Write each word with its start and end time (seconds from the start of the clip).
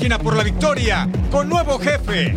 Máquina 0.00 0.18
por 0.18 0.34
la 0.34 0.42
victoria 0.42 1.06
con 1.30 1.46
nuevo 1.46 1.78
jefe. 1.78 2.32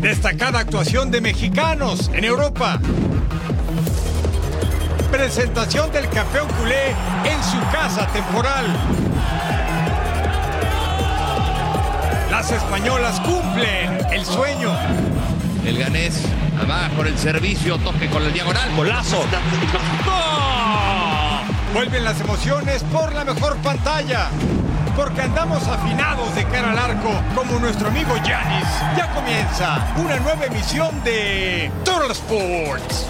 Destacada 0.00 0.60
actuación 0.60 1.10
de 1.10 1.20
mexicanos 1.20 2.10
en 2.14 2.24
Europa. 2.24 2.80
Presentación 5.10 5.92
del 5.92 6.08
campeón 6.08 6.48
culé 6.58 6.92
en 7.26 7.44
su 7.44 7.58
casa 7.70 8.06
temporal. 8.06 8.64
Las 12.30 12.50
españolas 12.50 13.20
cumplen 13.20 13.98
el 14.10 14.24
sueño. 14.24 14.74
El 15.66 15.76
ganés 15.76 16.24
abajo 16.58 17.02
en 17.02 17.08
el 17.08 17.18
servicio, 17.18 17.76
toque 17.80 18.08
con 18.08 18.22
el 18.22 18.32
diagonal. 18.32 18.74
Golazo. 18.74 19.26
Vuelven 21.74 22.02
las 22.02 22.18
emociones 22.20 22.82
por 22.84 23.12
la 23.14 23.24
mejor 23.24 23.56
pantalla. 23.58 24.30
Porque 24.96 25.20
andamos 25.20 25.66
afinados 25.68 26.34
de 26.34 26.44
cara 26.44 26.70
al 26.72 26.78
arco 26.78 27.10
como 27.34 27.58
nuestro 27.58 27.88
amigo 27.88 28.16
Yanis. 28.16 28.68
Ya 28.96 29.12
comienza 29.14 29.86
una 29.96 30.16
nueva 30.18 30.46
emisión 30.46 31.04
de 31.04 31.70
Total 31.84 32.10
Sports. 32.10 33.06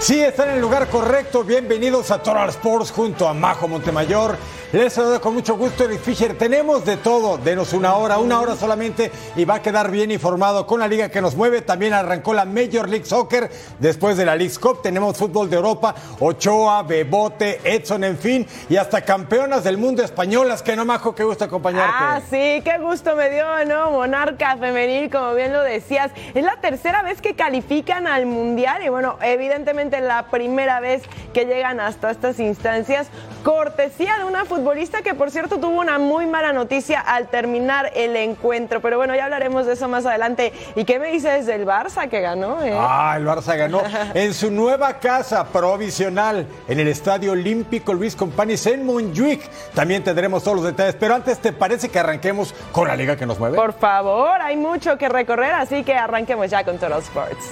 Sí, 0.00 0.20
están 0.20 0.48
en 0.48 0.54
el 0.56 0.60
lugar 0.60 0.88
correcto. 0.88 1.44
Bienvenidos 1.44 2.10
a 2.10 2.22
Total 2.22 2.48
Sports 2.48 2.90
junto 2.90 3.28
a 3.28 3.34
Majo 3.34 3.68
Montemayor. 3.68 4.36
Les 4.72 4.90
saludo 4.90 5.20
con 5.20 5.34
mucho 5.34 5.54
gusto 5.58 5.84
Eric 5.84 6.00
Fisher. 6.00 6.38
Tenemos 6.38 6.86
de 6.86 6.96
todo. 6.96 7.36
Denos 7.36 7.74
una 7.74 7.94
hora, 7.96 8.16
una 8.16 8.40
hora 8.40 8.56
solamente 8.56 9.12
y 9.36 9.44
va 9.44 9.56
a 9.56 9.62
quedar 9.62 9.90
bien 9.90 10.10
informado 10.10 10.66
con 10.66 10.80
la 10.80 10.88
liga 10.88 11.10
que 11.10 11.20
nos 11.20 11.36
mueve. 11.36 11.60
También 11.60 11.92
arrancó 11.92 12.32
la 12.32 12.46
Major 12.46 12.88
League 12.88 13.04
Soccer 13.04 13.50
después 13.80 14.16
de 14.16 14.24
la 14.24 14.34
League 14.34 14.54
Cup. 14.58 14.80
Tenemos 14.80 15.18
fútbol 15.18 15.50
de 15.50 15.56
Europa, 15.56 15.94
Ochoa, 16.20 16.84
Bebote, 16.84 17.60
Edson, 17.64 18.02
en 18.02 18.16
fin, 18.16 18.46
y 18.70 18.76
hasta 18.76 19.02
campeonas 19.02 19.62
del 19.62 19.76
mundo 19.76 20.02
españolas. 20.02 20.62
Que 20.62 20.74
no, 20.74 20.86
Majo, 20.86 21.14
qué 21.14 21.24
gusto 21.24 21.44
acompañarte. 21.44 21.94
Ah, 21.94 22.22
sí, 22.30 22.62
qué 22.64 22.78
gusto 22.80 23.14
me 23.14 23.28
dio, 23.28 23.44
¿no? 23.66 23.90
Monarca 23.90 24.56
femenil, 24.56 25.10
como 25.10 25.34
bien 25.34 25.52
lo 25.52 25.62
decías. 25.62 26.12
Es 26.32 26.44
la 26.44 26.56
tercera 26.62 27.02
vez 27.02 27.20
que 27.20 27.34
califican 27.34 28.06
al 28.06 28.24
Mundial 28.24 28.82
y 28.82 28.88
bueno, 28.88 29.18
evidentemente 29.20 30.00
la 30.00 30.30
primera 30.30 30.80
vez 30.80 31.02
que 31.34 31.44
llegan 31.44 31.78
hasta 31.78 32.10
estas 32.10 32.40
instancias. 32.40 33.08
Cortesía 33.44 34.16
de 34.18 34.24
una 34.24 34.46
futbolista 34.62 35.02
que, 35.02 35.14
por 35.14 35.32
cierto, 35.32 35.58
tuvo 35.58 35.80
una 35.80 35.98
muy 35.98 36.24
mala 36.26 36.52
noticia 36.52 37.00
al 37.00 37.26
terminar 37.26 37.90
el 37.96 38.14
encuentro. 38.14 38.80
Pero 38.80 38.96
bueno, 38.96 39.16
ya 39.16 39.24
hablaremos 39.24 39.66
de 39.66 39.72
eso 39.72 39.88
más 39.88 40.06
adelante. 40.06 40.52
¿Y 40.76 40.84
qué 40.84 41.00
me 41.00 41.10
dices 41.10 41.46
del 41.46 41.66
Barça 41.66 42.08
que 42.08 42.20
ganó? 42.20 42.62
Eh? 42.62 42.72
Ah, 42.72 43.14
el 43.16 43.26
Barça 43.26 43.56
ganó 43.56 43.82
en 44.14 44.32
su 44.32 44.52
nueva 44.52 45.00
casa 45.00 45.44
provisional 45.48 46.46
en 46.68 46.78
el 46.78 46.86
Estadio 46.86 47.32
Olímpico 47.32 47.92
Luis 47.92 48.14
Companys 48.14 48.66
en 48.66 48.86
Montjuic. 48.86 49.42
También 49.74 50.04
tendremos 50.04 50.44
todos 50.44 50.58
los 50.58 50.66
detalles, 50.66 50.94
pero 50.94 51.16
antes 51.16 51.40
te 51.40 51.52
parece 51.52 51.88
que 51.88 51.98
arranquemos 51.98 52.54
con 52.70 52.86
la 52.86 52.94
liga 52.94 53.16
que 53.16 53.26
nos 53.26 53.40
mueve. 53.40 53.56
Por 53.56 53.72
favor, 53.72 54.40
hay 54.40 54.56
mucho 54.56 54.96
que 54.96 55.08
recorrer, 55.08 55.54
así 55.54 55.82
que 55.82 55.94
arranquemos 55.94 56.48
ya 56.48 56.62
con 56.62 56.78
Total 56.78 57.00
Sports. 57.00 57.48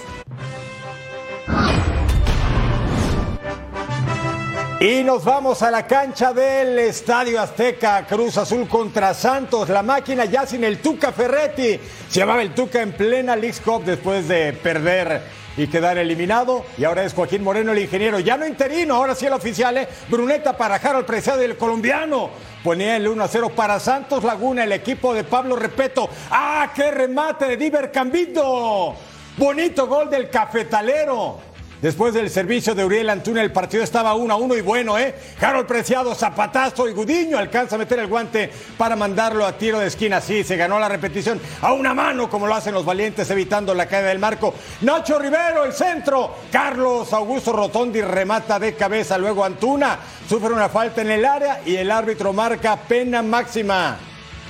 Y 4.80 5.04
nos 5.04 5.24
vamos 5.24 5.62
a 5.62 5.70
la 5.70 5.86
cancha 5.86 6.32
del 6.32 6.78
Estadio 6.78 7.38
Azteca, 7.38 8.06
Cruz 8.06 8.38
Azul 8.38 8.66
contra 8.66 9.12
Santos. 9.12 9.68
La 9.68 9.82
máquina 9.82 10.24
ya 10.24 10.46
sin 10.46 10.64
el 10.64 10.78
Tuca 10.78 11.12
Ferretti. 11.12 11.78
Se 12.08 12.20
llamaba 12.20 12.40
el 12.40 12.54
Tuca 12.54 12.80
en 12.80 12.92
plena 12.92 13.36
League 13.36 13.58
Cup 13.62 13.84
después 13.84 14.26
de 14.26 14.54
perder 14.54 15.20
y 15.58 15.66
quedar 15.66 15.98
eliminado. 15.98 16.64
Y 16.78 16.84
ahora 16.84 17.04
es 17.04 17.12
Joaquín 17.12 17.44
Moreno, 17.44 17.72
el 17.72 17.78
ingeniero. 17.80 18.20
Ya 18.20 18.38
no 18.38 18.46
interino, 18.46 18.94
ahora 18.94 19.14
sí 19.14 19.26
el 19.26 19.34
oficial. 19.34 19.76
¿eh? 19.76 19.86
Bruneta 20.08 20.56
para 20.56 20.76
Harold 20.76 21.04
Preciado, 21.04 21.42
el 21.42 21.58
colombiano. 21.58 22.30
Ponía 22.64 22.96
el 22.96 23.06
1 23.06 23.22
a 23.22 23.28
0 23.28 23.52
para 23.54 23.78
Santos 23.80 24.24
Laguna, 24.24 24.64
el 24.64 24.72
equipo 24.72 25.12
de 25.12 25.24
Pablo 25.24 25.56
Repeto. 25.56 26.08
¡Ah, 26.30 26.72
qué 26.74 26.90
remate 26.90 27.44
de 27.44 27.58
Diver 27.58 27.92
Cambindo! 27.92 28.96
Bonito 29.36 29.86
gol 29.86 30.08
del 30.08 30.30
cafetalero. 30.30 31.49
Después 31.80 32.12
del 32.12 32.28
servicio 32.28 32.74
de 32.74 32.84
Uriel 32.84 33.08
Antuna, 33.08 33.40
el 33.40 33.52
partido 33.52 33.82
estaba 33.82 34.14
1 34.14 34.34
a 34.34 34.36
1 34.36 34.56
y 34.56 34.60
bueno, 34.60 34.98
¿eh? 34.98 35.14
Harold 35.40 35.66
Preciado, 35.66 36.14
zapatazo 36.14 36.86
y 36.86 36.92
Gudiño 36.92 37.38
alcanza 37.38 37.76
a 37.76 37.78
meter 37.78 37.98
el 38.00 38.06
guante 38.06 38.50
para 38.76 38.96
mandarlo 38.96 39.46
a 39.46 39.56
tiro 39.56 39.78
de 39.78 39.86
esquina. 39.86 40.20
Sí, 40.20 40.44
se 40.44 40.56
ganó 40.56 40.78
la 40.78 40.90
repetición 40.90 41.40
a 41.62 41.72
una 41.72 41.94
mano, 41.94 42.28
como 42.28 42.46
lo 42.46 42.54
hacen 42.54 42.74
los 42.74 42.84
valientes, 42.84 43.30
evitando 43.30 43.74
la 43.74 43.86
caída 43.86 44.08
del 44.08 44.18
marco. 44.18 44.54
Nacho 44.82 45.18
Rivero, 45.18 45.64
el 45.64 45.72
centro. 45.72 46.34
Carlos 46.52 47.10
Augusto 47.14 47.52
Rotondi 47.52 48.02
remata 48.02 48.58
de 48.58 48.74
cabeza. 48.74 49.16
Luego 49.16 49.42
Antuna 49.42 49.98
sufre 50.28 50.52
una 50.52 50.68
falta 50.68 51.00
en 51.00 51.10
el 51.10 51.24
área 51.24 51.62
y 51.64 51.76
el 51.76 51.90
árbitro 51.90 52.34
marca 52.34 52.76
pena 52.76 53.22
máxima. 53.22 53.96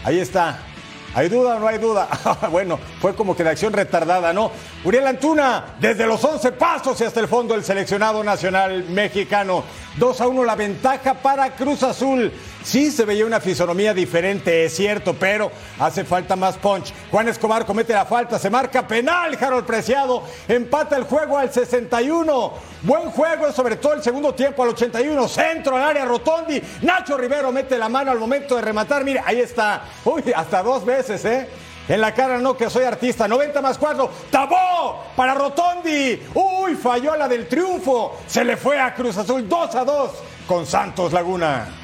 Ahí 0.02 0.18
está. 0.18 0.69
¿Hay 1.14 1.28
duda 1.28 1.56
o 1.56 1.58
no 1.58 1.66
hay 1.66 1.78
duda? 1.78 2.08
bueno, 2.50 2.78
fue 3.00 3.14
como 3.14 3.36
que 3.36 3.42
de 3.42 3.50
acción 3.50 3.72
retardada, 3.72 4.32
¿no? 4.32 4.52
Uriel 4.84 5.06
Antuna, 5.08 5.74
desde 5.80 6.06
los 6.06 6.22
11 6.22 6.52
pasos 6.52 7.00
y 7.00 7.04
hasta 7.04 7.18
el 7.18 7.26
fondo 7.26 7.54
el 7.54 7.64
seleccionado 7.64 8.22
nacional 8.22 8.84
mexicano. 8.84 9.64
2 9.96 10.20
a 10.20 10.28
1 10.28 10.44
la 10.44 10.54
ventaja 10.54 11.14
para 11.14 11.50
Cruz 11.56 11.82
Azul. 11.82 12.32
Sí 12.62 12.90
se 12.90 13.06
veía 13.06 13.24
una 13.24 13.40
fisonomía 13.40 13.94
diferente, 13.94 14.66
es 14.66 14.76
cierto, 14.76 15.14
pero 15.14 15.50
hace 15.78 16.04
falta 16.04 16.36
más 16.36 16.58
punch. 16.58 16.92
Juan 17.10 17.28
Escobar 17.28 17.64
comete 17.64 17.94
la 17.94 18.04
falta, 18.04 18.38
se 18.38 18.50
marca 18.50 18.86
penal, 18.86 19.36
Harold 19.40 19.64
Preciado 19.64 20.22
empata 20.46 20.96
el 20.96 21.04
juego 21.04 21.38
al 21.38 21.50
61. 21.50 22.52
Buen 22.82 23.10
juego, 23.10 23.50
sobre 23.52 23.76
todo 23.76 23.94
el 23.94 24.02
segundo 24.02 24.34
tiempo 24.34 24.62
al 24.62 24.70
81. 24.70 25.28
Centro 25.28 25.76
al 25.76 25.82
área 25.82 26.04
Rotondi. 26.04 26.60
Nacho 26.82 27.16
Rivero 27.16 27.50
mete 27.50 27.78
la 27.78 27.88
mano 27.88 28.10
al 28.10 28.18
momento 28.18 28.56
de 28.56 28.62
rematar. 28.62 29.04
Mire, 29.04 29.22
ahí 29.24 29.40
está. 29.40 29.84
Uy, 30.04 30.22
hasta 30.34 30.62
dos 30.62 30.84
veces, 30.84 31.24
¿eh? 31.24 31.48
En 31.88 32.00
la 32.00 32.14
cara 32.14 32.38
no, 32.38 32.56
que 32.56 32.70
soy 32.70 32.84
artista. 32.84 33.26
90 33.26 33.60
más 33.60 33.78
4. 33.78 34.10
Tabó 34.30 35.04
para 35.16 35.34
Rotondi. 35.34 36.22
Uy, 36.34 36.74
falló 36.76 37.16
la 37.16 37.26
del 37.26 37.48
triunfo. 37.48 38.18
Se 38.26 38.44
le 38.44 38.56
fue 38.56 38.78
a 38.78 38.94
Cruz 38.94 39.16
Azul 39.16 39.48
2 39.48 39.74
a 39.74 39.84
2 39.84 40.10
con 40.46 40.66
Santos 40.66 41.12
Laguna. 41.12 41.79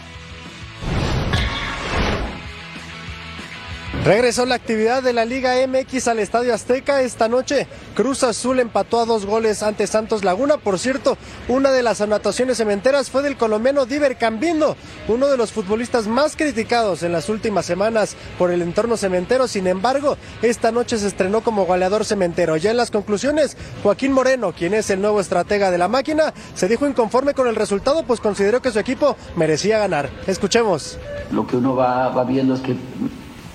Regresó 4.05 4.47
la 4.47 4.55
actividad 4.55 5.03
de 5.03 5.13
la 5.13 5.25
Liga 5.25 5.55
MX 5.67 6.07
al 6.07 6.21
Estadio 6.21 6.55
Azteca 6.55 7.03
esta 7.03 7.29
noche. 7.29 7.67
Cruz 7.97 8.23
Azul 8.23 8.61
empató 8.61 9.01
a 9.01 9.05
dos 9.05 9.27
goles 9.27 9.65
ante 9.65 9.89
Santos 9.89 10.23
Laguna. 10.23 10.59
Por 10.59 10.79
cierto, 10.79 11.19
una 11.49 11.73
de 11.73 11.83
las 11.83 12.01
anotaciones 12.01 12.59
cementeras 12.59 13.11
fue 13.11 13.23
del 13.23 13.37
colombiano 13.37 13.85
Diver 13.85 14.17
Cambindo, 14.17 14.77
uno 15.09 15.27
de 15.27 15.37
los 15.37 15.51
futbolistas 15.51 16.07
más 16.07 16.37
criticados 16.37 17.03
en 17.03 17.11
las 17.11 17.29
últimas 17.29 17.67
semanas 17.67 18.15
por 18.39 18.53
el 18.53 18.63
entorno 18.63 18.97
cementero. 18.97 19.49
Sin 19.49 19.67
embargo, 19.67 20.17
esta 20.41 20.71
noche 20.71 20.99
se 20.99 21.09
estrenó 21.09 21.41
como 21.41 21.67
goleador 21.67 22.05
cementero. 22.05 22.57
Ya 22.57 22.71
en 22.71 22.77
las 22.77 22.93
conclusiones, 22.93 23.57
Joaquín 23.83 24.13
Moreno, 24.13 24.53
quien 24.53 24.73
es 24.75 24.89
el 24.91 25.01
nuevo 25.01 25.21
estratega 25.21 25.73
de 25.73 25.79
la 25.79 25.89
máquina, 25.89 26.33
se 26.55 26.69
dijo 26.69 26.87
inconforme 26.87 27.35
con 27.35 27.49
el 27.49 27.57
resultado, 27.57 28.05
pues 28.05 28.21
consideró 28.21 28.63
que 28.63 28.71
su 28.71 28.79
equipo 28.79 29.17
merecía 29.35 29.81
ganar. 29.81 30.11
Escuchemos. 30.29 30.97
Lo 31.33 31.45
que 31.45 31.57
uno 31.57 31.75
va, 31.75 32.11
va 32.11 32.23
viendo 32.23 32.55
es 32.55 32.61
que 32.61 32.77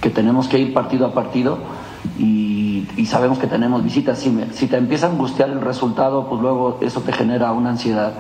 que 0.01 0.09
tenemos 0.09 0.47
que 0.47 0.59
ir 0.59 0.73
partido 0.73 1.05
a 1.05 1.13
partido 1.13 1.59
y, 2.17 2.87
y 2.97 3.05
sabemos 3.05 3.39
que 3.39 3.47
tenemos 3.47 3.83
visitas. 3.83 4.19
Si, 4.19 4.67
te 4.67 4.77
empieza 4.77 5.07
a 5.07 5.11
angustiar 5.11 5.49
el 5.49 5.61
resultado, 5.61 6.27
pues 6.27 6.41
luego 6.41 6.79
eso 6.81 7.01
te 7.01 7.13
genera 7.13 7.51
una 7.53 7.69
ansiedad 7.69 8.13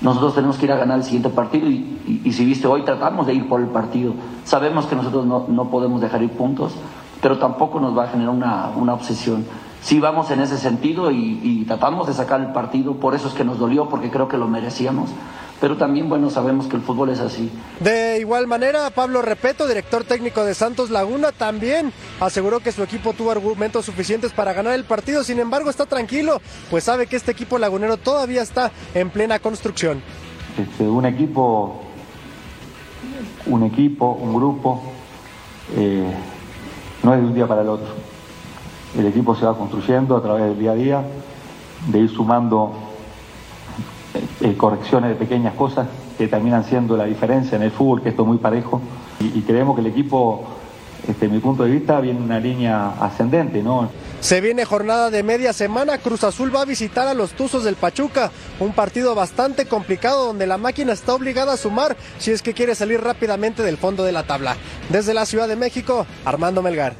nosotros 0.00 0.34
tenemos 0.34 0.58
que 0.58 0.66
ir 0.66 0.72
a 0.72 0.76
ganar 0.76 0.98
el 0.98 1.04
siguiente 1.04 1.30
partido 1.30 1.68
y, 1.68 2.30
si 2.32 2.44
viste 2.44 2.66
hoy 2.66 2.82
tratamos 2.82 3.26
de 3.26 3.34
ir 3.34 3.48
por 3.48 3.60
el 3.60 3.68
partido. 3.68 4.12
Sabemos 4.44 4.86
que 4.86 4.94
nosotros 4.94 5.24
no, 5.24 5.46
no, 5.48 5.70
podemos 5.70 6.00
dejar 6.00 6.22
ir 6.22 6.30
puntos, 6.30 6.74
pero 7.22 7.38
tampoco 7.38 7.80
nos 7.80 7.96
va 7.96 8.04
a 8.04 8.08
generar 8.08 8.34
una, 8.34 8.70
una 8.76 8.92
obsesión. 8.92 9.46
Sí 9.86 10.00
vamos 10.00 10.32
en 10.32 10.40
ese 10.40 10.58
sentido 10.58 11.12
y, 11.12 11.38
y 11.44 11.64
tratamos 11.64 12.08
de 12.08 12.12
sacar 12.12 12.40
el 12.40 12.52
partido, 12.52 12.96
por 12.96 13.14
eso 13.14 13.28
es 13.28 13.34
que 13.34 13.44
nos 13.44 13.60
dolió, 13.60 13.88
porque 13.88 14.10
creo 14.10 14.26
que 14.26 14.36
lo 14.36 14.48
merecíamos 14.48 15.10
pero 15.60 15.76
también, 15.76 16.08
bueno, 16.08 16.28
sabemos 16.28 16.66
que 16.66 16.76
el 16.76 16.82
fútbol 16.82 17.10
es 17.10 17.20
así. 17.20 17.50
De 17.80 18.18
igual 18.20 18.46
manera, 18.46 18.90
Pablo 18.90 19.22
Repeto, 19.22 19.66
director 19.66 20.04
técnico 20.04 20.44
de 20.44 20.54
Santos 20.54 20.90
Laguna, 20.90 21.32
también 21.32 21.92
aseguró 22.20 22.60
que 22.60 22.72
su 22.72 22.82
equipo 22.82 23.14
tuvo 23.14 23.30
argumentos 23.30 23.86
suficientes 23.86 24.32
para 24.32 24.52
ganar 24.52 24.74
el 24.74 24.84
partido, 24.84 25.24
sin 25.24 25.38
embargo 25.38 25.70
está 25.70 25.86
tranquilo, 25.86 26.42
pues 26.70 26.84
sabe 26.84 27.06
que 27.06 27.16
este 27.16 27.32
equipo 27.32 27.58
lagunero 27.58 27.96
todavía 27.96 28.42
está 28.42 28.70
en 28.94 29.08
plena 29.08 29.38
construcción. 29.38 30.02
Este, 30.58 30.84
un 30.84 31.06
equipo, 31.06 31.80
un 33.46 33.62
equipo, 33.62 34.12
un 34.12 34.34
grupo, 34.34 34.82
eh, 35.74 36.12
no 37.02 37.14
es 37.14 37.20
de 37.20 37.26
un 37.26 37.34
día 37.34 37.46
para 37.46 37.62
el 37.62 37.68
otro. 37.68 38.05
El 38.98 39.06
equipo 39.06 39.34
se 39.34 39.44
va 39.44 39.56
construyendo 39.56 40.16
a 40.16 40.22
través 40.22 40.44
del 40.44 40.58
día 40.58 40.72
a 40.72 40.74
día, 40.74 41.04
de 41.88 41.98
ir 41.98 42.10
sumando 42.10 42.72
eh, 44.40 44.54
correcciones 44.56 45.10
de 45.10 45.16
pequeñas 45.16 45.54
cosas 45.54 45.86
que 46.16 46.28
terminan 46.28 46.64
siendo 46.64 46.96
la 46.96 47.04
diferencia 47.04 47.56
en 47.56 47.62
el 47.62 47.70
fútbol, 47.70 48.02
que 48.02 48.10
esto 48.10 48.22
es 48.22 48.28
muy 48.28 48.38
parejo. 48.38 48.80
Y, 49.20 49.42
creemos 49.42 49.74
que 49.74 49.80
el 49.80 49.86
equipo, 49.88 50.44
desde 51.06 51.28
mi 51.28 51.38
punto 51.38 51.64
de 51.64 51.70
vista, 51.70 52.00
viene 52.00 52.18
en 52.18 52.24
una 52.24 52.38
línea 52.38 52.94
ascendente, 53.00 53.62
¿no? 53.62 53.88
Se 54.20 54.40
viene 54.40 54.64
jornada 54.64 55.10
de 55.10 55.22
media 55.22 55.52
semana, 55.52 55.98
Cruz 55.98 56.24
Azul 56.24 56.54
va 56.54 56.62
a 56.62 56.64
visitar 56.64 57.06
a 57.06 57.14
los 57.14 57.32
Tuzos 57.32 57.64
del 57.64 57.76
Pachuca, 57.76 58.30
un 58.60 58.72
partido 58.72 59.14
bastante 59.14 59.66
complicado 59.66 60.26
donde 60.26 60.46
la 60.46 60.58
máquina 60.58 60.92
está 60.92 61.14
obligada 61.14 61.52
a 61.52 61.56
sumar 61.56 61.96
si 62.18 62.30
es 62.30 62.42
que 62.42 62.54
quiere 62.54 62.74
salir 62.74 63.00
rápidamente 63.02 63.62
del 63.62 63.76
fondo 63.76 64.04
de 64.04 64.12
la 64.12 64.24
tabla. 64.24 64.56
Desde 64.88 65.14
la 65.14 65.26
Ciudad 65.26 65.48
de 65.48 65.56
México, 65.56 66.06
Armando 66.24 66.62
Melgar. 66.62 66.94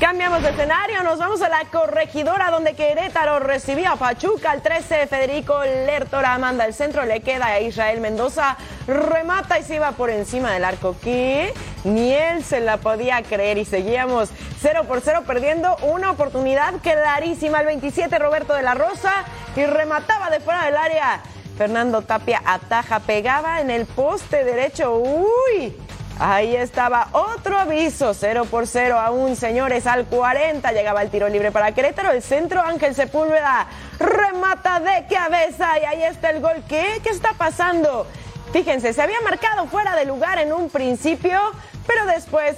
Cambiamos 0.00 0.42
de 0.42 0.50
escenario, 0.50 1.02
nos 1.02 1.18
vamos 1.18 1.40
a 1.40 1.48
la 1.48 1.64
corregidora 1.72 2.50
donde 2.50 2.74
Querétaro 2.74 3.38
recibió 3.38 3.92
a 3.92 3.96
Pachuca. 3.96 4.50
Al 4.50 4.60
13, 4.60 5.06
Federico 5.06 5.58
Lertora 5.64 6.36
manda 6.36 6.66
el 6.66 6.74
centro, 6.74 7.06
le 7.06 7.22
queda 7.22 7.46
a 7.46 7.60
Israel 7.60 8.02
Mendoza, 8.02 8.58
remata 8.86 9.58
y 9.58 9.62
se 9.62 9.76
iba 9.76 9.92
por 9.92 10.10
encima 10.10 10.52
del 10.52 10.64
arco. 10.64 10.94
Que 11.02 11.54
ni 11.84 12.12
él 12.12 12.44
se 12.44 12.60
la 12.60 12.76
podía 12.76 13.22
creer 13.22 13.56
y 13.56 13.64
seguíamos 13.64 14.28
0 14.60 14.84
por 14.86 15.00
0 15.00 15.22
perdiendo 15.26 15.74
una 15.76 16.10
oportunidad 16.10 16.74
clarísima. 16.82 17.60
El 17.60 17.66
27, 17.66 18.18
Roberto 18.18 18.52
de 18.52 18.62
la 18.62 18.74
Rosa 18.74 19.24
y 19.56 19.64
remataba 19.64 20.28
de 20.28 20.40
fuera 20.40 20.66
del 20.66 20.76
área. 20.76 21.22
Fernando 21.56 22.02
Tapia 22.02 22.42
ataja, 22.44 23.00
pegaba 23.00 23.62
en 23.62 23.70
el 23.70 23.86
poste 23.86 24.44
derecho. 24.44 24.94
¡Uy! 24.94 25.85
Ahí 26.18 26.56
estaba 26.56 27.08
otro 27.12 27.58
aviso, 27.58 28.14
0 28.14 28.46
por 28.50 28.66
0 28.66 28.98
aún, 28.98 29.36
señores, 29.36 29.86
al 29.86 30.06
40 30.06 30.72
llegaba 30.72 31.02
el 31.02 31.10
tiro 31.10 31.28
libre 31.28 31.52
para 31.52 31.72
Querétaro, 31.72 32.10
el 32.10 32.22
centro 32.22 32.62
Ángel 32.62 32.94
Sepúlveda 32.94 33.66
remata 33.98 34.80
de 34.80 35.04
cabeza 35.14 35.78
y 35.78 35.84
ahí 35.84 36.02
está 36.04 36.30
el 36.30 36.40
gol. 36.40 36.64
¿Qué? 36.66 37.00
¿Qué 37.02 37.10
está 37.10 37.34
pasando? 37.34 38.06
Fíjense, 38.50 38.94
se 38.94 39.02
había 39.02 39.20
marcado 39.20 39.66
fuera 39.66 39.94
de 39.94 40.06
lugar 40.06 40.38
en 40.38 40.54
un 40.54 40.70
principio, 40.70 41.38
pero 41.86 42.06
después 42.06 42.56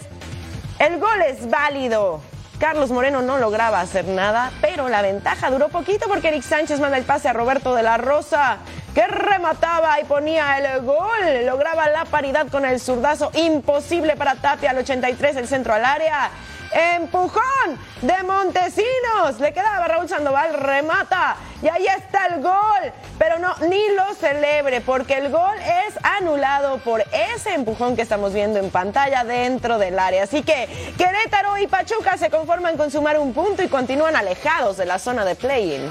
el 0.79 1.01
gol 1.01 1.21
es 1.23 1.51
válido. 1.51 2.21
Carlos 2.59 2.91
Moreno 2.91 3.23
no 3.23 3.39
lograba 3.39 3.81
hacer 3.81 4.05
nada, 4.07 4.51
pero 4.61 4.89
la 4.89 5.01
ventaja 5.01 5.49
duró 5.49 5.69
poquito 5.69 6.09
porque 6.09 6.29
Eric 6.29 6.43
Sánchez 6.43 6.81
manda 6.81 6.99
el 6.99 7.05
pase 7.05 7.29
a 7.29 7.33
Roberto 7.33 7.73
de 7.73 7.85
la 7.85 7.99
Rosa, 7.99 8.59
que 8.95 9.07
remataba 9.07 10.01
y 10.01 10.05
ponía 10.05 10.59
el 10.59 10.83
gol. 10.83 11.47
Lograba 11.47 11.89
la 11.89 12.05
paridad 12.05 12.49
con 12.49 12.65
el 12.65 12.81
zurdazo 12.81 13.31
imposible 13.35 14.17
para 14.17 14.35
Tapia 14.35 14.71
al 14.71 14.79
83, 14.79 15.37
el 15.37 15.47
centro 15.47 15.73
al 15.73 15.85
área. 15.85 16.31
Empujón 16.79 17.79
de 18.03 18.23
Montesinos. 18.23 19.41
Le 19.41 19.53
quedaba 19.53 19.89
Raúl 19.89 20.09
Sandoval, 20.09 20.55
remata. 20.55 21.37
Y 21.61 21.69
ahí 21.69 21.87
está 21.87 22.27
el 22.27 22.41
gol. 22.41 22.93
Pero 23.19 23.41
no, 23.41 23.53
ni 23.69 23.89
lo 23.97 24.15
celebre, 24.15 24.81
porque 24.81 25.15
el 25.15 25.31
gol 25.31 25.57
es 25.59 25.99
anulado 26.05 26.79
por 26.79 27.03
ese 27.35 27.55
empujón 27.55 27.97
que 27.97 28.03
estamos 28.03 28.33
viendo 28.33 28.61
en 28.61 28.71
pantalla 28.71 29.25
dentro 29.25 29.79
del 29.79 29.99
área. 29.99 30.23
Así 30.23 30.43
que 30.43 30.69
Querétaro 30.97 31.59
y 31.59 31.67
Pachuca 31.67 32.17
se 32.17 32.31
conforman 32.31 32.77
con 32.77 32.93
sumar 32.93 33.19
un 33.19 33.33
punto 33.33 33.63
y 33.65 33.69
continúan 33.69 34.15
alejados 34.15 34.77
de 34.77 34.87
la 34.87 35.01
zona 35.01 35.25
de 35.25 35.35
play-in. 35.35 35.91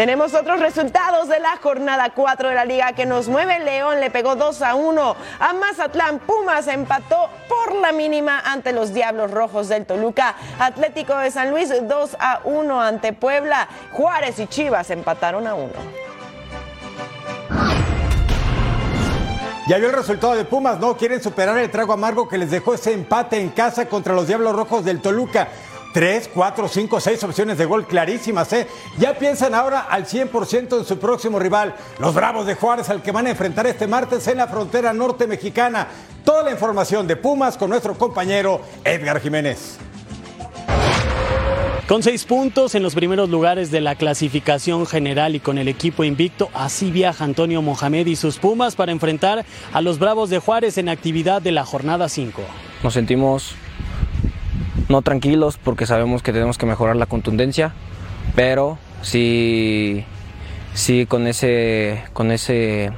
Tenemos 0.00 0.32
otros 0.32 0.60
resultados 0.60 1.28
de 1.28 1.40
la 1.40 1.58
jornada 1.58 2.08
4 2.14 2.48
de 2.48 2.54
la 2.54 2.64
liga 2.64 2.94
que 2.94 3.04
nos 3.04 3.28
mueve. 3.28 3.58
León 3.58 4.00
le 4.00 4.10
pegó 4.10 4.34
2 4.34 4.62
a 4.62 4.74
1 4.74 5.16
a 5.38 5.52
Mazatlán. 5.52 6.20
Pumas 6.20 6.68
empató 6.68 7.28
por 7.50 7.74
la 7.74 7.92
mínima 7.92 8.40
ante 8.40 8.72
los 8.72 8.94
Diablos 8.94 9.30
Rojos 9.30 9.68
del 9.68 9.84
Toluca. 9.84 10.36
Atlético 10.58 11.14
de 11.18 11.30
San 11.30 11.50
Luis 11.50 11.68
2 11.82 12.16
a 12.18 12.40
1 12.44 12.80
ante 12.80 13.12
Puebla. 13.12 13.68
Juárez 13.92 14.38
y 14.38 14.46
Chivas 14.46 14.88
empataron 14.88 15.46
a 15.46 15.54
1. 15.54 15.70
Ya 19.68 19.76
vio 19.76 19.88
el 19.88 19.94
resultado 19.94 20.34
de 20.34 20.46
Pumas, 20.46 20.80
¿no? 20.80 20.96
Quieren 20.96 21.22
superar 21.22 21.58
el 21.58 21.70
trago 21.70 21.92
amargo 21.92 22.26
que 22.26 22.38
les 22.38 22.50
dejó 22.50 22.72
ese 22.72 22.94
empate 22.94 23.38
en 23.38 23.50
casa 23.50 23.84
contra 23.84 24.14
los 24.14 24.26
Diablos 24.26 24.56
Rojos 24.56 24.82
del 24.82 25.02
Toluca. 25.02 25.48
Tres, 25.92 26.30
cuatro, 26.32 26.68
cinco, 26.68 27.00
seis 27.00 27.22
opciones 27.24 27.58
de 27.58 27.64
gol 27.64 27.86
clarísimas, 27.86 28.52
¿eh? 28.52 28.68
Ya 28.98 29.18
piensan 29.18 29.54
ahora 29.54 29.80
al 29.80 30.06
100% 30.06 30.78
en 30.78 30.84
su 30.84 30.98
próximo 30.98 31.38
rival, 31.40 31.74
los 31.98 32.14
Bravos 32.14 32.46
de 32.46 32.54
Juárez, 32.54 32.88
al 32.90 33.02
que 33.02 33.10
van 33.10 33.26
a 33.26 33.30
enfrentar 33.30 33.66
este 33.66 33.88
martes 33.88 34.28
en 34.28 34.38
la 34.38 34.46
frontera 34.46 34.92
norte 34.92 35.26
mexicana. 35.26 35.88
Toda 36.24 36.44
la 36.44 36.52
información 36.52 37.08
de 37.08 37.16
Pumas 37.16 37.56
con 37.56 37.70
nuestro 37.70 37.98
compañero 37.98 38.60
Edgar 38.84 39.20
Jiménez. 39.20 39.78
Con 41.88 42.04
seis 42.04 42.24
puntos 42.24 42.76
en 42.76 42.84
los 42.84 42.94
primeros 42.94 43.28
lugares 43.28 43.72
de 43.72 43.80
la 43.80 43.96
clasificación 43.96 44.86
general 44.86 45.34
y 45.34 45.40
con 45.40 45.58
el 45.58 45.66
equipo 45.66 46.04
invicto, 46.04 46.48
así 46.54 46.92
viaja 46.92 47.24
Antonio 47.24 47.62
Mohamed 47.62 48.06
y 48.06 48.14
sus 48.14 48.38
Pumas 48.38 48.76
para 48.76 48.92
enfrentar 48.92 49.44
a 49.72 49.80
los 49.80 49.98
Bravos 49.98 50.30
de 50.30 50.38
Juárez 50.38 50.78
en 50.78 50.88
actividad 50.88 51.42
de 51.42 51.50
la 51.50 51.64
jornada 51.64 52.08
5. 52.08 52.42
Nos 52.84 52.94
sentimos 52.94 53.56
no 54.90 55.02
tranquilos 55.02 55.56
porque 55.56 55.86
sabemos 55.86 56.22
que 56.22 56.32
tenemos 56.32 56.58
que 56.58 56.66
mejorar 56.66 56.96
la 56.96 57.06
contundencia, 57.06 57.72
pero 58.34 58.76
sí, 59.02 60.04
sí 60.74 61.06
con 61.06 61.28
ese, 61.28 62.02
con 62.12 62.32
ese, 62.32 62.90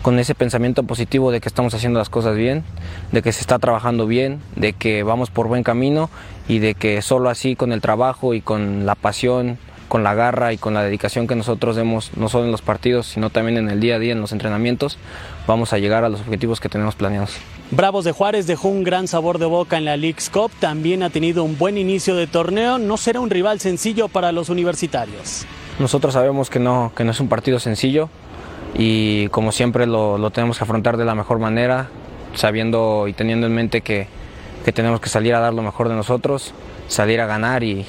con 0.00 0.18
ese 0.18 0.34
pensamiento 0.34 0.84
positivo 0.84 1.30
de 1.30 1.40
que 1.40 1.48
estamos 1.48 1.74
haciendo 1.74 1.98
las 1.98 2.08
cosas 2.08 2.34
bien, 2.34 2.64
de 3.12 3.20
que 3.20 3.32
se 3.32 3.42
está 3.42 3.58
trabajando 3.58 4.06
bien, 4.06 4.40
de 4.56 4.72
que 4.72 5.02
vamos 5.02 5.30
por 5.30 5.48
buen 5.48 5.62
camino 5.62 6.08
y 6.48 6.60
de 6.60 6.74
que 6.74 7.02
solo 7.02 7.28
así 7.28 7.56
con 7.56 7.72
el 7.72 7.82
trabajo 7.82 8.32
y 8.32 8.40
con 8.40 8.86
la 8.86 8.94
pasión, 8.94 9.58
con 9.88 10.02
la 10.02 10.14
garra 10.14 10.54
y 10.54 10.56
con 10.56 10.72
la 10.72 10.82
dedicación 10.82 11.26
que 11.26 11.36
nosotros 11.36 11.76
demos, 11.76 12.16
no 12.16 12.30
solo 12.30 12.46
en 12.46 12.52
los 12.52 12.62
partidos, 12.62 13.06
sino 13.06 13.28
también 13.28 13.58
en 13.58 13.68
el 13.68 13.80
día 13.80 13.96
a 13.96 13.98
día, 13.98 14.12
en 14.12 14.20
los 14.22 14.32
entrenamientos, 14.32 14.98
vamos 15.46 15.74
a 15.74 15.78
llegar 15.78 16.04
a 16.04 16.08
los 16.08 16.22
objetivos 16.22 16.58
que 16.58 16.70
tenemos 16.70 16.94
planeados. 16.94 17.36
Bravos 17.72 18.04
de 18.04 18.12
Juárez 18.12 18.46
dejó 18.46 18.68
un 18.68 18.84
gran 18.84 19.08
sabor 19.08 19.38
de 19.38 19.46
boca 19.46 19.76
en 19.76 19.84
la 19.84 19.96
League's 19.96 20.30
Cup, 20.30 20.52
también 20.60 21.02
ha 21.02 21.10
tenido 21.10 21.42
un 21.42 21.58
buen 21.58 21.78
inicio 21.78 22.14
de 22.14 22.28
torneo, 22.28 22.78
no 22.78 22.96
será 22.96 23.18
un 23.18 23.28
rival 23.28 23.58
sencillo 23.58 24.06
para 24.06 24.30
los 24.30 24.50
universitarios. 24.50 25.44
Nosotros 25.80 26.14
sabemos 26.14 26.48
que 26.48 26.60
no, 26.60 26.92
que 26.94 27.02
no 27.02 27.10
es 27.10 27.18
un 27.18 27.28
partido 27.28 27.58
sencillo 27.58 28.08
y 28.78 29.26
como 29.28 29.50
siempre 29.50 29.86
lo, 29.86 30.30
tenemos 30.30 30.58
que 30.58 30.64
afrontar 30.64 30.96
de 30.96 31.04
la 31.04 31.16
mejor 31.16 31.40
manera, 31.40 31.88
sabiendo 32.34 33.08
y 33.08 33.14
teniendo 33.14 33.48
en 33.48 33.54
mente 33.54 33.80
que, 33.80 34.06
que 34.64 34.70
tenemos 34.70 35.00
que 35.00 35.08
salir 35.08 35.34
a 35.34 35.40
dar 35.40 35.52
lo 35.52 35.62
mejor 35.62 35.88
de 35.88 35.96
nosotros, 35.96 36.54
salir 36.86 37.20
a 37.20 37.26
ganar 37.26 37.64
y, 37.64 37.84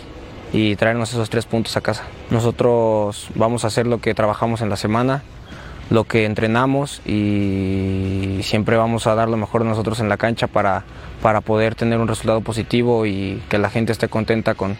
y 0.53 0.75
traernos 0.75 1.11
esos 1.11 1.29
tres 1.29 1.45
puntos 1.45 1.77
a 1.77 1.81
casa. 1.81 2.03
Nosotros 2.31 3.27
vamos 3.35 3.63
a 3.63 3.67
hacer 3.67 3.85
lo 3.85 3.99
que 3.99 4.15
trabajamos 4.15 4.61
en 4.61 4.69
la 4.69 4.75
semana, 4.75 5.21
lo 5.89 6.03
que 6.03 6.25
entrenamos 6.25 7.01
y 7.05 8.39
siempre 8.43 8.77
vamos 8.77 9.07
a 9.07 9.15
dar 9.15 9.29
lo 9.29 9.37
mejor 9.37 9.63
de 9.63 9.69
nosotros 9.69 9.99
en 9.99 10.09
la 10.09 10.17
cancha 10.17 10.47
para, 10.47 10.83
para 11.21 11.41
poder 11.41 11.75
tener 11.75 11.99
un 11.99 12.07
resultado 12.07 12.41
positivo 12.41 13.05
y 13.05 13.41
que 13.49 13.57
la 13.57 13.69
gente 13.69 13.91
esté 13.91 14.07
contenta 14.07 14.55
con, 14.55 14.77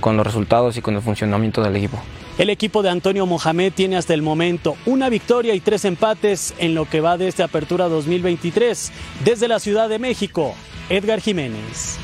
con 0.00 0.16
los 0.16 0.26
resultados 0.26 0.76
y 0.76 0.82
con 0.82 0.94
el 0.94 1.02
funcionamiento 1.02 1.62
del 1.62 1.76
equipo. 1.76 1.98
El 2.38 2.50
equipo 2.50 2.82
de 2.82 2.90
Antonio 2.90 3.24
Mohamed 3.24 3.72
tiene 3.72 3.96
hasta 3.96 4.12
el 4.12 4.20
momento 4.20 4.76
una 4.84 5.08
victoria 5.08 5.54
y 5.54 5.60
tres 5.60 5.86
empates 5.86 6.54
en 6.58 6.74
lo 6.74 6.84
que 6.84 7.00
va 7.00 7.16
de 7.16 7.28
esta 7.28 7.44
apertura 7.44 7.88
2023. 7.88 8.92
Desde 9.24 9.48
la 9.48 9.58
Ciudad 9.58 9.88
de 9.88 9.98
México, 9.98 10.54
Edgar 10.90 11.20
Jiménez. 11.20 11.98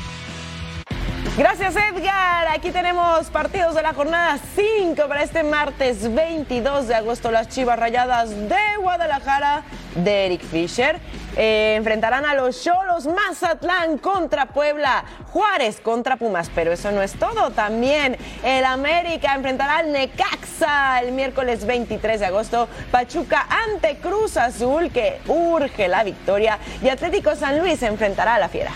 Gracias 1.35 1.75
Edgar. 1.75 2.47
Aquí 2.49 2.69
tenemos 2.69 3.27
partidos 3.31 3.73
de 3.73 3.81
la 3.81 3.95
jornada 3.95 4.37
5 4.55 5.07
para 5.07 5.23
este 5.23 5.41
martes 5.41 6.13
22 6.13 6.87
de 6.87 6.93
agosto. 6.93 7.31
Las 7.31 7.49
Chivas 7.49 7.79
Rayadas 7.79 8.29
de 8.29 8.77
Guadalajara 8.79 9.63
de 9.95 10.27
Eric 10.27 10.43
Fisher 10.43 10.99
eh, 11.35 11.73
enfrentarán 11.75 12.27
a 12.27 12.35
los 12.35 12.63
Cholos 12.63 13.07
Mazatlán 13.07 13.97
contra 13.97 14.45
Puebla, 14.45 15.05
Juárez 15.31 15.79
contra 15.81 16.17
Pumas. 16.17 16.51
Pero 16.53 16.71
eso 16.71 16.91
no 16.91 17.01
es 17.01 17.13
todo. 17.13 17.49
También 17.49 18.15
el 18.43 18.63
América 18.63 19.33
enfrentará 19.33 19.77
al 19.77 19.91
Necaxa 19.91 20.99
el 21.01 21.13
miércoles 21.13 21.65
23 21.65 22.19
de 22.19 22.25
agosto. 22.27 22.67
Pachuca 22.91 23.47
ante 23.49 23.97
Cruz 23.97 24.37
Azul 24.37 24.91
que 24.91 25.19
urge 25.27 25.87
la 25.87 26.03
victoria. 26.03 26.59
Y 26.83 26.89
Atlético 26.89 27.35
San 27.35 27.57
Luis 27.57 27.81
enfrentará 27.81 28.35
a 28.35 28.39
la 28.39 28.49
Fiera. 28.49 28.73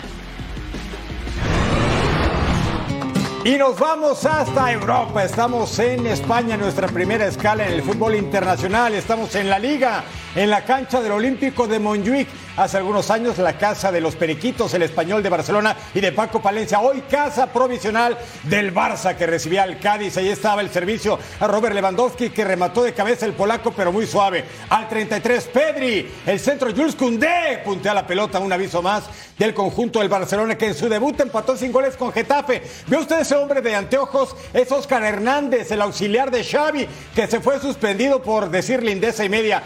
Y 3.48 3.56
nos 3.56 3.78
vamos 3.78 4.26
hasta 4.26 4.70
Europa. 4.70 5.24
Estamos 5.24 5.78
en 5.78 6.06
España, 6.06 6.58
nuestra 6.58 6.86
primera 6.86 7.26
escala 7.26 7.66
en 7.66 7.72
el 7.72 7.82
fútbol 7.82 8.14
internacional. 8.14 8.92
Estamos 8.92 9.34
en 9.36 9.48
la 9.48 9.58
liga, 9.58 10.04
en 10.34 10.50
la 10.50 10.64
cancha 10.64 11.00
del 11.00 11.12
Olímpico 11.12 11.66
de 11.66 11.78
Montjuic 11.78 12.28
hace 12.56 12.76
algunos 12.76 13.10
años 13.10 13.38
la 13.38 13.56
casa 13.56 13.92
de 13.92 14.00
los 14.00 14.16
Periquitos, 14.16 14.74
el 14.74 14.82
español 14.82 15.22
de 15.22 15.28
Barcelona 15.28 15.76
y 15.94 16.00
de 16.00 16.12
Paco 16.12 16.42
Palencia. 16.42 16.80
Hoy 16.80 17.02
casa 17.02 17.52
provisional 17.52 18.18
del 18.44 18.74
Barça 18.74 19.16
que 19.16 19.26
recibía 19.26 19.62
al 19.62 19.78
Cádiz. 19.78 20.16
Ahí 20.16 20.28
estaba 20.28 20.60
el 20.60 20.70
servicio 20.70 21.18
a 21.38 21.46
Robert 21.46 21.74
Lewandowski 21.74 22.30
que 22.30 22.44
remató 22.44 22.82
de 22.82 22.92
cabeza 22.92 23.26
el 23.26 23.32
polaco 23.32 23.72
pero 23.72 23.92
muy 23.92 24.06
suave. 24.06 24.44
Al 24.70 24.88
33 24.88 25.44
Pedri, 25.52 26.10
el 26.26 26.40
centro 26.40 26.74
Jules 26.74 26.96
Koundé 26.96 27.62
puntea 27.64 27.94
la 27.94 28.06
pelota, 28.06 28.40
un 28.40 28.52
aviso 28.52 28.82
más 28.82 29.04
del 29.38 29.54
conjunto 29.54 30.00
del 30.00 30.08
Barcelona 30.08 30.58
que 30.58 30.66
en 30.66 30.74
su 30.74 30.88
debut 30.88 31.18
empató 31.20 31.56
sin 31.56 31.70
goles 31.70 31.96
con 31.96 32.12
Getafe. 32.12 32.62
¿Ve 32.88 32.96
usted 32.96 33.20
ese 33.20 33.36
hombre 33.36 33.62
de 33.62 33.74
anteojos? 33.74 34.34
Es 34.52 34.70
Oscar 34.72 35.04
Hernández, 35.04 35.70
el 35.70 35.80
auxiliar 35.80 36.32
de 36.32 36.42
Xavi 36.42 36.88
que 37.14 37.28
se 37.28 37.40
fue 37.40 37.60
suspendido 37.60 38.20
por 38.20 38.50
decir 38.50 38.82
lindeza 38.82 39.24
y 39.24 39.28
media. 39.28 39.62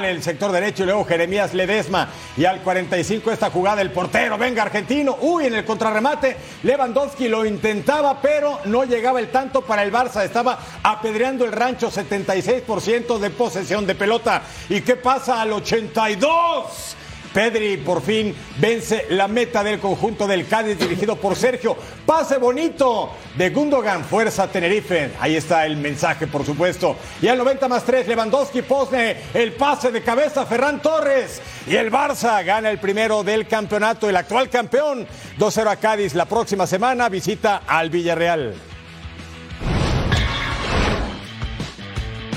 El 0.00 0.22
sector 0.22 0.50
derecho 0.50 0.84
y 0.84 0.86
luego 0.86 1.04
Jeremías 1.04 1.52
Ledesma. 1.52 2.08
Y 2.36 2.46
al 2.46 2.62
45 2.62 3.30
esta 3.30 3.50
jugada 3.50 3.82
el 3.82 3.90
portero, 3.90 4.38
venga 4.38 4.62
argentino, 4.62 5.18
uy, 5.20 5.46
en 5.46 5.54
el 5.54 5.66
contrarremate, 5.66 6.34
Lewandowski 6.62 7.28
lo 7.28 7.44
intentaba, 7.44 8.20
pero 8.22 8.60
no 8.64 8.84
llegaba 8.84 9.20
el 9.20 9.30
tanto 9.30 9.60
para 9.60 9.82
el 9.82 9.92
Barça, 9.92 10.24
estaba 10.24 10.58
apedreando 10.82 11.44
el 11.44 11.52
rancho, 11.52 11.90
76% 11.90 13.18
de 13.18 13.30
posesión 13.30 13.86
de 13.86 13.94
pelota. 13.94 14.42
¿Y 14.70 14.80
qué 14.80 14.96
pasa 14.96 15.42
al 15.42 15.52
82? 15.52 16.96
Pedri 17.32 17.78
por 17.78 18.02
fin 18.02 18.34
vence 18.58 19.06
la 19.10 19.28
meta 19.28 19.64
del 19.64 19.78
conjunto 19.78 20.26
del 20.26 20.46
Cádiz 20.46 20.78
dirigido 20.78 21.16
por 21.16 21.36
Sergio. 21.36 21.76
Pase 22.04 22.38
bonito 22.38 23.10
de 23.36 23.50
Gundogan, 23.50 24.04
fuerza 24.04 24.48
Tenerife. 24.48 25.12
Ahí 25.20 25.36
está 25.36 25.66
el 25.66 25.76
mensaje, 25.76 26.26
por 26.26 26.44
supuesto. 26.44 26.96
Y 27.20 27.28
al 27.28 27.38
90 27.38 27.68
más 27.68 27.84
3, 27.84 28.08
Lewandowski 28.08 28.62
posne 28.62 29.16
el 29.34 29.52
pase 29.52 29.90
de 29.90 30.02
cabeza 30.02 30.46
Ferran 30.46 30.82
Torres. 30.82 31.40
Y 31.66 31.76
el 31.76 31.90
Barça 31.90 32.44
gana 32.44 32.70
el 32.70 32.78
primero 32.78 33.22
del 33.22 33.46
campeonato, 33.46 34.08
el 34.08 34.16
actual 34.16 34.50
campeón. 34.50 35.06
2-0 35.38 35.70
a 35.70 35.76
Cádiz. 35.76 36.14
La 36.14 36.26
próxima 36.26 36.66
semana 36.66 37.08
visita 37.08 37.62
al 37.66 37.90
Villarreal. 37.90 38.71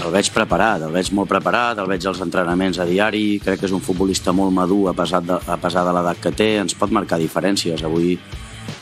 El 0.05 0.13
veig 0.13 0.27
preparat, 0.29 0.83
el 0.85 0.91
veig 0.93 1.07
molt 1.17 1.31
preparat, 1.31 1.79
el 1.81 1.87
veig 1.89 2.03
als 2.05 2.19
entrenaments 2.21 2.77
a 2.77 2.85
diari, 2.85 3.39
crec 3.41 3.63
que 3.63 3.65
és 3.65 3.73
un 3.73 3.81
futbolista 3.81 4.29
molt 4.37 4.53
madur 4.53 4.91
a 4.91 4.93
pesar 4.93 5.23
de, 5.25 5.33
a 5.33 5.57
pesar 5.57 5.81
de 5.87 5.95
l'edat 5.97 6.19
que 6.21 6.29
té, 6.29 6.49
ens 6.61 6.77
pot 6.77 6.93
marcar 6.93 7.17
diferències. 7.17 7.81
Avui 7.81 8.13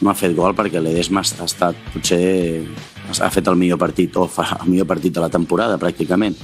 no 0.03 0.11
ha 0.11 0.17
fet 0.19 0.35
gol 0.35 0.51
perquè 0.57 0.81
l'Edesma 0.83 1.23
ha 1.23 1.47
estat, 1.47 1.79
potser, 1.93 2.19
ha 3.15 3.31
fet 3.31 3.47
el 3.47 3.55
millor 3.55 3.79
partit, 3.79 4.19
o 4.19 4.27
fa 4.27 4.49
el 4.59 4.73
millor 4.73 4.89
partit 4.89 5.15
de 5.15 5.23
la 5.23 5.31
temporada, 5.31 5.79
pràcticament, 5.79 6.35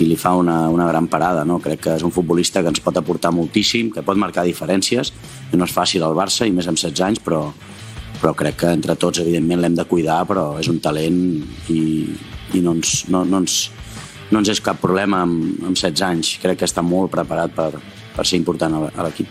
i 0.00 0.08
li 0.08 0.16
fa 0.16 0.32
una, 0.40 0.56
una 0.72 0.88
gran 0.88 1.10
parada. 1.12 1.44
No? 1.44 1.60
Crec 1.60 1.84
que 1.84 1.98
és 1.98 2.08
un 2.08 2.16
futbolista 2.16 2.64
que 2.64 2.72
ens 2.72 2.80
pot 2.80 2.96
aportar 2.96 3.34
moltíssim, 3.36 3.92
que 3.92 4.06
pot 4.08 4.16
marcar 4.16 4.48
diferències, 4.48 5.12
no 5.52 5.68
és 5.68 5.76
fàcil 5.76 6.02
al 6.02 6.16
Barça, 6.16 6.48
i 6.48 6.56
més 6.56 6.70
amb 6.70 6.80
16 6.80 7.04
anys, 7.10 7.20
però, 7.20 7.44
però 8.22 8.32
crec 8.32 8.62
que 8.64 8.72
entre 8.72 8.96
tots, 8.96 9.20
evidentment, 9.20 9.60
l'hem 9.60 9.76
de 9.76 9.84
cuidar, 9.84 10.22
però 10.24 10.54
és 10.64 10.72
un 10.72 10.80
talent 10.80 11.20
i, 11.68 11.82
i 12.56 12.64
no, 12.64 12.78
ens, 12.78 13.02
no, 13.12 13.26
no, 13.28 13.44
ens, 13.44 13.66
no 14.30 14.40
ens 14.40 14.50
és 14.54 14.60
cap 14.64 14.80
problema 14.80 15.22
amb, 15.24 15.64
amb 15.64 15.76
16 15.76 16.04
anys. 16.06 16.34
Crec 16.42 16.62
que 16.62 16.68
està 16.68 16.82
molt 16.84 17.12
preparat 17.12 17.54
per, 17.54 17.70
per 18.16 18.26
ser 18.26 18.40
important 18.40 18.78
a 18.92 19.06
l'equip. 19.06 19.28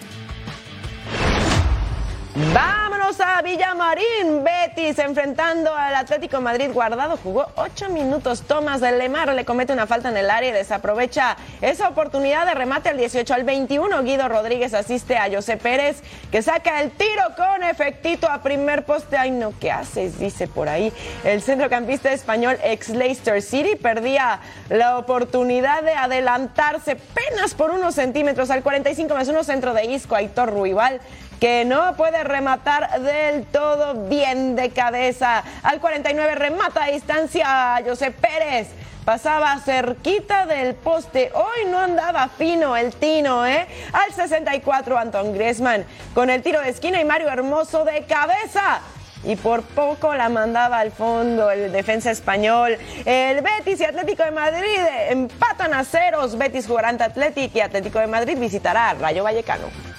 Vámonos 2.53 3.02
a 3.03 3.41
Villamarín. 3.41 4.45
Betis 4.45 4.97
enfrentando 4.97 5.75
al 5.75 5.93
Atlético 5.93 6.39
Madrid. 6.39 6.69
Guardado 6.71 7.17
jugó 7.17 7.47
ocho 7.57 7.89
minutos. 7.89 8.43
Tomás 8.43 8.79
de 8.79 8.93
Lemar 8.93 9.33
le 9.33 9.43
comete 9.43 9.73
una 9.73 9.87
falta 9.87 10.07
en 10.07 10.15
el 10.15 10.29
área 10.29 10.49
y 10.49 10.53
desaprovecha 10.53 11.35
esa 11.61 11.89
oportunidad 11.89 12.45
de 12.45 12.53
remate 12.53 12.89
al 12.89 12.97
18 12.97 13.33
al 13.33 13.43
21. 13.43 14.03
Guido 14.03 14.29
Rodríguez 14.29 14.73
asiste 14.73 15.17
a 15.17 15.29
José 15.29 15.57
Pérez 15.57 16.01
que 16.31 16.41
saca 16.41 16.81
el 16.81 16.91
tiro 16.91 17.23
con 17.35 17.63
efectito 17.63 18.29
a 18.29 18.41
primer 18.41 18.85
poste. 18.85 19.17
Ay, 19.17 19.31
no, 19.31 19.53
¿qué 19.59 19.69
haces? 19.69 20.17
Dice 20.17 20.47
por 20.47 20.69
ahí. 20.69 20.93
El 21.25 21.41
centrocampista 21.41 22.13
español 22.13 22.57
ex 22.63 22.87
Leicester 22.89 23.41
City 23.41 23.75
perdía 23.75 24.39
la 24.69 24.97
oportunidad 24.97 25.83
de 25.83 25.93
adelantarse 25.93 26.91
apenas 26.91 27.53
por 27.53 27.71
unos 27.71 27.95
centímetros 27.95 28.49
al 28.49 28.63
45 28.63 29.13
más 29.13 29.27
uno 29.27 29.43
centro 29.43 29.73
de 29.73 29.85
Isco 29.85 30.15
Aitor 30.15 30.49
Ruibal 30.49 31.01
que 31.43 31.65
no 31.65 31.97
puede 31.97 32.23
rematar 32.23 32.92
del 32.99 33.45
todo 33.45 34.07
bien 34.07 34.55
de 34.55 34.69
cabeza. 34.69 35.43
Al 35.63 35.79
49 35.79 36.35
remata 36.35 36.85
a 36.85 36.87
distancia 36.87 37.81
José 37.85 38.11
Pérez. 38.11 38.69
Pasaba 39.05 39.59
cerquita 39.59 40.45
del 40.45 40.75
poste. 40.75 41.31
Hoy 41.33 41.69
no 41.69 41.77
andaba 41.77 42.29
fino 42.29 42.77
el 42.77 42.93
Tino, 42.93 43.45
¿eh? 43.45 43.67
Al 43.91 44.13
64 44.13 44.97
Anton 44.97 45.33
Griezmann 45.33 45.85
con 46.13 46.29
el 46.29 46.41
tiro 46.41 46.61
de 46.61 46.69
esquina 46.69 47.01
y 47.01 47.05
Mario 47.05 47.27
Hermoso 47.27 47.83
de 47.83 48.03
cabeza 48.03 48.81
y 49.25 49.35
por 49.35 49.61
poco 49.63 50.13
la 50.13 50.29
mandaba 50.29 50.79
al 50.79 50.91
fondo 50.91 51.49
el 51.51 51.71
defensa 51.71 52.11
español. 52.11 52.77
El 53.05 53.41
Betis 53.41 53.79
y 53.81 53.85
Atlético 53.85 54.23
de 54.23 54.31
Madrid 54.31 54.79
empatan 55.09 55.73
a 55.73 55.83
ceros. 55.83 56.37
Betis 56.37 56.67
jugará 56.67 56.89
ante 56.89 57.03
Atlético 57.03 57.57
y 57.57 57.61
Atlético 57.61 57.99
de 57.99 58.07
Madrid 58.07 58.37
visitará 58.37 58.93
Rayo 58.93 59.23
Vallecano. 59.23 59.92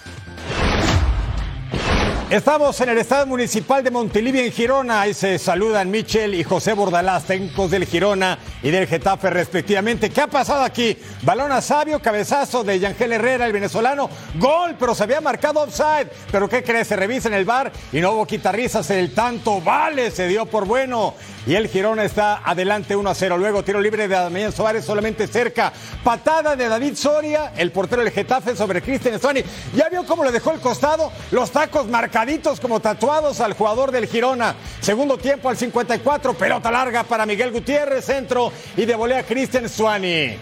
Estamos 2.31 2.81
en 2.81 2.88
el 2.88 2.97
Estado 2.97 3.26
Municipal 3.26 3.85
de 3.85 3.90
Montelivia 3.90 4.43
en 4.45 4.50
Girona. 4.50 5.02
Ahí 5.02 5.12
se 5.12 5.38
saludan 5.38 5.90
Michel 5.90 6.35
y 6.35 6.43
José 6.43 6.73
Bordalás, 6.73 7.25
técnicos 7.25 7.71
del 7.71 7.85
Girona 7.85 8.38
y 8.62 8.71
del 8.71 8.87
Getafe 8.87 9.28
respectivamente. 9.28 10.09
¿Qué 10.09 10.23
ha 10.23 10.26
pasado 10.26 10.62
aquí? 10.62 10.97
Balón 11.21 11.52
a 11.52 11.61
Sabio, 11.61 12.00
cabezazo 12.00 12.64
de 12.64 12.81
Yangel 12.81 13.12
Herrera, 13.12 13.45
el 13.45 13.52
venezolano. 13.52 14.09
Gol, 14.37 14.75
pero 14.81 14.95
se 14.95 15.02
había 15.02 15.21
marcado 15.21 15.61
offside. 15.61 16.09
¿Pero 16.33 16.49
qué 16.49 16.62
crees? 16.62 16.88
Se 16.88 16.97
revisa 16.97 17.28
en 17.28 17.35
el 17.35 17.45
bar 17.45 17.71
y 17.93 18.00
no 18.00 18.12
hubo 18.12 18.26
quitarrizas. 18.26 18.88
El 18.90 19.12
tanto 19.12 19.61
vale, 19.61 20.11
se 20.11 20.26
dio 20.26 20.47
por 20.47 20.64
bueno. 20.64 21.14
Y 21.47 21.54
el 21.57 21.69
Girona 21.69 22.04
está 22.04 22.40
adelante 22.43 22.97
1 22.97 23.11
a 23.11 23.14
0. 23.14 23.37
Luego 23.37 23.62
tiro 23.62 23.78
libre 23.78 24.09
de 24.09 24.14
Damián 24.14 24.50
Suárez 24.50 24.83
solamente 24.87 25.26
cerca. 25.26 25.75
Patada 26.02 26.57
de 26.57 26.69
David 26.69 26.95
Soria, 26.97 27.52
el 27.54 27.71
portero 27.71 28.02
del 28.02 28.12
Getafe 28.12 28.57
sobre 28.57 28.81
Cristian 28.81 29.14
Estuani. 29.14 29.43
¿Ya 29.76 29.90
vio 29.90 30.07
cómo 30.07 30.25
le 30.25 30.33
dejó 30.33 30.52
el 30.52 30.61
costado? 30.61 31.12
Los 31.31 31.50
tacos 31.50 31.87
marcaditos 32.14 32.61
como 32.61 32.78
tatuados 32.78 33.40
al 33.40 33.54
jugador 33.54 33.90
del 33.90 34.06
Girona. 34.06 34.54
Segundo 34.80 35.18
tiempo 35.18 35.49
al 35.49 35.56
54. 35.56 36.35
Pelota 36.35 36.71
larga 36.71 37.02
para 37.02 37.26
Miguel 37.26 37.50
Gutiérrez, 37.50 38.04
centro 38.04 38.52
y 38.76 38.85
de 38.85 38.94
volea 38.94 39.25
Cristian 39.25 39.64
Estuani. 39.64 40.37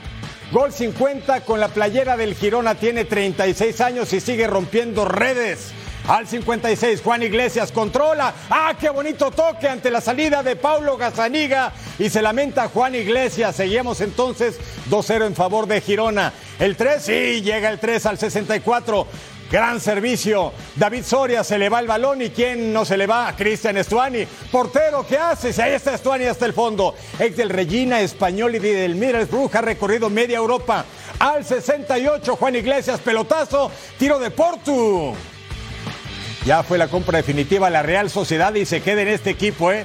Gol 0.53 0.71
50 0.71 1.41
con 1.47 1.61
la 1.61 1.69
playera 1.69 2.19
del 2.19 2.35
Girona. 2.35 2.75
Tiene 2.75 3.07
36 3.07 3.81
años 3.81 4.13
y 4.13 4.21
sigue 4.21 4.47
rompiendo 4.47 5.07
redes. 5.07 5.73
Al 6.09 6.27
56, 6.27 7.01
Juan 7.01 7.23
Iglesias 7.23 7.73
controla. 7.73 8.35
¡Ah, 8.51 8.75
qué 8.79 8.91
bonito 8.91 9.31
toque 9.31 9.67
ante 9.67 9.91
la 9.91 10.03
salida 10.03 10.43
de 10.43 10.57
Paulo 10.57 10.99
Gazaniga! 10.99 11.73
Y 11.99 12.11
se 12.11 12.21
lamenta 12.21 12.69
Juan 12.69 12.97
Iglesias. 12.97 13.57
Seguimos 13.57 14.03
entonces 14.03 14.59
2-0 14.91 15.27
en 15.27 15.35
favor 15.35 15.67
de 15.67 15.81
Girona. 15.81 16.35
El 16.59 16.77
3, 16.77 17.03
sí, 17.03 17.41
llega 17.43 17.71
el 17.71 17.79
3 17.79 18.05
al 18.07 18.19
64. 18.19 19.07
Gran 19.53 19.81
servicio. 19.83 20.51
David 20.77 21.05
Soria 21.05 21.45
se 21.45 21.59
le 21.59 21.69
va 21.69 21.81
el 21.81 21.87
balón 21.87 22.23
y 22.23 22.31
quién 22.31 22.73
no 22.73 22.87
se 22.87 22.97
le 22.97 23.07
va? 23.07 23.35
Cristian 23.37 23.77
Estuani. 23.77 24.25
Portero, 24.51 25.07
¿qué 25.07 25.19
hace? 25.19 25.53
Si 25.53 25.61
ahí 25.61 25.75
está 25.75 25.93
Estuani 25.93 26.25
hasta 26.25 26.47
el 26.47 26.55
fondo. 26.55 26.95
Ex 27.19 27.37
del 27.37 27.51
Regina 27.51 28.01
Español 28.01 28.55
y 28.55 28.61
del 28.61 28.95
Middlesbrough 28.95 29.55
ha 29.55 29.61
recorrido 29.61 30.09
media 30.09 30.39
Europa. 30.39 30.87
Al 31.19 31.45
68, 31.45 32.35
Juan 32.35 32.57
Iglesias, 32.57 33.01
pelotazo, 33.01 33.71
tiro 33.99 34.19
de 34.19 34.31
Portu. 34.31 35.13
Ya 36.47 36.63
fue 36.63 36.79
la 36.79 36.89
compra 36.89 37.19
definitiva 37.19 37.67
a 37.67 37.71
la 37.71 37.83
Real 37.83 38.09
Sociedad 38.09 38.55
y 38.55 38.65
se 38.65 38.81
queda 38.81 39.03
en 39.03 39.09
este 39.09 39.29
equipo, 39.29 39.71
¿eh? 39.71 39.85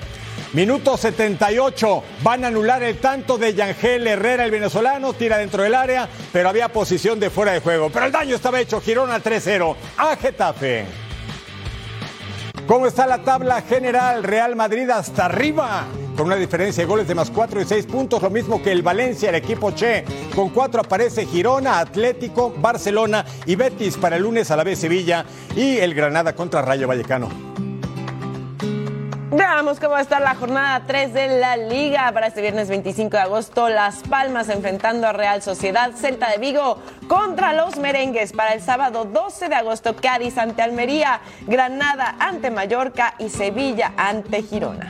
Minuto 0.54 0.96
78. 0.98 2.04
Van 2.24 2.44
a 2.46 2.48
anular 2.48 2.82
el 2.82 2.98
tanto 2.98 3.38
de 3.38 3.54
Yangel 3.54 4.08
Herrera, 4.08 4.46
el 4.46 4.52
venezolano. 4.52 5.14
Tira 5.14 5.38
dentro 5.38 5.64
del 5.64 5.76
área, 5.76 6.08
pero 6.32 6.50
había 6.50 6.70
posición 6.70 7.20
de 7.20 7.30
fuera 7.30 7.52
de 7.52 7.60
juego. 7.60 7.90
Pero 7.90 8.06
el 8.06 8.12
daño 8.12 8.36
estaba 8.36 8.60
hecho. 8.60 8.80
Girona 8.80 9.22
3-0 9.22 9.76
a 9.98 10.16
Getafe. 10.16 10.86
¿Cómo 12.66 12.86
está 12.86 13.08
la 13.08 13.20
tabla 13.20 13.62
general? 13.62 14.24
Real 14.24 14.58
Madrid 14.58 14.90
hasta 14.90 15.26
arriba, 15.26 15.86
con 16.18 16.26
una 16.26 16.36
diferencia 16.36 16.84
de 16.84 16.88
goles 16.88 17.08
de 17.08 17.16
más 17.16 17.32
4 17.32 17.62
y 17.62 17.66
6 17.66 17.86
puntos, 17.86 18.22
lo 18.22 18.30
mismo 18.30 18.62
que 18.62 18.74
el 18.74 18.82
Valencia, 18.82 19.30
el 19.30 19.36
equipo 19.36 19.72
Che. 19.72 20.04
Con 20.36 20.50
4 20.50 20.82
aparece 20.82 21.26
Girona, 21.26 21.80
Atlético, 21.80 22.54
Barcelona 22.58 23.24
y 23.46 23.56
Betis 23.56 23.96
para 23.96 24.18
el 24.18 24.24
lunes 24.24 24.52
a 24.52 24.58
la 24.58 24.66
vez 24.66 24.80
Sevilla 24.80 25.24
y 25.56 25.78
el 25.78 25.94
Granada 25.94 26.36
contra 26.36 26.62
Rayo 26.62 26.90
Vallecano. 26.90 27.67
Veamos 29.38 29.80
cómo 29.80 29.92
va 29.92 30.00
a 30.00 30.02
estar 30.02 30.20
la 30.20 30.34
jornada 30.34 30.82
3 30.88 31.14
de 31.14 31.40
la 31.40 31.58
Liga 31.58 32.12
para 32.12 32.26
este 32.26 32.42
viernes 32.42 32.70
25 32.70 33.18
de 33.18 33.22
agosto. 33.22 33.70
Las 33.70 33.98
Palmas 33.98 34.50
enfrentando 34.50 35.06
a 35.06 35.14
Real 35.14 35.44
Sociedad, 35.44 35.92
Celta 35.92 36.32
de 36.32 36.40
Vigo 36.40 36.80
contra 37.08 37.54
los 37.54 37.78
Merengues 37.78 38.34
para 38.34 38.56
el 38.56 38.64
sábado 38.64 39.06
12 39.06 39.48
de 39.48 39.54
agosto, 39.54 39.96
Cádiz 39.96 40.40
ante 40.40 40.64
Almería, 40.64 41.22
Granada 41.46 42.16
ante 42.18 42.50
Mallorca 42.50 43.14
y 43.20 43.30
Sevilla 43.30 43.94
ante 43.96 44.42
Girona. 44.42 44.90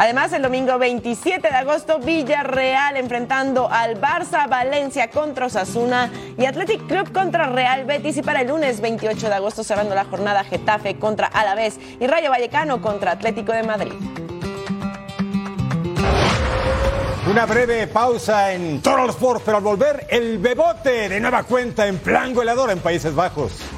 Además, 0.00 0.32
el 0.32 0.42
domingo 0.42 0.78
27 0.78 1.48
de 1.48 1.56
agosto, 1.56 1.98
Villarreal 1.98 2.96
enfrentando 2.96 3.68
al 3.68 4.00
Barça, 4.00 4.48
Valencia 4.48 5.10
contra 5.10 5.46
Osasuna 5.46 6.08
y 6.38 6.44
Athletic 6.44 6.86
Club 6.86 7.12
contra 7.12 7.48
Real 7.48 7.84
Betis. 7.84 8.16
Y 8.16 8.22
para 8.22 8.42
el 8.42 8.46
lunes 8.46 8.80
28 8.80 9.28
de 9.28 9.34
agosto, 9.34 9.64
cerrando 9.64 9.96
la 9.96 10.04
jornada, 10.04 10.44
Getafe 10.44 11.00
contra 11.00 11.26
Alavés 11.26 11.80
y 11.98 12.06
Rayo 12.06 12.30
Vallecano 12.30 12.80
contra 12.80 13.10
Atlético 13.10 13.50
de 13.50 13.64
Madrid. 13.64 13.92
Una 17.28 17.44
breve 17.44 17.88
pausa 17.88 18.52
en 18.52 18.80
Total 18.80 19.10
Sport, 19.10 19.42
pero 19.44 19.56
al 19.56 19.64
volver, 19.64 20.06
el 20.10 20.38
bebote 20.38 21.08
de 21.08 21.18
nueva 21.18 21.42
cuenta 21.42 21.88
en 21.88 21.98
plan 21.98 22.32
goleador 22.32 22.70
en 22.70 22.78
Países 22.78 23.16
Bajos. 23.16 23.77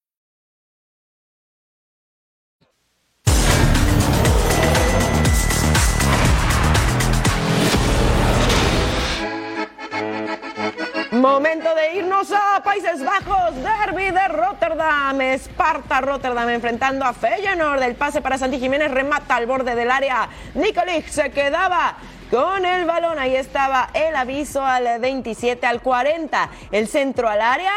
Momento 11.41 11.73
de 11.73 11.95
irnos 11.95 12.31
a 12.31 12.61
Países 12.63 13.03
Bajos, 13.03 13.55
Derby 13.55 14.11
de 14.11 14.27
Rotterdam, 14.27 15.19
Esparta 15.21 15.99
Rotterdam 15.99 16.47
enfrentando 16.49 17.03
a 17.03 17.13
Feyenoord, 17.13 17.81
el 17.81 17.95
pase 17.95 18.21
para 18.21 18.37
Santi 18.37 18.59
Jiménez 18.59 18.91
remata 18.91 19.37
al 19.37 19.47
borde 19.47 19.73
del 19.73 19.89
área, 19.89 20.29
Nikolic 20.53 21.07
se 21.07 21.31
quedaba 21.31 21.95
con 22.29 22.63
el 22.63 22.85
balón, 22.85 23.17
ahí 23.17 23.35
estaba 23.35 23.89
el 23.95 24.15
aviso 24.15 24.63
al 24.63 24.99
27 24.99 25.65
al 25.65 25.81
40, 25.81 26.47
el 26.71 26.87
centro 26.87 27.27
al 27.27 27.41
área, 27.41 27.73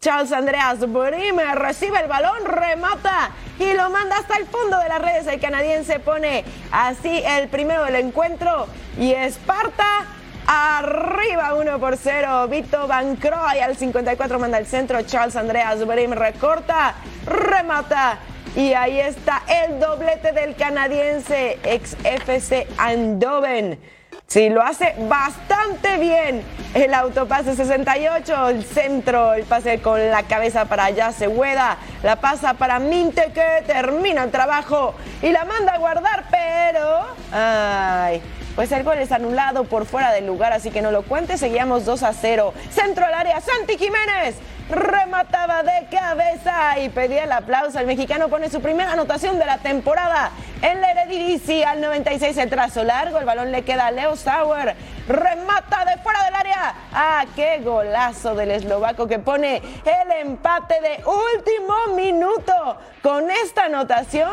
Charles 0.00 0.32
Andreas 0.32 0.80
Brimer 0.80 1.56
recibe 1.56 2.00
el 2.00 2.08
balón, 2.08 2.44
remata 2.44 3.30
y 3.60 3.74
lo 3.74 3.90
manda 3.90 4.16
hasta 4.16 4.38
el 4.38 4.46
fondo 4.46 4.76
de 4.80 4.88
las 4.88 5.00
redes, 5.00 5.28
el 5.28 5.38
canadiense 5.38 6.00
pone 6.00 6.44
así 6.72 7.22
el 7.24 7.46
primero 7.46 7.84
del 7.84 7.94
encuentro 7.94 8.66
y 8.98 9.12
Esparta 9.12 10.04
Arriba 10.46 11.54
1 11.54 11.78
por 11.78 11.96
0. 11.96 12.48
Vito 12.48 12.86
Van 12.86 13.16
Croy 13.16 13.60
al 13.60 13.76
54 13.76 14.38
manda 14.38 14.58
el 14.58 14.66
centro. 14.66 15.02
Charles 15.02 15.36
Andreas 15.36 15.86
Brim 15.86 16.12
recorta, 16.12 16.94
remata. 17.26 18.18
Y 18.56 18.72
ahí 18.72 19.00
está 19.00 19.42
el 19.48 19.80
doblete 19.80 20.32
del 20.32 20.54
canadiense 20.54 21.58
ex 21.64 21.96
FC 22.04 22.68
Andoven. 22.78 23.78
Sí, 24.26 24.48
lo 24.48 24.62
hace 24.62 24.94
bastante 25.08 25.98
bien. 25.98 26.42
El 26.72 26.94
autopase 26.94 27.54
68, 27.54 28.48
el 28.48 28.64
centro, 28.64 29.34
el 29.34 29.44
pase 29.44 29.80
con 29.80 30.10
la 30.10 30.22
cabeza 30.24 30.64
para 30.64 30.86
allá, 30.86 31.12
se 31.12 31.28
hueda. 31.28 31.76
La 32.02 32.16
pasa 32.16 32.54
para 32.54 32.78
Minte 32.78 33.32
que 33.32 33.62
termina 33.66 34.24
el 34.24 34.30
trabajo 34.30 34.94
y 35.22 35.30
la 35.30 35.44
manda 35.44 35.74
a 35.74 35.78
guardar, 35.78 36.24
pero... 36.30 37.00
Ay, 37.32 38.22
pues 38.54 38.70
el 38.72 38.84
gol 38.84 38.98
es 38.98 39.10
anulado 39.12 39.64
por 39.64 39.86
fuera 39.86 40.12
del 40.12 40.26
lugar, 40.26 40.52
así 40.52 40.70
que 40.70 40.82
no 40.82 40.90
lo 40.90 41.02
cuente. 41.02 41.38
Seguíamos 41.38 41.84
2 41.84 42.02
a 42.04 42.12
0. 42.12 42.54
Centro 42.70 43.04
al 43.04 43.14
área, 43.14 43.40
Santi 43.40 43.76
Jiménez. 43.76 44.36
Remataba 44.70 45.62
de 45.62 45.86
cabeza 45.90 46.78
y 46.78 46.88
pedía 46.88 47.24
el 47.24 47.32
aplauso. 47.32 47.78
El 47.78 47.86
mexicano 47.86 48.28
pone 48.28 48.48
su 48.48 48.62
primera 48.62 48.92
anotación 48.92 49.38
de 49.38 49.44
la 49.44 49.58
temporada. 49.58 50.30
En 50.62 50.80
la 50.80 50.92
Eredivisie 50.92 51.64
al 51.64 51.80
96 51.80 52.36
el 52.38 52.48
trazo 52.48 52.84
largo. 52.84 53.18
El 53.18 53.26
balón 53.26 53.52
le 53.52 53.62
queda 53.62 53.86
a 53.86 53.90
Leo 53.90 54.16
Sauer. 54.16 54.74
Remata 55.06 55.84
de 55.84 56.00
fuera 56.02 56.24
del 56.24 56.34
área. 56.34 56.74
¡Ah, 56.92 57.24
qué 57.36 57.58
golazo 57.58 58.34
del 58.34 58.52
eslovaco 58.52 59.06
que 59.06 59.18
pone 59.18 59.56
el 59.56 60.12
empate 60.20 60.80
de 60.80 61.04
último 61.04 61.94
minuto! 61.94 62.78
Con 63.02 63.30
esta 63.30 63.64
anotación 63.64 64.32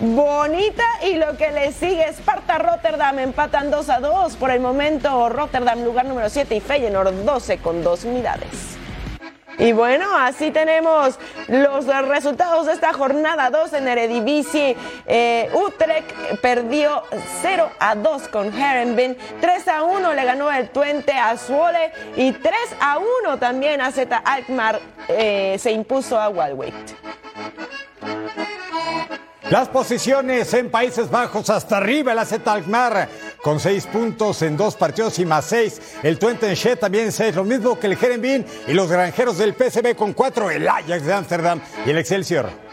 bonita 0.00 0.84
y 1.02 1.16
lo 1.16 1.36
que 1.36 1.50
le 1.50 1.72
sigue 1.72 2.06
Sparta 2.12 2.58
Rotterdam 2.58 3.18
empatan 3.18 3.70
2 3.70 3.88
a 3.90 4.00
2 4.00 4.36
por 4.36 4.50
el 4.50 4.60
momento 4.60 5.28
Rotterdam 5.28 5.82
lugar 5.84 6.06
número 6.06 6.28
7 6.28 6.54
y 6.54 6.60
Feyenoord 6.60 7.24
12 7.24 7.58
con 7.58 7.82
dos 7.82 8.04
unidades. 8.04 8.78
Y 9.58 9.72
bueno, 9.72 10.16
así 10.16 10.52
tenemos 10.52 11.18
los 11.48 11.84
resultados 12.06 12.66
de 12.66 12.74
esta 12.74 12.92
jornada 12.92 13.50
2 13.50 13.72
en 13.72 13.88
Eredivisie. 13.88 14.76
Eh, 15.04 15.50
Utrecht 15.52 16.12
perdió 16.40 17.02
0 17.42 17.68
a 17.80 17.96
2 17.96 18.28
con 18.28 18.56
Herenveen, 18.56 19.18
3 19.40 19.68
a 19.68 19.82
1 19.82 20.14
le 20.14 20.24
ganó 20.24 20.52
el 20.52 20.70
Twente 20.70 21.12
a 21.12 21.36
Zwolle 21.36 21.90
y 22.14 22.30
3 22.30 22.54
a 22.80 22.98
1 22.98 23.38
también 23.38 23.80
a 23.80 23.90
Z 23.90 24.16
Alkmaar 24.16 24.78
eh, 25.08 25.56
se 25.58 25.72
impuso 25.72 26.20
a 26.20 26.28
Walwick. 26.28 27.17
Las 29.50 29.68
posiciones 29.68 30.52
en 30.52 30.70
Países 30.70 31.10
Bajos 31.10 31.48
hasta 31.48 31.78
arriba 31.78 32.12
el 32.12 32.18
AZ 32.18 32.34
con 33.42 33.58
seis 33.58 33.86
puntos 33.86 34.42
en 34.42 34.58
dos 34.58 34.76
partidos 34.76 35.18
y 35.20 35.24
más 35.24 35.46
seis. 35.46 35.80
El 36.02 36.18
Twente 36.18 36.54
también 36.76 37.10
seis, 37.10 37.34
lo 37.34 37.44
mismo 37.44 37.78
que 37.78 37.86
el 37.86 37.94
Herenveen 37.94 38.44
y 38.66 38.74
los 38.74 38.90
granjeros 38.90 39.38
del 39.38 39.54
PSV 39.54 39.96
con 39.96 40.12
cuatro, 40.12 40.50
el 40.50 40.68
Ajax 40.68 41.02
de 41.02 41.12
Ámsterdam 41.14 41.62
y 41.86 41.90
el 41.90 41.96
Excelsior. 41.96 42.67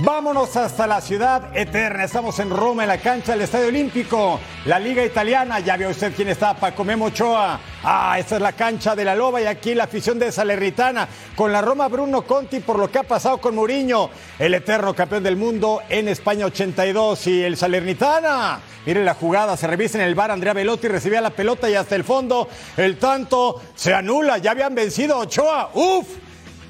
Vámonos 0.00 0.56
hasta 0.56 0.86
la 0.86 1.00
ciudad 1.00 1.56
eterna. 1.56 2.04
Estamos 2.04 2.38
en 2.38 2.50
Roma, 2.50 2.84
en 2.84 2.88
la 2.88 2.98
cancha 2.98 3.32
del 3.32 3.40
Estadio 3.40 3.66
Olímpico. 3.66 4.38
La 4.66 4.78
Liga 4.78 5.04
Italiana. 5.04 5.58
Ya 5.58 5.76
vio 5.76 5.88
usted 5.88 6.12
quién 6.14 6.28
está, 6.28 6.54
Paco 6.54 6.84
Memochoa. 6.84 7.58
Ah, 7.82 8.16
esta 8.16 8.36
es 8.36 8.40
la 8.42 8.52
cancha 8.52 8.94
de 8.94 9.04
la 9.04 9.16
Loba 9.16 9.42
y 9.42 9.46
aquí 9.46 9.74
la 9.74 9.84
afición 9.84 10.16
de 10.20 10.30
Salernitana. 10.30 11.08
Con 11.34 11.50
la 11.50 11.62
Roma 11.62 11.88
Bruno 11.88 12.22
Conti 12.22 12.60
por 12.60 12.78
lo 12.78 12.88
que 12.88 13.00
ha 13.00 13.02
pasado 13.02 13.38
con 13.38 13.56
Mourinho, 13.56 14.10
el 14.38 14.54
eterno 14.54 14.94
campeón 14.94 15.24
del 15.24 15.34
mundo 15.34 15.82
en 15.88 16.06
España 16.06 16.46
82. 16.46 17.26
Y 17.26 17.42
el 17.42 17.56
Salernitana. 17.56 18.60
Miren 18.86 19.04
la 19.04 19.14
jugada, 19.14 19.56
se 19.56 19.66
revisa 19.66 19.98
en 19.98 20.04
el 20.04 20.14
bar. 20.14 20.30
Andrea 20.30 20.52
Velotti 20.52 20.86
recibía 20.86 21.20
la 21.20 21.30
pelota 21.30 21.68
y 21.68 21.74
hasta 21.74 21.96
el 21.96 22.04
fondo 22.04 22.48
el 22.76 22.98
tanto 22.98 23.60
se 23.74 23.92
anula. 23.92 24.38
Ya 24.38 24.52
habían 24.52 24.76
vencido 24.76 25.18
Ochoa. 25.18 25.70
¡Uf! 25.74 26.27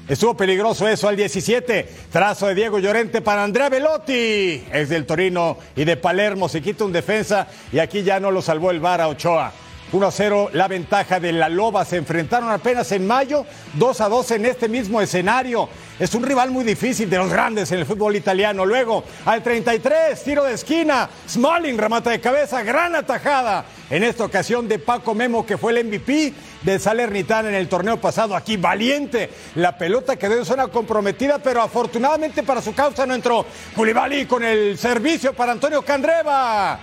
Estuvo 0.09 0.35
peligroso 0.35 0.87
eso 0.87 1.07
al 1.07 1.15
17. 1.15 1.87
Trazo 2.11 2.47
de 2.47 2.55
Diego 2.55 2.79
Llorente 2.79 3.21
para 3.21 3.43
Andrea 3.43 3.69
Velotti, 3.69 4.63
ex 4.73 4.89
del 4.89 5.05
Torino 5.05 5.55
y 5.75 5.85
de 5.85 5.97
Palermo. 5.97 6.49
Se 6.49 6.63
quita 6.63 6.83
un 6.83 6.91
defensa 6.91 7.45
y 7.71 7.77
aquí 7.77 8.01
ya 8.01 8.19
no 8.19 8.31
lo 8.31 8.41
salvó 8.41 8.71
el 8.71 8.79
VAR 8.79 9.01
a 9.01 9.07
Ochoa. 9.07 9.53
1 9.91 10.07
a 10.07 10.11
0 10.11 10.49
la 10.53 10.67
ventaja 10.67 11.19
de 11.19 11.31
la 11.31 11.47
Loba. 11.47 11.85
Se 11.85 11.97
enfrentaron 11.97 12.49
apenas 12.49 12.91
en 12.91 13.05
mayo, 13.05 13.45
2 13.75 14.01
a 14.01 14.09
2 14.09 14.31
en 14.31 14.45
este 14.47 14.67
mismo 14.67 14.99
escenario. 14.99 15.69
Es 15.99 16.15
un 16.15 16.23
rival 16.23 16.49
muy 16.49 16.63
difícil 16.63 17.07
de 17.07 17.17
los 17.17 17.29
grandes 17.29 17.71
en 17.71 17.77
el 17.77 17.85
fútbol 17.85 18.15
italiano. 18.15 18.65
Luego, 18.65 19.03
al 19.25 19.43
33, 19.43 20.23
tiro 20.23 20.43
de 20.43 20.55
esquina. 20.55 21.07
Smalling 21.27 21.77
remata 21.77 22.09
de 22.09 22.19
cabeza, 22.19 22.63
gran 22.63 22.95
atajada. 22.95 23.63
En 23.89 24.03
esta 24.03 24.25
ocasión 24.25 24.67
de 24.67 24.79
Paco 24.79 25.15
Memo, 25.15 25.45
que 25.45 25.57
fue 25.57 25.77
el 25.77 25.85
MVP 25.85 26.33
de 26.61 26.79
Salernitana 26.79 27.49
en 27.49 27.55
el 27.55 27.67
torneo 27.67 27.99
pasado. 27.99 28.35
Aquí 28.35 28.57
valiente, 28.57 29.29
la 29.55 29.77
pelota 29.77 30.15
quedó 30.17 30.37
en 30.37 30.45
zona 30.45 30.67
comprometida, 30.67 31.39
pero 31.39 31.61
afortunadamente 31.61 32.43
para 32.43 32.61
su 32.61 32.73
causa 32.73 33.05
no 33.05 33.15
entró. 33.15 33.45
Culibali 33.75 34.25
con 34.25 34.43
el 34.43 34.77
servicio 34.77 35.33
para 35.33 35.53
Antonio 35.53 35.81
Candreva. 35.81 36.79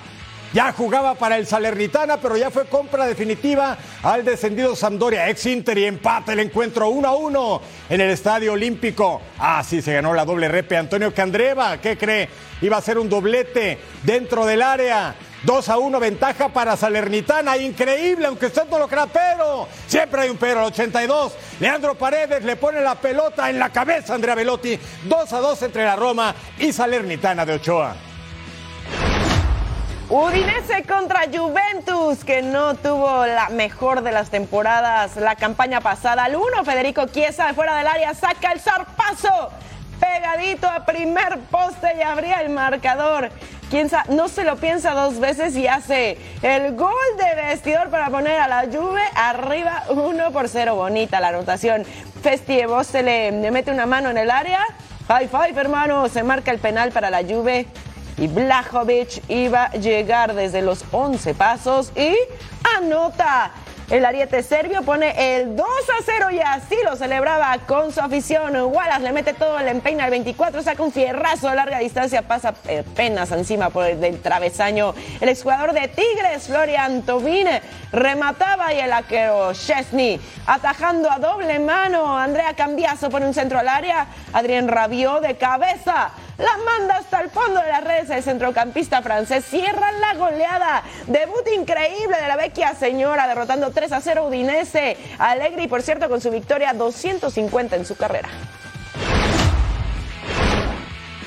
Ya 0.53 0.73
jugaba 0.73 1.14
para 1.14 1.37
el 1.37 1.47
Salernitana, 1.47 2.16
pero 2.16 2.37
ya 2.37 2.51
fue 2.51 2.64
compra 2.66 3.05
definitiva 3.05 3.77
al 4.03 4.25
descendido 4.25 4.75
Sampdoria, 4.75 5.29
ex 5.29 5.45
Inter 5.47 5.77
y 5.77 5.85
empate 5.85 6.33
el 6.33 6.40
encuentro 6.40 6.88
1 6.88 7.07
a 7.07 7.14
1 7.14 7.62
en 7.90 8.01
el 8.01 8.11
Estadio 8.11 8.55
Olímpico. 8.55 9.21
Así 9.38 9.83
se 9.83 9.92
ganó 9.92 10.14
la 10.14 10.25
doble 10.25 10.49
repe 10.49 10.77
Antonio 10.77 11.12
Candreva. 11.12 11.79
¿Qué 11.79 11.99
cree? 11.99 12.31
Iba 12.62 12.79
a 12.79 12.81
ser 12.81 12.99
un 12.99 13.11
doblete 13.11 13.79
dentro 14.03 14.47
del 14.47 14.62
área. 14.62 15.14
2 15.47 15.69
a 15.69 15.79
1 15.79 16.01
ventaja 16.01 16.49
para 16.49 16.77
Salernitana, 16.77 17.57
increíble, 17.57 18.27
aunque 18.27 18.47
usted 18.47 18.65
no 18.69 18.81
lo 18.81 18.89
crea, 18.89 19.07
pero 19.07 19.69
siempre 19.87 20.23
hay 20.23 20.29
un 20.29 20.37
pero 20.37 20.59
al 20.59 20.67
82. 20.67 21.35
Leandro 21.61 21.95
Paredes 21.95 22.43
le 22.43 22.57
pone 22.57 22.81
la 22.81 22.97
pelota 22.97 23.49
en 23.49 23.61
la 23.61 23.71
cabeza 23.71 24.13
a 24.13 24.17
Andrea 24.17 24.35
Velotti, 24.35 24.77
2 25.05 25.33
a 25.33 25.39
2 25.39 25.63
entre 25.63 25.85
la 25.85 25.95
Roma 25.95 26.35
y 26.59 26.73
Salernitana 26.73 27.47
de 27.47 27.55
Ochoa. 27.55 27.95
Udinese 30.09 30.83
contra 30.83 31.23
Juventus, 31.33 32.25
que 32.25 32.43
no 32.43 32.75
tuvo 32.75 33.25
la 33.27 33.49
mejor 33.51 34.03
de 34.03 34.11
las 34.11 34.31
temporadas 34.31 35.15
la 35.15 35.37
campaña 35.37 35.81
pasada. 35.81 36.25
Al 36.25 36.35
1, 36.35 36.65
Federico 36.65 37.07
Chiesa 37.07 37.47
de 37.47 37.55
fuera 37.55 37.77
del 37.77 37.87
área 37.87 38.15
saca 38.15 38.51
el 38.51 38.59
zarpazo. 38.59 39.51
Pegadito 40.01 40.69
a 40.69 40.85
primer 40.85 41.39
poste 41.51 41.89
y 41.99 42.03
abría 42.03 42.41
el 42.41 42.51
marcador. 42.51 43.31
No 44.09 44.29
se 44.29 44.45
lo 44.45 44.57
piensa 44.57 44.95
dos 44.95 45.19
veces 45.19 45.57
y 45.57 45.67
hace 45.67 46.19
el 46.41 46.77
gol 46.77 46.95
de 47.19 47.43
vestidor 47.43 47.91
para 47.91 48.09
poner 48.11 48.39
a 48.39 48.47
la 48.47 48.67
Juve 48.73 49.03
arriba 49.17 49.83
1 49.89 50.31
por 50.31 50.49
0. 50.49 50.77
Bonita 50.77 51.19
la 51.19 51.29
anotación. 51.29 51.85
Festievo 52.23 52.85
se 52.85 53.03
le, 53.03 53.33
le 53.33 53.51
mete 53.51 53.73
una 53.73 53.85
mano 53.85 54.09
en 54.09 54.19
el 54.19 54.31
área. 54.31 54.65
High 55.09 55.29
five, 55.29 55.61
hermano. 55.61 56.09
Se 56.09 56.23
marca 56.23 56.53
el 56.53 56.61
penal 56.61 56.93
para 56.93 57.11
la 57.11 57.25
Juve 57.25 57.67
y 58.17 58.29
Blajovic 58.29 59.29
iba 59.29 59.65
a 59.65 59.73
llegar 59.73 60.35
desde 60.35 60.63
los 60.63 60.85
11 60.93 61.35
pasos 61.35 61.93
y 61.97 62.15
anota. 62.79 63.51
El 63.88 64.05
ariete 64.05 64.42
serbio 64.42 64.83
pone 64.83 65.37
el 65.37 65.55
2 65.55 65.64
a 65.64 66.03
0 66.05 66.31
y 66.33 66.40
así 66.40 66.75
lo 66.85 66.96
celebraba 66.96 67.57
con 67.68 67.92
su 67.92 68.01
afición. 68.01 68.57
Wallace 68.57 69.05
le 69.05 69.12
mete 69.12 69.33
todo 69.33 69.61
el 69.61 69.68
empeño 69.68 70.03
al 70.03 70.11
24, 70.11 70.61
saca 70.61 70.83
un 70.83 70.90
fierrazo 70.90 71.49
de 71.49 71.55
larga 71.55 71.79
distancia, 71.79 72.22
pasa 72.22 72.49
apenas 72.49 73.31
encima 73.31 73.70
por 73.70 73.87
el 73.87 74.01
del 74.01 74.20
travesaño. 74.20 74.92
El 75.20 75.29
exjugador 75.29 75.72
de 75.72 75.87
Tigres, 75.87 76.49
Florian 76.49 77.03
Tobin, 77.03 77.46
remataba 77.92 78.75
y 78.75 78.81
el 78.81 78.92
arquero 78.92 79.53
Chesney 79.53 80.20
atajando 80.46 81.09
a 81.09 81.20
doble 81.20 81.61
mano. 81.61 82.18
Andrea 82.18 82.55
Cambiaso 82.55 83.09
pone 83.09 83.27
un 83.27 83.35
centro 83.35 83.61
al 83.61 83.68
área. 83.68 84.09
Adrián 84.33 84.66
Rabió 84.66 85.20
de 85.20 85.37
cabeza 85.37 86.11
la 86.38 86.57
manda 86.59 86.96
hasta 86.96 87.20
el 87.20 87.31
fondo 87.31 87.61
de 87.61 87.68
las 87.68 87.85
redes. 87.85 88.11
El 88.11 88.22
centrocampista 88.22 89.03
francés 89.03 89.44
cierra 89.44 89.92
la 89.92 90.14
goleada. 90.14 90.83
Debut 91.07 91.46
increíble 91.55 92.16
de 92.20 92.29
la 92.29 92.37
vecchia 92.37 92.75
señora, 92.75 93.27
derrotando 93.27 93.70
3 93.70 93.92
a 93.92 94.01
0 94.01 94.27
Udinese. 94.27 94.96
Alegre 95.18 95.68
por 95.68 95.83
cierto, 95.83 96.09
con 96.09 96.20
su 96.20 96.31
victoria 96.31 96.72
250 96.72 97.77
en 97.77 97.85
su 97.87 97.96
carrera. 97.96 98.29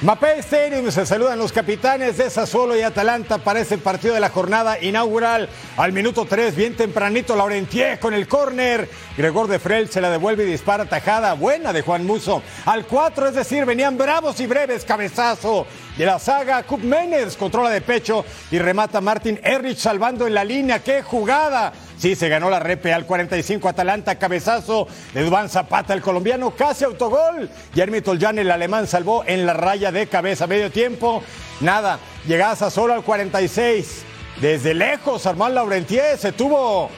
Mapei 0.01 0.39
Stadium 0.39 0.89
se 0.91 1.05
saludan 1.05 1.37
los 1.37 1.51
capitanes 1.51 2.15
de 2.15 2.29
Sassuolo 2.29 2.77
y 2.77 2.81
Atalanta 2.81 3.37
para 3.39 3.59
este 3.59 3.77
partido 3.77 4.13
de 4.13 4.21
la 4.21 4.29
jornada 4.29 4.81
inaugural. 4.81 5.49
Al 5.75 5.91
minuto 5.91 6.23
3, 6.23 6.55
bien 6.55 6.77
tempranito, 6.77 7.35
Laurentier 7.35 7.99
con 7.99 8.13
el 8.13 8.25
córner. 8.25 8.89
Gregor 9.17 9.49
de 9.49 9.59
Frel 9.59 9.89
se 9.89 9.99
la 9.99 10.09
devuelve 10.09 10.45
y 10.45 10.51
dispara 10.51 10.85
tajada 10.85 11.33
buena 11.33 11.73
de 11.73 11.81
Juan 11.81 12.05
Muso. 12.05 12.41
Al 12.65 12.85
4, 12.85 13.27
es 13.27 13.35
decir, 13.35 13.65
venían 13.65 13.97
bravos 13.97 14.39
y 14.39 14.47
breves, 14.47 14.85
cabezazo 14.85 15.67
de 15.97 16.05
la 16.05 16.17
saga. 16.17 16.63
Cup 16.63 16.81
Meners 16.81 17.35
controla 17.35 17.69
de 17.69 17.81
pecho 17.81 18.23
y 18.51 18.57
remata 18.57 19.01
Martin 19.01 19.37
Errich 19.43 19.79
salvando 19.79 20.25
en 20.27 20.33
la 20.33 20.45
línea. 20.45 20.79
¡Qué 20.79 21.01
jugada! 21.01 21.73
Sí, 21.99 22.15
se 22.15 22.29
ganó 22.29 22.49
la 22.49 22.59
repe 22.59 22.93
al 22.93 23.05
45 23.05 23.67
Atalanta, 23.67 24.15
cabezazo 24.15 24.87
de 25.13 25.21
Dubán 25.21 25.49
Zapata, 25.49 25.93
el 25.93 26.01
colombiano, 26.01 26.51
casi 26.51 26.85
autogol. 26.85 27.49
Jeremy 27.75 27.99
Toljan, 27.99 28.39
el 28.39 28.49
alemán, 28.49 28.87
salvó 28.87 29.25
en 29.27 29.45
la 29.45 29.53
raya 29.53 29.91
de 29.91 30.07
cabeza. 30.07 30.47
Medio 30.47 30.71
tiempo, 30.71 31.21
nada, 31.59 31.99
llegada 32.25 32.69
solo 32.69 32.93
al 32.93 33.03
46. 33.03 34.03
Desde 34.39 34.73
lejos, 34.73 35.25
Armand 35.25 35.55
Laurentier 35.55 36.17
se 36.17 36.31
tuvo 36.31 36.89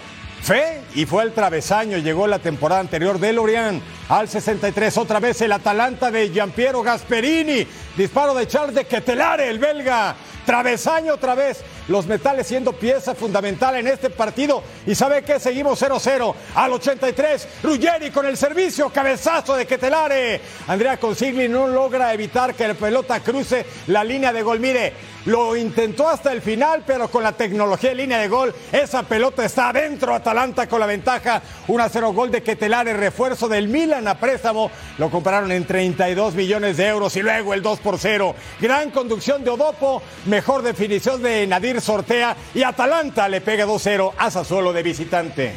fe 0.44 0.82
y 0.94 1.08
fue 1.08 1.24
el 1.24 1.34
travesaño. 1.34 1.98
Llegó 1.98 2.28
la 2.28 2.38
temporada 2.38 2.82
anterior 2.82 3.20
de 3.20 3.34
Lorient 3.34 3.82
al 4.08 4.30
63. 4.30 4.98
Otra 5.00 5.20
vez 5.20 5.42
el 5.42 5.52
Atalanta 5.52 6.12
de 6.12 6.30
Giampiero 6.30 6.84
Gasperini. 6.84 7.66
Disparo 7.98 8.36
de 8.36 8.48
Charles 8.48 8.76
de 8.76 8.86
Ketelare, 8.86 9.50
el 9.50 9.58
belga. 9.58 10.16
Travesaño 10.46 11.16
otra 11.16 11.34
vez 11.34 11.64
los 11.88 12.06
metales 12.06 12.48
siendo 12.48 12.74
pieza 12.74 13.16
fundamental 13.16 13.76
en 13.76 13.88
este 13.88 14.10
partido. 14.10 14.64
Y 14.86 14.96
sabe 14.96 15.24
que 15.24 15.40
seguimos 15.40 15.82
0-0 15.82 16.34
al 16.56 16.74
83. 16.74 17.48
Ruggeri 17.64 18.12
con 18.12 18.26
el 18.26 18.38
servicio, 18.38 18.90
cabezazo 18.90 19.56
de 19.56 19.66
Ketelare. 19.66 20.42
Andrea 20.68 20.98
Consigli 20.98 21.48
no 21.48 21.68
logra 21.68 22.14
evitar 22.14 22.54
que 22.56 22.68
la 22.68 22.74
pelota 22.74 23.20
cruce 23.22 23.66
la 23.88 24.04
línea 24.04 24.34
de 24.34 24.42
gol. 24.42 24.60
Mire, 24.60 24.94
lo 25.26 25.56
intentó 25.56 26.10
hasta 26.10 26.32
el 26.32 26.42
final, 26.42 26.84
pero 26.86 27.10
con 27.10 27.24
la 27.24 27.34
tecnología 27.34 27.92
de 27.92 27.96
línea 27.96 28.18
de 28.18 28.28
gol, 28.28 28.54
esa 28.72 29.04
pelota 29.04 29.46
está 29.46 29.70
adentro. 29.70 30.16
Atalanta 30.16 30.68
con 30.68 30.80
la 30.80 30.86
ventaja. 30.86 31.42
1-0 31.68 32.14
gol 32.14 32.32
de 32.32 32.42
Ketelare, 32.42 32.94
refuerzo 32.94 33.48
del 33.48 33.68
Milan 33.68 34.08
a 34.08 34.20
préstamo. 34.20 34.72
Lo 34.98 35.10
compraron 35.10 35.52
en 35.52 35.66
32 35.66 36.34
millones 36.34 36.78
de 36.78 36.88
euros 36.88 37.16
y 37.16 37.22
luego 37.22 37.54
el 37.54 37.62
2 37.62 37.80
por 37.80 38.00
0. 38.00 38.36
Gran 38.60 38.92
conducción 38.92 39.44
de 39.44 39.52
Odopo, 39.52 40.02
mejor 40.26 40.64
definición 40.64 41.22
de 41.22 41.46
Nadir 41.48 41.71
sortea 41.80 42.36
y 42.54 42.64
Atalanta 42.64 43.30
le 43.30 43.40
pega 43.40 43.66
2-0 43.66 44.14
a 44.18 44.32
Sassuolo 44.32 44.74
de 44.74 44.84
visitante. 44.84 45.54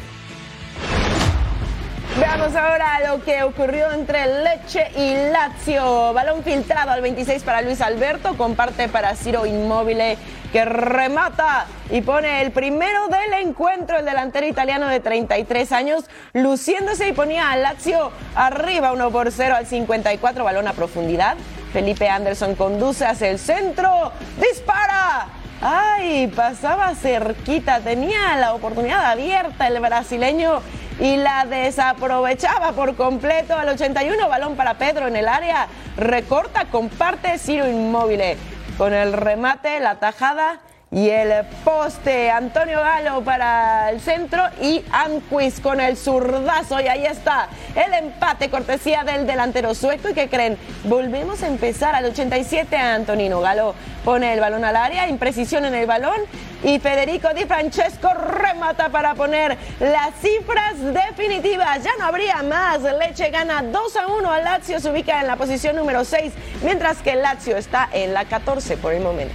Veamos 2.19 2.55
ahora 2.55 3.01
lo 3.09 3.25
que 3.25 3.43
ocurrió 3.43 3.91
entre 3.91 4.45
Leche 4.45 4.89
y 4.97 5.33
Lazio. 5.33 6.13
Balón 6.13 6.45
filtrado 6.45 6.93
al 6.93 7.01
26 7.01 7.43
para 7.43 7.61
Luis 7.61 7.81
Alberto, 7.81 8.37
comparte 8.37 8.89
para 8.89 9.17
Ciro 9.17 9.47
Inmóvil 9.47 9.99
que 10.53 10.65
remata 10.65 11.67
y 11.91 12.03
pone 12.03 12.41
el 12.43 12.53
primero 12.53 13.09
del 13.09 13.33
encuentro, 13.45 13.99
el 13.99 14.05
delantero 14.05 14.47
italiano 14.47 14.87
de 14.87 15.01
33 15.01 15.73
años, 15.73 16.05
luciéndose 16.33 17.09
y 17.09 17.13
ponía 17.13 17.51
a 17.51 17.57
Lazio 17.57 18.13
arriba 18.37 18.93
1 18.93 19.11
por 19.11 19.33
0 19.33 19.57
al 19.57 19.67
54, 19.67 20.45
balón 20.45 20.69
a 20.69 20.73
profundidad. 20.73 21.37
Felipe 21.73 22.09
Anderson 22.09 22.55
conduce 22.55 23.05
hacia 23.05 23.31
el 23.31 23.41
centro, 23.41 24.13
dispara 24.41 25.27
Pasaba 26.37 26.95
cerquita, 26.95 27.81
tenía 27.81 28.37
la 28.37 28.55
oportunidad 28.55 29.05
abierta 29.05 29.67
el 29.67 29.81
brasileño 29.81 30.63
y 31.01 31.17
la 31.17 31.45
desaprovechaba 31.45 32.71
por 32.71 32.95
completo. 32.95 33.57
Al 33.57 33.69
81, 33.71 34.29
balón 34.29 34.55
para 34.55 34.75
Pedro 34.75 35.09
en 35.09 35.17
el 35.17 35.27
área, 35.27 35.67
recorta, 35.97 36.67
comparte 36.67 37.37
Ciro 37.39 37.69
Inmóvil. 37.69 38.21
Con 38.79 38.95
el 38.95 39.13
remate, 39.13 39.81
la 39.81 39.97
tajada 39.97 40.61
y 40.95 41.11
el 41.11 41.45
poste. 41.65 42.31
Antonio 42.31 42.81
Galo 42.81 43.23
para 43.23 43.91
el 43.91 44.01
centro 44.01 44.43
y 44.63 44.83
Anquist 44.93 45.61
con 45.61 45.81
el 45.81 45.97
zurdazo. 45.97 46.81
Y 46.81 46.87
ahí 46.87 47.05
está 47.05 47.49
el 47.75 47.93
empate, 47.93 48.49
cortesía 48.49 49.03
del 49.03 49.27
delantero 49.27 49.75
sueco. 49.75 50.09
¿Y 50.09 50.15
que 50.15 50.29
creen? 50.29 50.57
Volvemos 50.85 51.43
a 51.43 51.49
empezar 51.49 51.95
al 51.97 52.05
87 52.07 52.77
a 52.77 52.95
Antonino 52.95 53.41
Galo. 53.41 53.75
Pone 54.05 54.33
el 54.33 54.41
balón 54.41 54.65
al 54.65 54.77
área, 54.77 55.09
imprecisión 55.09 55.65
en 55.65 55.75
el 55.75 55.87
balón. 55.87 56.21
Y 56.63 56.79
Federico 56.79 57.29
Di 57.35 57.45
Francesco 57.45 58.09
remata 58.15 58.89
para 58.89 59.15
poner 59.15 59.59
las 59.81 60.15
cifras 60.21 60.77
definitivas. 60.79 61.83
Ya 61.83 61.91
no 61.99 62.07
habría 62.07 62.43
más. 62.45 62.81
Leche 62.83 63.31
gana 63.31 63.63
2 63.63 63.97
a 63.97 64.07
1 64.07 64.31
a 64.31 64.39
Lazio. 64.41 64.79
Se 64.79 64.91
ubica 64.91 65.21
en 65.21 65.27
la 65.27 65.37
posición 65.37 65.75
número 65.75 66.05
6, 66.05 66.33
mientras 66.63 66.99
que 66.99 67.17
Lazio 67.17 67.57
está 67.57 67.89
en 67.93 68.15
la 68.15 68.25
14 68.27 68.77
por 68.77 68.93
el 68.95 69.03
momento. 69.03 69.35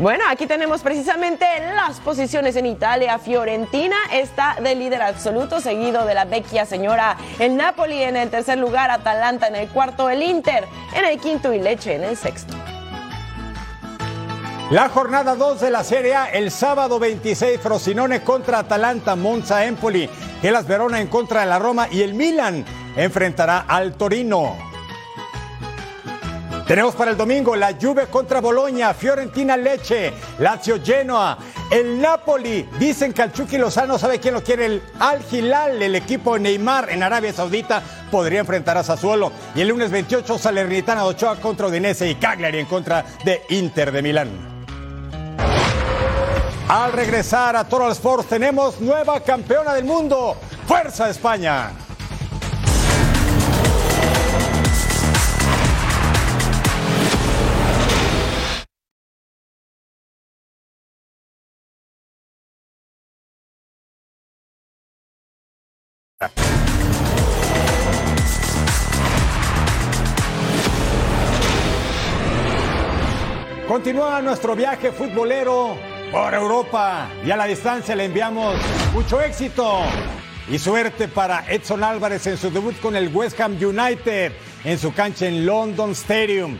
Bueno, 0.00 0.24
aquí 0.30 0.46
tenemos 0.46 0.80
precisamente 0.80 1.44
las 1.76 2.00
posiciones 2.00 2.56
en 2.56 2.64
Italia. 2.64 3.18
Fiorentina 3.18 3.96
está 4.10 4.56
de 4.58 4.74
líder 4.74 5.02
absoluto, 5.02 5.60
seguido 5.60 6.06
de 6.06 6.14
la 6.14 6.24
vecchia 6.24 6.64
señora. 6.64 7.18
El 7.38 7.54
Napoli 7.54 8.02
en 8.02 8.16
el 8.16 8.30
tercer 8.30 8.56
lugar, 8.56 8.90
Atalanta 8.90 9.48
en 9.48 9.56
el 9.56 9.68
cuarto, 9.68 10.08
el 10.08 10.22
Inter 10.22 10.66
en 10.96 11.04
el 11.04 11.20
quinto 11.20 11.52
y 11.52 11.58
Leche 11.58 11.96
en 11.96 12.04
el 12.04 12.16
sexto. 12.16 12.54
La 14.70 14.88
jornada 14.88 15.34
2 15.34 15.60
de 15.60 15.70
la 15.70 15.84
Serie 15.84 16.14
A, 16.14 16.30
el 16.30 16.50
sábado 16.50 16.98
26, 16.98 17.60
Frosinone 17.60 18.22
contra 18.22 18.60
Atalanta, 18.60 19.16
Monza, 19.16 19.66
Empoli, 19.66 20.08
Gelas 20.40 20.66
Verona 20.66 21.02
en 21.02 21.08
contra 21.08 21.42
de 21.42 21.46
la 21.46 21.58
Roma 21.58 21.88
y 21.90 22.00
el 22.00 22.14
Milan 22.14 22.64
enfrentará 22.96 23.66
al 23.68 23.92
Torino. 23.92 24.69
Tenemos 26.70 26.94
para 26.94 27.10
el 27.10 27.16
domingo 27.16 27.56
la 27.56 27.74
Juve 27.74 28.06
contra 28.06 28.40
Boloña, 28.40 28.94
Fiorentina 28.94 29.56
Leche, 29.56 30.12
Lazio 30.38 30.80
Genoa, 30.80 31.36
el 31.68 32.00
Napoli. 32.00 32.62
Dicen 32.78 33.12
que 33.12 33.22
al 33.22 33.32
Chucky 33.32 33.58
Lozano 33.58 33.98
sabe 33.98 34.20
quién 34.20 34.34
lo 34.34 34.44
quiere, 34.44 34.66
el 34.66 34.82
Al 35.00 35.20
Hilal, 35.32 35.82
el 35.82 35.96
equipo 35.96 36.38
Neymar 36.38 36.90
en 36.90 37.02
Arabia 37.02 37.32
Saudita 37.32 37.82
podría 38.08 38.38
enfrentar 38.38 38.78
a 38.78 38.84
Sassuolo. 38.84 39.32
Y 39.56 39.62
el 39.62 39.66
lunes 39.66 39.90
28 39.90 40.38
Salernitana 40.38 41.06
Ochoa 41.06 41.40
contra 41.40 41.66
Udinese 41.66 42.08
y 42.08 42.14
Cagliari 42.14 42.60
en 42.60 42.66
contra 42.66 43.04
de 43.24 43.42
Inter 43.48 43.90
de 43.90 44.02
Milán. 44.02 44.28
Al 46.68 46.92
regresar 46.92 47.56
a 47.56 47.64
Total 47.64 47.90
Sports 47.90 48.28
tenemos 48.28 48.80
nueva 48.80 49.18
campeona 49.18 49.74
del 49.74 49.86
mundo. 49.86 50.36
¡Fuerza 50.68 51.10
España! 51.10 51.79
Continúa 73.80 74.20
nuestro 74.20 74.54
viaje 74.54 74.92
futbolero 74.92 75.74
por 76.12 76.34
Europa 76.34 77.08
y 77.24 77.30
a 77.30 77.36
la 77.38 77.46
distancia 77.46 77.96
le 77.96 78.04
enviamos 78.04 78.54
mucho 78.92 79.22
éxito 79.22 79.80
y 80.50 80.58
suerte 80.58 81.08
para 81.08 81.50
Edson 81.50 81.82
Álvarez 81.82 82.26
en 82.26 82.36
su 82.36 82.50
debut 82.50 82.78
con 82.80 82.94
el 82.94 83.08
West 83.08 83.40
Ham 83.40 83.52
United 83.52 84.32
en 84.64 84.78
su 84.78 84.92
cancha 84.92 85.28
en 85.28 85.46
London 85.46 85.92
Stadium. 85.92 86.58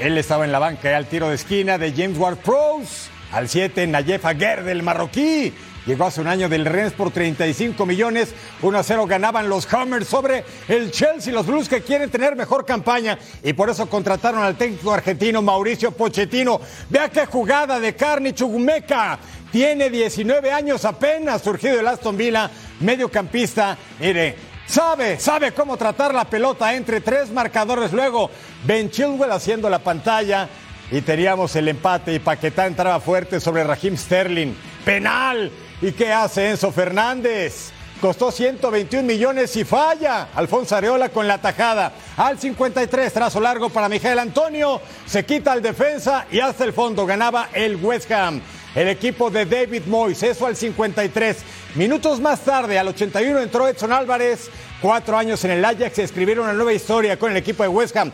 Él 0.00 0.16
estaba 0.16 0.46
en 0.46 0.52
la 0.52 0.58
banca 0.58 0.96
al 0.96 1.04
tiro 1.04 1.28
de 1.28 1.34
esquina 1.34 1.76
de 1.76 1.92
James 1.92 2.16
Ward 2.16 2.38
Prowse, 2.38 3.10
al 3.32 3.50
7 3.50 3.86
Nayef 3.88 4.24
Aguer 4.24 4.64
del 4.64 4.82
marroquí 4.82 5.52
Llegó 5.86 6.04
hace 6.04 6.20
un 6.20 6.26
año 6.26 6.48
del 6.48 6.66
Rennes 6.66 6.94
por 6.94 7.12
35 7.12 7.86
millones. 7.86 8.34
1 8.60 8.76
a 8.76 8.82
0 8.82 9.06
ganaban 9.06 9.48
los 9.48 9.72
Hammers 9.72 10.08
sobre 10.08 10.44
el 10.66 10.90
Chelsea. 10.90 11.32
Los 11.32 11.46
Blues 11.46 11.68
que 11.68 11.82
quieren 11.82 12.10
tener 12.10 12.34
mejor 12.34 12.66
campaña 12.66 13.16
y 13.44 13.52
por 13.52 13.70
eso 13.70 13.88
contrataron 13.88 14.42
al 14.42 14.56
técnico 14.56 14.92
argentino 14.92 15.42
Mauricio 15.42 15.92
Pochettino. 15.92 16.60
Vea 16.90 17.08
qué 17.08 17.26
jugada 17.26 17.78
de 17.78 17.94
Carni 17.94 18.32
Chugumeca. 18.32 19.20
Tiene 19.52 19.88
19 19.88 20.50
años 20.50 20.84
apenas, 20.84 21.42
surgido 21.42 21.76
del 21.76 21.86
Aston 21.86 22.16
Villa, 22.16 22.50
mediocampista. 22.80 23.78
Mire, 24.00 24.34
sabe, 24.66 25.20
sabe 25.20 25.52
cómo 25.52 25.76
tratar 25.76 26.12
la 26.12 26.24
pelota 26.24 26.74
entre 26.74 27.00
tres 27.00 27.30
marcadores. 27.30 27.92
Luego, 27.92 28.28
Ben 28.64 28.90
Chilwell 28.90 29.30
haciendo 29.30 29.70
la 29.70 29.78
pantalla 29.78 30.48
y 30.90 31.00
teníamos 31.00 31.54
el 31.54 31.68
empate 31.68 32.12
y 32.12 32.18
Paquetá 32.18 32.66
entraba 32.66 32.98
fuerte 32.98 33.38
sobre 33.38 33.62
Raheem 33.62 33.96
Sterling. 33.96 34.52
Penal 34.84 35.50
¿Y 35.82 35.92
qué 35.92 36.10
hace 36.10 36.50
Enzo 36.50 36.72
Fernández? 36.72 37.70
Costó 38.00 38.30
121 38.30 39.06
millones 39.06 39.54
y 39.56 39.64
falla. 39.64 40.28
Alfonso 40.34 40.74
Areola 40.74 41.10
con 41.10 41.28
la 41.28 41.38
tajada. 41.38 41.92
Al 42.16 42.38
53, 42.38 43.12
trazo 43.12 43.40
largo 43.40 43.68
para 43.68 43.88
Miguel 43.88 44.18
Antonio. 44.18 44.80
Se 45.04 45.26
quita 45.26 45.52
el 45.52 45.60
defensa 45.60 46.26
y 46.30 46.40
hasta 46.40 46.64
el 46.64 46.72
fondo 46.72 47.04
ganaba 47.04 47.50
el 47.52 47.76
West 47.76 48.10
Ham. 48.10 48.40
El 48.74 48.88
equipo 48.88 49.30
de 49.30 49.44
David 49.44 49.82
Moyes, 49.86 50.22
eso 50.22 50.46
al 50.46 50.56
53. 50.56 51.38
Minutos 51.74 52.20
más 52.20 52.40
tarde, 52.40 52.78
al 52.78 52.88
81, 52.88 53.40
entró 53.40 53.68
Edson 53.68 53.92
Álvarez. 53.92 54.50
Cuatro 54.80 55.18
años 55.18 55.44
en 55.44 55.50
el 55.50 55.64
Ajax 55.64 55.98
escribieron 55.98 56.44
una 56.44 56.54
nueva 56.54 56.72
historia 56.72 57.18
con 57.18 57.30
el 57.30 57.36
equipo 57.36 57.62
de 57.62 57.68
West 57.68 57.96
Ham. 57.96 58.12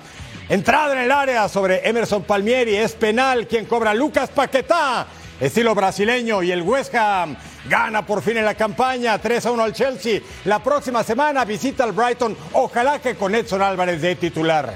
Entrada 0.48 0.94
en 0.94 1.00
el 1.00 1.12
área 1.12 1.48
sobre 1.48 1.88
Emerson 1.88 2.24
Palmieri. 2.24 2.74
Es 2.74 2.92
penal 2.92 3.46
quien 3.46 3.66
cobra 3.66 3.94
Lucas 3.94 4.30
Paquetá 4.30 5.06
estilo 5.42 5.74
brasileño. 5.74 6.42
Y 6.42 6.52
el 6.52 6.62
West 6.62 6.94
Ham 6.94 7.36
gana 7.68 8.04
por 8.04 8.22
fin 8.22 8.36
en 8.36 8.44
la 8.44 8.54
campaña 8.54 9.18
3 9.18 9.46
a 9.46 9.50
1 9.52 9.62
al 9.62 9.72
Chelsea. 9.72 10.20
La 10.44 10.60
próxima 10.60 11.02
semana 11.02 11.44
visita 11.44 11.84
al 11.84 11.92
Brighton, 11.92 12.36
ojalá 12.52 12.98
que 13.00 13.14
con 13.16 13.34
Edson 13.34 13.62
Álvarez 13.62 14.00
de 14.00 14.16
titular. 14.16 14.72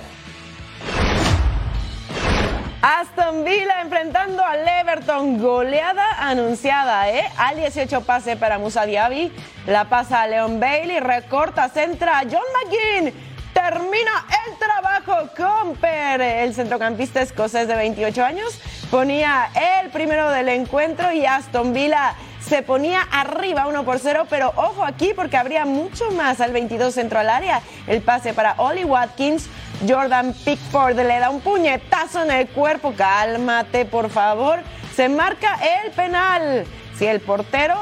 Aston 2.83 3.45
Villa 3.45 3.81
enfrentando 3.83 4.45
al 4.45 4.67
Everton, 4.67 5.39
goleada 5.39 6.07
anunciada, 6.21 7.11
¿eh? 7.11 7.25
Al 7.37 7.57
18 7.57 8.03
pase 8.03 8.37
para 8.37 8.59
Musa 8.59 8.87
Diaby, 8.87 9.33
la 9.67 9.89
pasa 9.89 10.23
a 10.23 10.27
Leon 10.29 10.61
Bailey, 10.61 11.01
recorta, 11.01 11.69
centra 11.69 12.21
a 12.21 12.23
John 12.23 12.43
McGinn 12.55 13.37
termina 13.57 14.27
el 14.47 14.59
trabajo. 14.59 15.31
Comper, 15.35 16.21
el 16.21 16.55
centrocampista 16.55 17.23
escocés 17.23 17.67
de 17.67 17.75
28 17.75 18.25
años, 18.25 18.61
ponía 18.91 19.49
el 19.81 19.91
primero 19.91 20.31
del 20.31 20.51
encuentro 20.51 21.11
y 21.13 21.25
Aston 21.25 21.73
Villa 21.73 22.15
se 22.49 22.63
ponía 22.63 23.03
arriba 23.11 23.67
1 23.67 23.85
por 23.85 23.99
0, 23.99 24.27
pero 24.31 24.53
ojo 24.57 24.85
aquí 24.85 25.13
porque 25.15 25.37
habría 25.37 25.65
mucho 25.65 26.11
más 26.13 26.41
al 26.41 26.53
22 26.53 26.95
centro 26.95 27.19
al 27.19 27.29
área. 27.29 27.61
El 27.87 28.03
pase 28.03 28.35
para 28.35 28.55
Ollie 28.59 28.85
Watkins. 28.85 29.49
Jordan 29.87 30.33
Pickford 30.33 30.97
le 30.97 31.19
da 31.19 31.29
un 31.29 31.41
puñetazo 31.41 32.23
en 32.23 32.31
el 32.31 32.49
cuerpo. 32.49 32.95
Cálmate, 32.97 33.85
por 33.85 34.11
favor. 34.11 34.61
Se 34.95 35.09
marca 35.09 35.59
el 35.85 35.91
penal. 35.93 36.65
Si 36.97 37.07
el 37.07 37.21
portero 37.21 37.75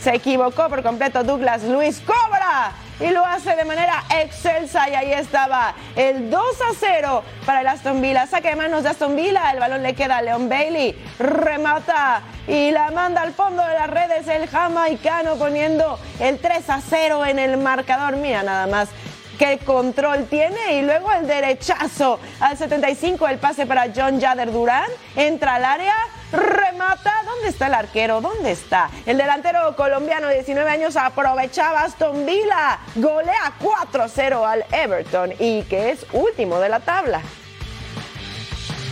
se 0.00 0.14
equivocó 0.14 0.68
por 0.68 0.82
completo, 0.82 1.24
Douglas 1.24 1.64
Luis 1.64 2.00
cobra 2.00 2.72
y 3.00 3.08
lo 3.08 3.24
hace 3.24 3.56
de 3.56 3.64
manera 3.64 4.04
excelsa 4.10 4.88
y 4.88 4.94
ahí 4.94 5.12
estaba 5.12 5.74
el 5.96 6.30
2 6.30 6.42
a 6.42 6.74
0 6.78 7.22
para 7.44 7.60
el 7.60 7.66
Aston 7.66 8.00
Villa. 8.00 8.26
Saque 8.26 8.50
de 8.50 8.56
manos 8.56 8.82
de 8.82 8.90
Aston 8.90 9.16
Villa, 9.16 9.50
el 9.50 9.60
balón 9.60 9.82
le 9.82 9.94
queda 9.94 10.18
a 10.18 10.22
Leon 10.22 10.48
Bailey, 10.48 10.96
remata 11.18 12.22
y 12.46 12.70
la 12.70 12.90
manda 12.90 13.22
al 13.22 13.32
fondo 13.32 13.64
de 13.64 13.74
las 13.74 13.90
redes 13.90 14.28
el 14.28 14.48
jamaicano 14.48 15.36
poniendo 15.36 15.98
el 16.20 16.38
3 16.38 16.70
a 16.70 16.80
0 16.80 17.26
en 17.26 17.38
el 17.38 17.56
marcador. 17.56 18.16
Mira 18.16 18.42
nada 18.42 18.66
más 18.66 18.88
qué 19.38 19.58
control 19.58 20.26
tiene 20.26 20.74
y 20.74 20.82
luego 20.82 21.12
el 21.12 21.26
derechazo 21.26 22.20
al 22.40 22.56
75 22.56 23.28
el 23.28 23.38
pase 23.38 23.66
para 23.66 23.86
John 23.94 24.20
Jader 24.20 24.52
Durán 24.52 24.90
entra 25.16 25.56
al 25.56 25.64
área 25.64 25.94
remata. 26.32 27.12
¿Dónde 27.24 27.48
está 27.48 27.68
el 27.68 27.74
arquero? 27.74 28.20
¿Dónde 28.20 28.50
está? 28.50 28.90
El 29.06 29.18
delantero 29.18 29.74
colombiano 29.76 30.28
de 30.28 30.34
19 30.34 30.68
años 30.70 30.96
aprovechaba 30.96 31.82
Aston 31.82 32.26
Villa. 32.26 32.78
Golea 32.96 33.52
4-0 33.60 34.46
al 34.46 34.64
Everton 34.72 35.32
y 35.38 35.62
que 35.62 35.90
es 35.90 36.06
último 36.12 36.58
de 36.58 36.68
la 36.68 36.80
tabla. 36.80 37.20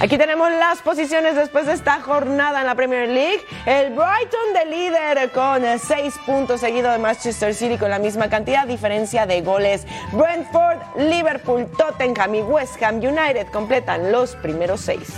Aquí 0.02 0.18
tenemos 0.18 0.50
las 0.50 0.82
posiciones 0.82 1.36
después 1.36 1.66
de 1.66 1.74
esta 1.74 2.00
jornada 2.00 2.62
en 2.62 2.66
la 2.66 2.74
Premier 2.74 3.08
League. 3.08 3.40
El 3.66 3.90
Brighton 3.90 4.52
de 4.52 4.64
líder 4.64 5.30
con 5.30 5.62
6 5.62 6.14
puntos 6.26 6.60
seguido 6.60 6.90
de 6.90 6.98
Manchester 6.98 7.54
City 7.54 7.78
con 7.78 7.88
la 7.88 8.00
misma 8.00 8.28
cantidad, 8.28 8.66
diferencia 8.66 9.26
de 9.26 9.42
goles. 9.42 9.86
Brentford, 10.10 10.78
Liverpool, 10.96 11.68
Tottenham 11.78 12.34
y 12.34 12.40
West 12.40 12.82
Ham 12.82 12.96
United 12.96 13.46
completan 13.52 14.10
los 14.10 14.34
primeros 14.34 14.80
seis. 14.80 15.08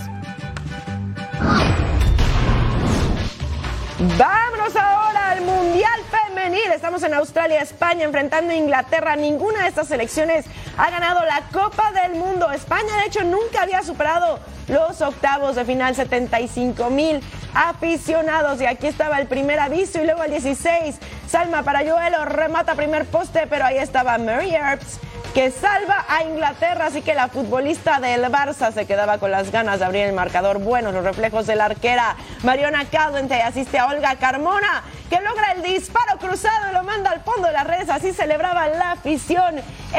Vámonos 4.07 4.75
ahora 4.75 5.31
al 5.31 5.41
Mundial 5.41 5.99
Femenil. 6.11 6.71
Estamos 6.71 7.01
en 7.01 7.15
Australia, 7.15 7.61
España, 7.61 8.05
enfrentando 8.05 8.53
a 8.53 8.55
Inglaterra. 8.55 9.15
Ninguna 9.15 9.63
de 9.63 9.69
estas 9.69 9.87
selecciones 9.87 10.45
ha 10.77 10.91
ganado 10.91 11.21
la 11.25 11.41
Copa 11.51 11.91
del 11.91 12.13
Mundo. 12.13 12.51
España, 12.51 12.97
de 13.01 13.07
hecho, 13.07 13.23
nunca 13.23 13.63
había 13.63 13.81
superado 13.81 14.39
los 14.67 15.01
octavos 15.01 15.55
de 15.55 15.65
final. 15.65 15.95
75 15.95 16.89
mil 16.91 17.19
aficionados. 17.55 18.61
Y 18.61 18.67
aquí 18.67 18.85
estaba 18.87 19.19
el 19.19 19.27
primer 19.27 19.59
aviso 19.59 19.99
y 19.99 20.05
luego 20.05 20.23
el 20.23 20.31
16. 20.31 20.97
Salma 21.27 21.63
para 21.63 21.79
Joelo, 21.79 22.25
remata 22.25 22.75
primer 22.75 23.05
poste, 23.05 23.47
pero 23.49 23.65
ahí 23.65 23.79
estaba 23.79 24.19
Mary 24.19 24.51
Earps 24.51 24.99
que 25.35 25.51
salva 25.51 26.05
a 26.07 26.23
Inglaterra, 26.23 26.85
así 26.85 27.01
que 27.01 27.13
la 27.13 27.27
futbolista 27.27 27.99
del 27.99 28.23
Barça 28.31 28.71
se 28.71 28.87
quedaba 28.87 29.17
con 29.17 29.31
las 29.31 29.51
ganas 29.51 29.79
de 29.79 29.85
abrir 29.85 30.05
el 30.05 30.13
marcador. 30.13 30.59
Buenos 30.59 30.93
los 30.93 31.03
reflejos 31.03 31.45
de 31.45 31.57
la 31.57 31.65
arquera 31.65 32.15
Mariona 32.43 32.85
Caldente 32.85 33.41
asiste 33.41 33.77
a 33.77 33.87
Olga 33.87 34.15
Carmona, 34.15 34.83
que 35.09 35.19
logra 35.19 35.51
el 35.51 35.61
disparo 35.61 36.19
cruzado 36.19 36.71
lo 36.71 36.83
manda 36.83 37.11
al 37.11 37.19
fondo 37.19 37.47
de 37.47 37.53
las 37.53 37.67
redes. 37.67 37.89
Así 37.89 38.13
celebraba 38.13 38.69
la 38.69 38.93
afición 38.93 39.55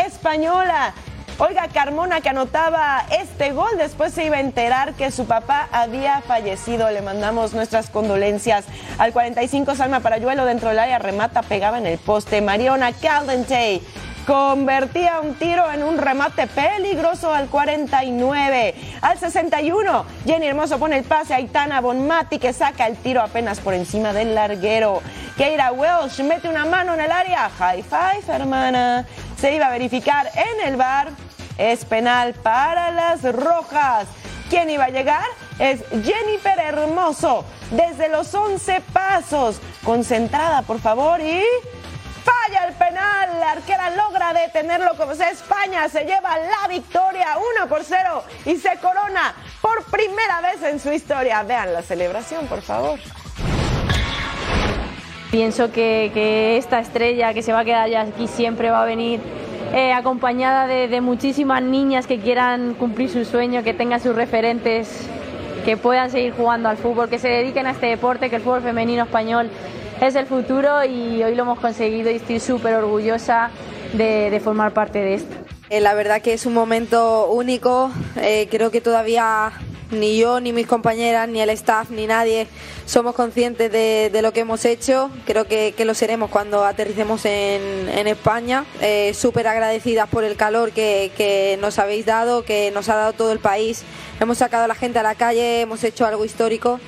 española. 0.06 0.94
Olga 1.36 1.68
Carmona 1.68 2.22
que 2.22 2.30
anotaba 2.30 3.04
este 3.10 3.52
gol, 3.52 3.76
después 3.76 4.14
se 4.14 4.24
iba 4.24 4.38
a 4.38 4.40
enterar 4.40 4.94
que 4.94 5.10
su 5.10 5.26
papá 5.26 5.68
había 5.70 6.22
fallecido. 6.22 6.90
Le 6.90 7.02
mandamos 7.02 7.52
nuestras 7.52 7.90
condolencias. 7.90 8.64
Al 8.96 9.12
45 9.12 9.74
Salma 9.74 10.00
Parayuelo 10.00 10.46
dentro 10.46 10.70
del 10.70 10.78
área 10.78 10.98
remata, 10.98 11.42
pegaba 11.42 11.76
en 11.76 11.84
el 11.84 11.98
poste. 11.98 12.40
Mariona 12.40 12.94
Caldente 12.94 13.82
convertía 14.26 15.20
un 15.20 15.34
tiro 15.34 15.70
en 15.70 15.82
un 15.82 15.98
remate 15.98 16.46
peligroso 16.46 17.32
al 17.32 17.48
49. 17.48 18.74
Al 19.00 19.18
61, 19.18 20.04
Jenny 20.26 20.46
Hermoso 20.46 20.78
pone 20.78 20.98
el 20.98 21.04
pase 21.04 21.34
a 21.34 21.40
Itana 21.40 21.80
Bonmati 21.80 22.38
que 22.38 22.52
saca 22.52 22.86
el 22.86 22.96
tiro 22.96 23.22
apenas 23.22 23.60
por 23.60 23.74
encima 23.74 24.12
del 24.12 24.34
larguero. 24.34 25.02
Keira 25.36 25.72
Welsh 25.72 26.22
mete 26.22 26.48
una 26.48 26.64
mano 26.64 26.94
en 26.94 27.00
el 27.00 27.12
área. 27.12 27.48
High 27.50 27.82
five, 27.82 28.34
hermana. 28.34 29.06
Se 29.38 29.54
iba 29.54 29.66
a 29.66 29.70
verificar 29.70 30.30
en 30.34 30.68
el 30.68 30.76
bar 30.76 31.12
es 31.58 31.84
penal 31.84 32.34
para 32.34 32.90
las 32.90 33.22
rojas. 33.22 34.06
¿Quién 34.50 34.70
iba 34.70 34.84
a 34.84 34.90
llegar? 34.90 35.24
Es 35.58 35.80
Jennifer 35.88 36.58
Hermoso, 36.58 37.44
desde 37.70 38.08
los 38.08 38.32
11 38.34 38.82
pasos. 38.92 39.60
Concentrada, 39.82 40.62
por 40.62 40.80
favor, 40.80 41.20
y 41.20 41.42
falla 42.24 42.66
el 42.68 42.74
penal. 42.74 42.85
La 43.40 43.52
arquera 43.52 43.90
logra 43.90 44.32
detenerlo 44.32 44.96
como 44.96 45.14
sea. 45.14 45.30
España 45.30 45.88
se 45.88 46.04
lleva 46.04 46.38
la 46.38 46.68
victoria 46.68 47.36
1 47.60 47.68
por 47.68 47.84
0 47.84 48.22
y 48.46 48.56
se 48.56 48.76
corona 48.80 49.34
por 49.60 49.84
primera 49.84 50.40
vez 50.40 50.62
en 50.62 50.80
su 50.80 50.90
historia. 50.92 51.42
Vean 51.42 51.72
la 51.72 51.82
celebración, 51.82 52.46
por 52.46 52.62
favor. 52.62 52.98
Pienso 55.30 55.70
que, 55.70 56.10
que 56.14 56.56
esta 56.56 56.78
estrella 56.78 57.34
que 57.34 57.42
se 57.42 57.52
va 57.52 57.60
a 57.60 57.64
quedar 57.64 57.88
ya 57.90 58.02
aquí 58.02 58.26
siempre 58.26 58.70
va 58.70 58.82
a 58.82 58.86
venir 58.86 59.20
eh, 59.74 59.92
acompañada 59.92 60.66
de, 60.66 60.88
de 60.88 61.00
muchísimas 61.00 61.62
niñas 61.62 62.06
que 62.06 62.20
quieran 62.20 62.74
cumplir 62.74 63.10
su 63.10 63.24
sueño, 63.24 63.62
que 63.62 63.74
tengan 63.74 64.00
sus 64.00 64.14
referentes, 64.14 65.06
que 65.64 65.76
puedan 65.76 66.10
seguir 66.10 66.32
jugando 66.32 66.68
al 66.68 66.76
fútbol, 66.78 67.10
que 67.10 67.18
se 67.18 67.28
dediquen 67.28 67.66
a 67.66 67.72
este 67.72 67.86
deporte, 67.86 68.30
que 68.30 68.36
el 68.36 68.42
fútbol 68.42 68.62
femenino 68.62 69.02
español 69.02 69.50
es 70.00 70.14
el 70.14 70.26
futuro 70.26 70.84
y 70.84 71.22
hoy 71.22 71.34
lo 71.34 71.42
hemos 71.42 71.58
conseguido 71.58 72.10
y 72.10 72.16
estoy 72.16 72.40
súper 72.40 72.74
orgullosa 72.74 73.50
de, 73.92 74.40
formar 74.42 74.72
parte 74.72 74.98
de 74.98 75.14
esto. 75.14 75.36
Eh, 75.70 75.80
la 75.80 75.94
verdad 75.94 76.22
que 76.22 76.32
es 76.32 76.46
un 76.46 76.54
momento 76.54 77.28
único, 77.30 77.90
eh, 78.16 78.46
creo 78.50 78.70
que 78.70 78.80
todavía 78.80 79.52
ni 79.90 80.18
yo, 80.18 80.40
ni 80.40 80.52
mis 80.52 80.66
compañeras, 80.66 81.28
ni 81.28 81.40
el 81.40 81.50
staff, 81.50 81.90
ni 81.90 82.06
nadie 82.06 82.46
somos 82.86 83.14
conscientes 83.14 83.70
de, 83.70 84.20
lo 84.22 84.32
que 84.32 84.40
hemos 84.40 84.64
hecho. 84.64 85.10
Creo 85.24 85.46
que, 85.46 85.74
lo 85.84 85.94
seremos 85.94 86.30
cuando 86.30 86.64
aterricemos 86.64 87.24
en, 87.24 87.88
en 87.88 88.06
España. 88.06 88.64
Eh, 88.80 89.14
Súper 89.14 89.46
agradecidas 89.46 90.08
por 90.08 90.24
el 90.24 90.36
calor 90.36 90.72
que, 90.72 91.12
que 91.16 91.58
nos 91.60 91.78
habéis 91.78 92.06
dado, 92.06 92.44
que 92.44 92.70
nos 92.72 92.88
ha 92.88 92.96
dado 92.96 93.12
todo 93.12 93.32
el 93.32 93.38
país. 93.38 93.82
Hemos 94.20 94.38
sacado 94.38 94.64
a 94.64 94.68
la 94.68 94.74
gente 94.74 94.98
a 94.98 95.02
la 95.02 95.14
calle, 95.14 95.60
hemos 95.60 95.84
hecho 95.84 96.06
algo 96.06 96.24
histórico. 96.24 96.80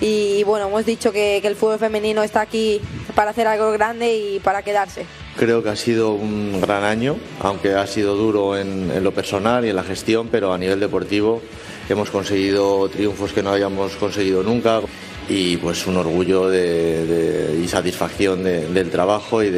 Y 0.00 0.44
bueno, 0.44 0.66
hemos 0.68 0.84
dicho 0.84 1.12
que, 1.12 1.38
el 1.38 1.56
fútbol 1.56 1.78
femenino 1.78 2.22
está 2.22 2.42
aquí 2.42 2.80
para 3.14 3.30
hacer 3.30 3.46
algo 3.46 3.72
grande 3.72 4.16
y 4.16 4.40
para 4.40 4.62
quedarse. 4.62 5.06
Creo 5.38 5.62
que 5.62 5.70
ha 5.70 5.76
sido 5.76 6.12
un 6.12 6.60
gran 6.60 6.84
año, 6.84 7.16
aunque 7.40 7.74
ha 7.74 7.86
sido 7.86 8.14
duro 8.14 8.58
en, 8.58 9.02
lo 9.02 9.12
personal 9.12 9.64
y 9.64 9.70
en 9.70 9.76
la 9.76 9.84
gestión, 9.84 10.28
pero 10.30 10.52
a 10.52 10.58
nivel 10.58 10.80
deportivo 10.80 11.42
hemos 11.88 12.10
conseguido 12.10 12.88
triunfos 12.88 13.32
que 13.32 13.42
no 13.42 13.50
habíamos 13.50 13.92
conseguido 13.96 14.42
nunca 14.42 14.80
y 15.28 15.56
pues 15.56 15.86
un 15.86 15.96
orgullo 15.96 16.48
de, 16.48 17.60
y 17.62 17.68
satisfacción 17.68 18.44
de, 18.44 18.66
del 18.68 18.90
trabajo 18.90 19.42
y 19.42 19.52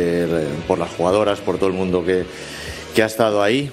por 0.66 0.78
las 0.78 0.90
jugadoras, 0.90 1.40
por 1.40 1.58
todo 1.58 1.68
el 1.68 1.74
mundo 1.74 2.04
que, 2.04 2.24
que 2.94 3.02
ha 3.02 3.06
estado 3.06 3.42
ahí. 3.42 3.70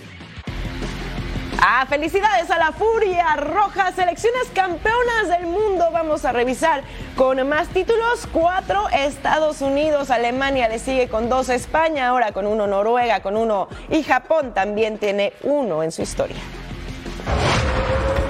Ah, 1.67 1.88
felicidades 1.89 2.51
a 2.51 2.60
la 2.60 2.71
Furia 2.73 3.36
Roja, 3.38 3.91
selecciones 3.91 4.49
campeonas 4.54 5.30
del 5.30 5.47
mundo. 5.47 5.89
Vamos 5.91 6.23
a 6.23 6.32
revisar 6.32 6.84
con 7.15 7.49
más 7.49 7.69
títulos. 7.69 8.28
Cuatro 8.32 8.88
Estados 8.89 9.62
Unidos, 9.62 10.12
Alemania 10.12 10.69
le 10.69 10.78
sigue 10.78 11.10
con 11.10 11.28
dos, 11.28 11.49
España 11.49 12.10
ahora 12.10 12.34
con 12.34 12.45
uno, 12.45 12.67
Noruega 12.67 13.21
con 13.21 13.36
uno 13.36 13.67
y 13.89 14.04
Japón 14.04 14.54
también 14.54 14.99
tiene 14.99 15.34
uno 15.41 15.82
en 15.82 15.91
su 15.91 16.04
historia. 16.04 16.38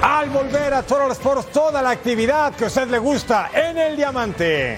Al 0.01 0.29
volver 0.29 0.73
a 0.73 0.83
Total 0.83 1.11
Sports, 1.11 1.47
toda 1.51 1.81
la 1.81 1.89
actividad 1.89 2.53
que 2.55 2.63
a 2.63 2.67
usted 2.67 2.87
le 2.87 2.99
gusta 2.99 3.49
en 3.53 3.77
el 3.77 3.97
diamante. 3.97 4.77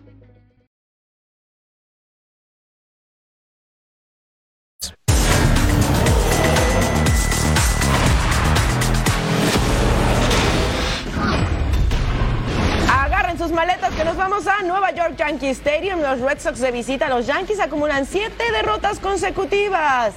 sus 13.51 13.57
maletas 13.57 13.93
que 13.95 14.05
nos 14.05 14.15
vamos 14.15 14.47
a 14.47 14.61
Nueva 14.61 14.91
York 14.91 15.15
Yankee 15.17 15.49
Stadium. 15.49 15.99
Los 15.99 16.21
Red 16.21 16.39
Sox 16.39 16.59
de 16.61 16.71
visita. 16.71 17.09
Los 17.09 17.27
Yankees 17.27 17.59
acumulan 17.59 18.05
siete 18.05 18.49
derrotas 18.49 18.99
consecutivas. 18.99 20.13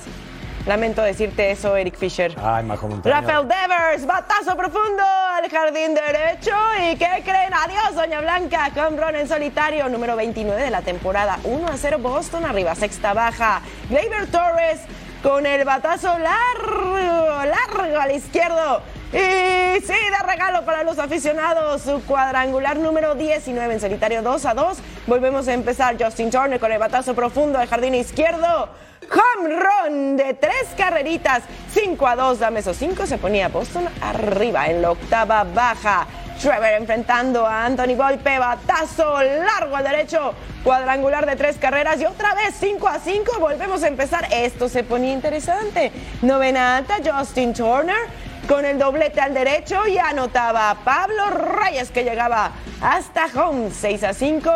Lamento 0.66 1.02
decirte 1.02 1.50
eso, 1.50 1.76
Eric 1.76 1.96
Fisher. 1.96 2.32
Ay, 2.40 2.62
Majo 2.62 2.86
Montaño. 2.86 3.12
Rafael 3.12 3.48
Devers, 3.48 4.06
batazo 4.06 4.56
profundo 4.56 5.02
al 5.02 5.50
jardín 5.50 5.96
derecho. 5.96 6.52
¿Y 6.88 6.96
qué 6.96 7.22
creen? 7.24 7.52
Adiós, 7.52 7.96
Doña 7.96 8.20
Blanca. 8.20 8.70
Run 8.72 9.16
en 9.16 9.26
solitario, 9.26 9.88
número 9.88 10.14
29 10.14 10.62
de 10.62 10.70
la 10.70 10.82
temporada. 10.82 11.40
1 11.42 11.66
a 11.66 11.76
0 11.76 11.98
Boston, 11.98 12.44
arriba, 12.44 12.76
sexta 12.76 13.14
baja. 13.14 13.62
Gleyber 13.88 14.28
Torres 14.28 14.80
con 15.24 15.44
el 15.44 15.64
batazo 15.64 16.16
largo, 16.18 17.44
largo 17.46 18.00
al 18.00 18.12
izquierdo. 18.12 18.82
Y 19.14 19.80
sí, 19.80 19.92
de 19.92 20.26
regalo 20.26 20.64
para 20.64 20.82
los 20.82 20.98
aficionados, 20.98 21.82
su 21.82 22.02
cuadrangular 22.04 22.76
número 22.76 23.14
19 23.14 23.74
en 23.74 23.78
solitario 23.78 24.22
2 24.22 24.44
a 24.44 24.54
2. 24.54 24.78
Volvemos 25.06 25.46
a 25.46 25.52
empezar 25.52 25.96
Justin 25.96 26.32
Turner 26.32 26.58
con 26.58 26.72
el 26.72 26.80
batazo 26.80 27.14
profundo 27.14 27.60
de 27.60 27.68
jardín 27.68 27.94
izquierdo. 27.94 28.70
Home 29.04 29.54
run 29.54 30.16
de 30.16 30.34
tres 30.34 30.66
carreritas, 30.76 31.44
5 31.72 32.08
a 32.08 32.16
2. 32.16 32.40
Dame 32.40 32.58
esos 32.58 32.76
5, 32.76 33.06
se 33.06 33.18
ponía 33.18 33.46
Boston 33.46 33.88
arriba 34.00 34.66
en 34.66 34.82
la 34.82 34.90
octava 34.90 35.44
baja. 35.44 36.08
Trevor 36.42 36.72
enfrentando 36.80 37.46
a 37.46 37.66
Anthony 37.66 37.94
Volpe, 37.96 38.36
batazo 38.40 39.22
largo 39.22 39.76
al 39.76 39.84
derecho, 39.84 40.34
cuadrangular 40.64 41.24
de 41.24 41.36
tres 41.36 41.56
carreras 41.58 42.00
y 42.00 42.06
otra 42.06 42.34
vez 42.34 42.56
5 42.58 42.88
a 42.88 42.98
5. 42.98 43.38
Volvemos 43.38 43.84
a 43.84 43.86
empezar. 43.86 44.26
Esto 44.32 44.68
se 44.68 44.82
ponía 44.82 45.12
interesante. 45.12 45.92
Novena 46.22 46.78
alta, 46.78 46.96
Justin 47.04 47.54
Turner 47.54 48.24
con 48.48 48.64
el 48.64 48.78
doblete 48.78 49.20
al 49.20 49.34
derecho 49.34 49.86
y 49.86 49.98
anotaba 49.98 50.76
Pablo 50.84 51.30
Reyes 51.30 51.90
que 51.90 52.04
llegaba 52.04 52.52
hasta 52.80 53.26
home 53.34 53.70
6 53.70 54.04
a 54.04 54.12
5. 54.12 54.50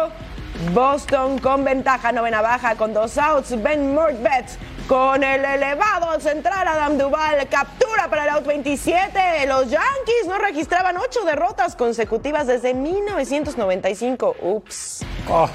Boston 0.72 1.38
con 1.38 1.64
ventaja 1.64 2.10
novena 2.12 2.42
baja 2.42 2.74
con 2.74 2.92
dos 2.92 3.16
outs. 3.16 3.62
Ben 3.62 3.94
Mordbet 3.94 4.46
con 4.88 5.22
el 5.22 5.44
elevado 5.44 6.18
central 6.20 6.66
Adam 6.66 6.98
Duval 6.98 7.46
captura 7.48 8.08
para 8.08 8.24
el 8.24 8.30
out 8.30 8.46
27. 8.46 9.46
Los 9.46 9.70
Yankees 9.70 10.26
no 10.26 10.38
registraban 10.38 10.96
ocho 10.96 11.24
derrotas 11.24 11.76
consecutivas 11.76 12.46
desde 12.46 12.74
1995. 12.74 14.36
Ups. 14.40 15.04
Oh. 15.30 15.48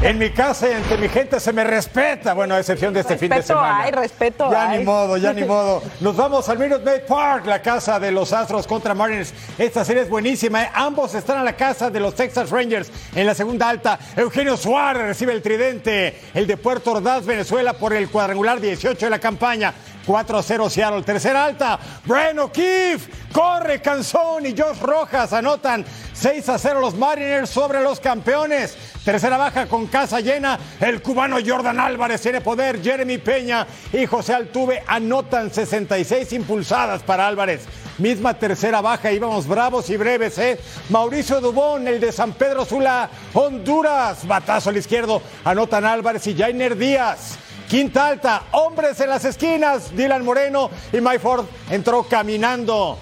En 0.00 0.18
mi 0.18 0.30
casa 0.30 0.68
y 0.68 0.72
ante 0.72 0.96
mi 0.96 1.08
gente 1.08 1.38
se 1.38 1.52
me 1.52 1.64
respeta. 1.64 2.34
Bueno, 2.34 2.54
a 2.54 2.60
excepción 2.60 2.94
de 2.94 3.00
este 3.00 3.14
respeto 3.14 3.34
fin 3.34 3.40
de 3.40 3.46
semana. 3.46 3.82
Hay, 3.82 3.90
respeto 3.90 4.50
ya 4.50 4.76
ni 4.76 4.84
modo, 4.84 5.16
ya 5.16 5.32
ni 5.32 5.44
modo. 5.46 5.82
Nos 6.00 6.16
vamos 6.16 6.48
al 6.48 6.58
Minute 6.58 6.84
Maid 6.84 7.02
Park, 7.02 7.46
la 7.46 7.60
casa 7.60 8.00
de 8.00 8.10
los 8.10 8.32
Astros 8.32 8.66
contra 8.66 8.94
Mariners. 8.94 9.34
Esta 9.58 9.84
serie 9.84 10.02
es 10.02 10.08
buenísima. 10.08 10.62
¿eh? 10.64 10.70
Ambos 10.74 11.14
están 11.14 11.38
a 11.38 11.44
la 11.44 11.54
casa 11.54 11.90
de 11.90 12.00
los 12.00 12.14
Texas 12.14 12.50
Rangers 12.50 12.90
en 13.14 13.26
la 13.26 13.34
segunda 13.34 13.68
alta. 13.68 13.98
Eugenio 14.16 14.56
Suárez 14.56 15.02
recibe 15.02 15.32
el 15.32 15.42
tridente. 15.42 16.20
El 16.34 16.46
de 16.46 16.56
Puerto 16.56 16.92
Ordaz, 16.92 17.24
Venezuela, 17.26 17.74
por 17.74 17.92
el 17.92 18.08
cuadrangular 18.08 18.60
18 18.60 19.06
de 19.06 19.10
la 19.10 19.18
campaña. 19.18 19.74
4-0 20.06 20.70
Seattle. 20.70 21.02
Tercera 21.02 21.44
alta, 21.44 21.78
Brian 22.04 22.38
O'Keefe, 22.38 23.10
corre 23.32 23.80
Canzón 23.80 24.46
y 24.46 24.54
Josh 24.56 24.80
Rojas 24.80 25.32
anotan 25.32 25.84
6-0 25.84 26.80
los 26.80 26.94
Mariners 26.94 27.50
sobre 27.50 27.82
los 27.82 28.00
campeones. 28.00 28.76
Tercera 29.04 29.36
baja 29.36 29.66
con 29.66 29.86
casa 29.86 30.20
llena, 30.20 30.58
el 30.80 31.02
cubano 31.02 31.38
Jordan 31.44 31.80
Álvarez 31.80 32.20
tiene 32.20 32.40
poder, 32.40 32.82
Jeremy 32.82 33.18
Peña 33.18 33.66
y 33.92 34.06
José 34.06 34.34
Altuve 34.34 34.82
anotan 34.86 35.52
66 35.52 36.32
impulsadas 36.34 37.02
para 37.02 37.26
Álvarez. 37.26 37.66
Misma 37.98 38.34
tercera 38.34 38.80
baja, 38.80 39.12
íbamos 39.12 39.46
bravos 39.46 39.90
y 39.90 39.96
breves, 39.96 40.38
¿eh? 40.38 40.58
Mauricio 40.88 41.40
Dubón, 41.40 41.86
el 41.88 42.00
de 42.00 42.10
San 42.12 42.32
Pedro 42.32 42.64
Sula, 42.64 43.10
Honduras, 43.34 44.26
batazo 44.26 44.70
al 44.70 44.76
izquierdo, 44.76 45.20
anotan 45.44 45.84
Álvarez 45.84 46.26
y 46.26 46.34
Jainer 46.34 46.76
Díaz. 46.76 47.38
Quinta 47.72 48.08
alta, 48.08 48.42
hombres 48.50 49.00
en 49.00 49.08
las 49.08 49.24
esquinas, 49.24 49.96
Dylan 49.96 50.22
Moreno 50.26 50.68
y 50.92 51.00
Mike 51.00 51.20
Ford 51.20 51.46
entró 51.70 52.02
caminando. 52.02 52.98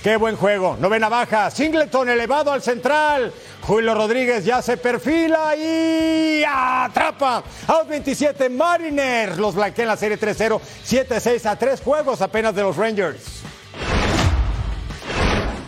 Qué 0.00 0.14
buen 0.14 0.36
juego. 0.36 0.76
Novena 0.78 1.08
baja. 1.08 1.50
Singleton 1.50 2.08
elevado 2.08 2.52
al 2.52 2.62
central. 2.62 3.32
Julio 3.62 3.96
Rodríguez 3.96 4.44
ya 4.44 4.62
se 4.62 4.76
perfila 4.76 5.56
y 5.56 6.44
atrapa. 6.46 7.42
Out 7.66 7.88
27 7.88 8.48
Mariners. 8.48 9.38
Los 9.38 9.56
blanquean 9.56 9.88
la 9.88 9.96
serie 9.96 10.16
3-0. 10.16 10.60
7-6 10.86 11.44
a 11.44 11.56
3 11.56 11.80
juegos 11.80 12.22
apenas 12.22 12.54
de 12.54 12.62
los 12.62 12.76
Rangers. 12.76 13.42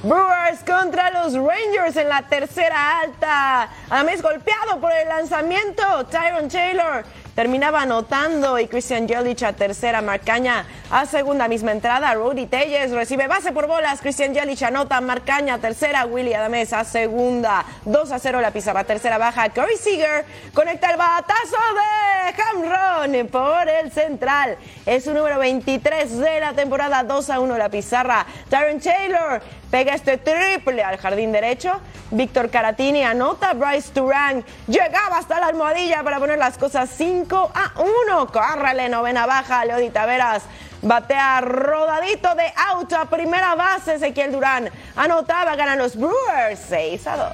Brewers 0.04 0.62
contra 0.64 1.10
los 1.10 1.32
Rangers 1.34 1.96
en 1.96 2.08
la 2.08 2.22
tercera 2.22 3.00
alta. 3.00 3.68
Además, 3.90 4.22
golpeado 4.22 4.78
por 4.80 4.92
el 4.92 5.08
lanzamiento, 5.08 6.06
Tyron 6.06 6.48
Taylor 6.48 7.04
terminaba 7.34 7.82
anotando 7.82 8.58
y 8.58 8.68
Christian 8.68 9.08
Yelich 9.08 9.42
a 9.42 9.52
tercera, 9.52 10.00
Marcaña 10.02 10.66
a 10.90 11.06
segunda, 11.06 11.48
misma 11.48 11.72
entrada, 11.72 12.14
Rudy 12.14 12.46
Telles 12.46 12.90
recibe 12.92 13.26
base 13.26 13.52
por 13.52 13.66
bolas, 13.66 14.00
Christian 14.00 14.34
Yelich 14.34 14.62
anota, 14.62 15.00
Marcaña 15.00 15.58
tercera, 15.58 16.06
Willy 16.06 16.34
Adames 16.34 16.72
a 16.72 16.84
segunda, 16.84 17.64
2 17.84 18.12
a 18.12 18.18
0 18.18 18.40
la 18.40 18.50
pizarra, 18.50 18.84
tercera 18.84 19.18
baja, 19.18 19.50
Corey 19.50 19.76
Seager 19.76 20.24
conecta 20.52 20.90
el 20.90 20.96
batazo 20.96 21.56
de 21.74 22.42
Hamron 22.42 23.28
por 23.28 23.68
el 23.68 23.90
central, 23.90 24.56
es 24.86 25.04
su 25.04 25.12
número 25.12 25.38
23 25.38 26.18
de 26.18 26.40
la 26.40 26.52
temporada, 26.52 27.02
2 27.02 27.30
a 27.30 27.40
1 27.40 27.58
la 27.58 27.68
pizarra, 27.68 28.26
Tyron 28.48 28.80
Taylor 28.80 29.42
pega 29.74 29.92
este 29.92 30.18
triple 30.18 30.84
al 30.84 30.98
jardín 30.98 31.32
derecho. 31.32 31.80
Víctor 32.12 32.48
Caratini 32.48 33.02
anota. 33.02 33.54
Bryce 33.54 33.90
Turang 33.92 34.44
llegaba 34.68 35.18
hasta 35.18 35.40
la 35.40 35.46
almohadilla 35.46 36.04
para 36.04 36.20
poner 36.20 36.38
las 36.38 36.56
cosas 36.58 36.88
5 36.96 37.50
a 37.52 37.72
1. 38.06 38.26
Córrale, 38.28 38.88
novena 38.88 39.26
baja. 39.26 39.64
Leody 39.64 39.90
Taveras 39.90 40.44
batea 40.80 41.40
rodadito 41.40 42.32
de 42.36 42.52
auto 42.70 42.96
a 42.96 43.06
primera 43.06 43.56
base. 43.56 43.94
Ezequiel 43.94 44.30
Durán 44.30 44.70
anotaba. 44.94 45.56
Ganan 45.56 45.78
los 45.78 45.96
Brewers 45.96 46.60
6 46.68 47.06
a 47.08 47.16
2. 47.16 47.32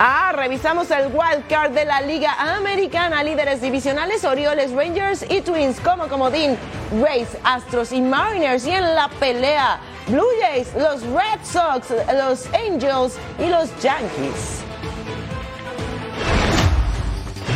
Ah, 0.00 0.30
revisamos 0.32 0.88
el 0.92 1.08
wild 1.08 1.48
card 1.48 1.72
de 1.72 1.84
la 1.84 2.00
Liga 2.00 2.32
Americana, 2.56 3.24
líderes 3.24 3.60
divisionales 3.60 4.22
Orioles, 4.22 4.70
Rangers 4.70 5.24
y 5.28 5.40
Twins 5.40 5.80
como 5.80 6.06
comodín, 6.06 6.56
Rays, 7.02 7.26
Astros 7.42 7.90
y 7.90 8.00
Mariners 8.00 8.64
y 8.64 8.70
en 8.70 8.94
la 8.94 9.08
pelea 9.18 9.80
Blue 10.06 10.22
Jays, 10.40 10.68
los 10.74 11.02
Red 11.02 11.40
Sox, 11.42 11.90
los 12.14 12.46
Angels 12.54 13.14
y 13.40 13.46
los 13.46 13.68
Yankees. 13.82 14.60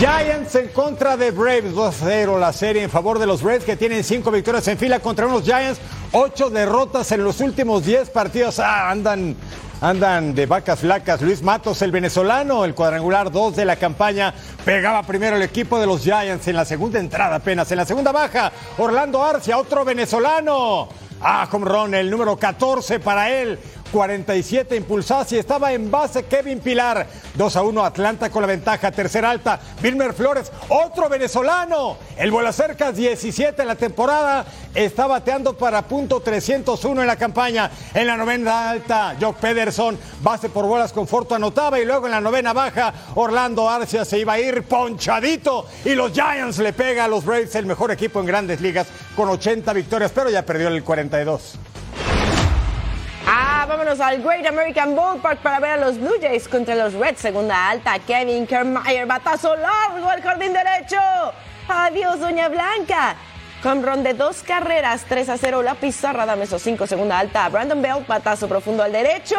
Giants 0.01 0.57
en 0.57 0.67
contra 0.71 1.17
de 1.17 1.31
Braves, 1.31 1.73
2-0 1.73 2.41
la 2.41 2.53
serie 2.53 2.83
en 2.83 2.91
favor 2.91 3.21
de 3.21 3.27
los 3.29 3.43
Reds 3.43 3.65
que 3.65 3.77
tienen 3.77 4.03
5 4.03 4.33
victorias 4.33 4.67
en 4.67 4.79
fila 4.79 4.99
contra 4.99 5.29
unos 5.29 5.45
Giants, 5.45 5.81
8 6.11 6.51
derrotas 6.51 7.13
en 7.13 7.23
los 7.23 7.39
últimos 7.39 7.85
10 7.85 8.11
partidos. 8.11 8.59
Ah, 8.59 8.91
andan 8.91 9.37
andan 9.83 10.33
de 10.35 10.47
vacas 10.47 10.79
flacas. 10.79 11.21
Luis 11.21 11.43
Matos, 11.43 11.83
el 11.83 11.91
venezolano, 11.91 12.65
el 12.65 12.75
cuadrangular 12.75 13.33
2 13.33 13.57
de 13.57 13.65
la 13.65 13.77
campaña, 13.77 14.33
pegaba 14.65 15.03
primero 15.03 15.37
el 15.37 15.43
equipo 15.43 15.79
de 15.79 15.87
los 15.87 16.03
Giants 16.03 16.47
en 16.47 16.57
la 16.57 16.65
segunda 16.65 17.01
entrada 17.01 17.37
apenas. 17.37 17.71
En 17.73 17.79
la 17.79 17.85
segunda 17.85 18.13
baja, 18.13 18.53
Orlando 18.79 19.23
Arcia, 19.23 19.59
otro 19.59 19.85
venezolano. 19.85 20.89
Ah, 21.21 21.49
Ron, 21.51 21.95
el 21.95 22.09
número 22.09 22.37
14 22.37 23.01
para 23.01 23.31
él. 23.31 23.59
47 23.93 24.75
impulsadas 24.75 25.31
y 25.33 25.39
estaba 25.39 25.73
en 25.73 25.91
base 25.91 26.25
Kevin 26.25 26.61
Pilar. 26.61 27.07
2 27.35 27.57
a 27.57 27.63
1 27.63 27.85
Atlanta 27.85 28.31
con 28.31 28.41
la 28.43 28.49
ventaja. 28.49 28.91
Tercera 28.91 29.31
alta, 29.31 29.61
Wilmer 29.83 30.15
Flores, 30.15 30.51
otro 30.69 31.09
venezolano. 31.09 31.99
El 32.17 32.31
vuelo 32.31 32.53
cerca 32.53 32.91
17 32.91 33.63
en 33.63 33.69
la 33.69 33.77
temporada. 33.77 34.45
Está 34.75 35.07
bateando 35.07 35.57
para 35.57 35.83
punto 35.83 36.21
301 36.21 37.03
en 37.03 37.07
la 37.07 37.17
campaña. 37.17 37.71
En 37.93 38.07
la 38.07 38.17
novena 38.17 38.71
alta, 38.71 39.15
Jock 39.21 39.37
Pederson, 39.37 39.99
base 40.23 40.49
por 40.49 40.67
bolas 40.67 40.93
con 40.93 41.07
Forto 41.07 41.35
anotaba. 41.35 41.79
Y 41.79 41.85
luego 41.85 42.07
en 42.07 42.13
la 42.13 42.21
novena 42.21 42.53
baja, 42.53 42.93
Orlando 43.15 43.69
Arcia 43.69 44.05
se 44.05 44.19
iba 44.19 44.33
a 44.33 44.41
ir 44.41 44.63
ponchadito. 44.63 45.67
Y 45.85 45.95
los 45.95 46.13
Giants 46.13 46.59
le 46.59 46.73
pega 46.73 47.05
a 47.05 47.09
los 47.09 47.25
Braves, 47.25 47.55
el 47.55 47.67
mejor 47.67 47.91
equipo 47.91 48.21
en 48.21 48.27
grandes 48.27 48.61
ligas, 48.63 48.87
con 49.15 49.29
80 49.29 49.73
victorias, 49.75 50.11
pero 50.15 50.31
ya 50.31 50.45
perdió 50.47 50.69
el 50.69 50.83
42. 50.83 51.59
Ah, 53.27 53.65
vámonos 53.69 54.01
al 54.01 54.21
Great 54.23 54.47
American 54.47 54.97
Ballpark 54.97 55.39
para 55.39 55.61
ver 55.61 55.71
a 55.73 55.77
los 55.77 55.99
Blue 55.99 56.17
Jays 56.21 56.49
contra 56.49 56.75
los 56.75 56.93
Reds. 56.95 57.21
Segunda 57.21 57.69
alta, 57.69 57.99
Kevin 58.01 58.47
Kiermaier, 58.47 59.07
batazo 59.07 59.55
largo 59.57 60.09
al 60.09 60.21
jardín 60.23 60.53
derecho. 60.53 60.99
Adiós, 61.69 62.21
Doña 62.21 62.49
Blanca. 62.49 63.15
Con 63.63 63.85
ron 63.85 64.03
de 64.03 64.15
dos 64.15 64.43
carreras, 64.43 65.05
3 65.09 65.29
a 65.29 65.39
0 65.39 65.63
la 65.63 65.77
pizarra, 65.77 66.27
dame 66.27 66.45
esos 66.45 66.61
5, 66.63 66.85
segunda 66.89 67.19
alta. 67.21 67.49
Brandon 67.49 67.81
Bell, 67.81 68.05
batazo 68.09 68.49
profundo 68.49 68.83
al 68.83 68.91
derecho. 68.91 69.37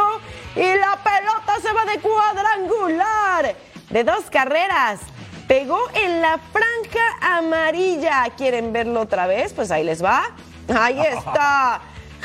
Y 0.56 0.62
la 0.76 0.98
pelota 1.04 1.60
se 1.62 1.74
va 1.74 1.84
de 1.84 2.00
cuadrangular. 2.00 3.56
De 3.90 4.04
dos 4.06 4.30
carreras. 4.32 5.02
Pegó 5.46 5.78
en 5.94 6.22
la 6.22 6.40
franja 6.54 7.38
amarilla. 7.38 8.24
¿Quieren 8.38 8.72
verlo 8.72 9.02
otra 9.02 9.28
vez? 9.28 9.52
Pues 9.52 9.72
ahí 9.72 9.84
les 9.84 10.02
va. 10.02 10.24
Ahí 10.74 11.02
está. 11.06 11.82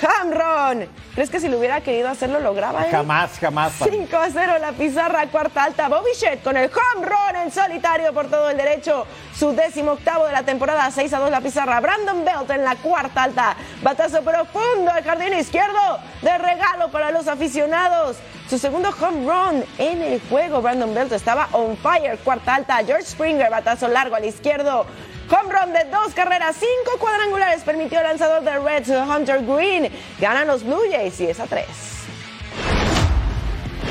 Hamron. 0.06 0.88
¿Crees 1.14 1.30
que 1.30 1.40
si 1.40 1.48
lo 1.48 1.58
hubiera 1.58 1.80
querido 1.80 2.08
hacerlo 2.08 2.40
lograba? 2.40 2.84
Eh? 2.84 2.88
Jamás, 2.90 3.38
jamás. 3.40 3.72
5 3.82 4.16
a 4.16 4.30
0 4.30 4.52
la 4.60 4.72
pizarra, 4.72 5.26
cuarta 5.26 5.64
alta. 5.64 5.88
Bobichet 5.88 6.42
con 6.42 6.56
el 6.56 6.70
Hamron 6.70 7.36
en 7.42 7.50
solitario 7.50 8.12
por 8.12 8.28
todo 8.28 8.50
el 8.50 8.56
derecho. 8.56 9.06
Su 9.36 9.52
décimo 9.52 9.92
octavo 9.92 10.26
de 10.26 10.32
la 10.32 10.42
temporada, 10.42 10.90
6 10.90 11.12
a 11.12 11.18
2 11.18 11.30
la 11.30 11.40
pizarra. 11.40 11.80
Brandon 11.80 12.24
Belt 12.24 12.50
en 12.50 12.64
la 12.64 12.76
cuarta 12.76 13.24
alta. 13.24 13.56
Batazo 13.82 14.22
profundo 14.22 14.90
al 14.92 15.02
jardín 15.02 15.34
izquierdo. 15.38 15.98
De 16.22 16.36
regalo 16.38 16.90
para 16.90 17.10
los 17.10 17.26
aficionados. 17.26 18.16
Su 18.48 18.58
segundo 18.58 18.90
home 19.00 19.26
run 19.26 19.64
en 19.78 20.02
el 20.02 20.20
juego. 20.28 20.62
Brandon 20.62 20.94
Belt 20.94 21.12
estaba 21.12 21.48
on 21.52 21.76
fire. 21.76 22.18
Cuarta 22.18 22.54
alta. 22.54 22.76
George 22.84 23.04
Springer, 23.04 23.50
batazo 23.50 23.88
largo 23.88 24.16
al 24.16 24.24
izquierdo. 24.24 24.86
Home 25.30 25.52
run 25.52 25.74
de 25.74 25.84
dos 25.90 26.14
carreras, 26.14 26.56
cinco 26.58 26.98
cuadrangulares 26.98 27.62
permitió 27.62 27.98
el 27.98 28.06
lanzador 28.06 28.42
de 28.42 28.58
Reds, 28.58 28.88
Hunter 28.88 29.44
Green. 29.44 29.92
Ganan 30.18 30.46
los 30.46 30.64
Blue 30.64 30.80
Jays 30.90 31.20
y 31.20 31.26
es 31.26 31.38
a 31.38 31.46
tres. 31.46 31.66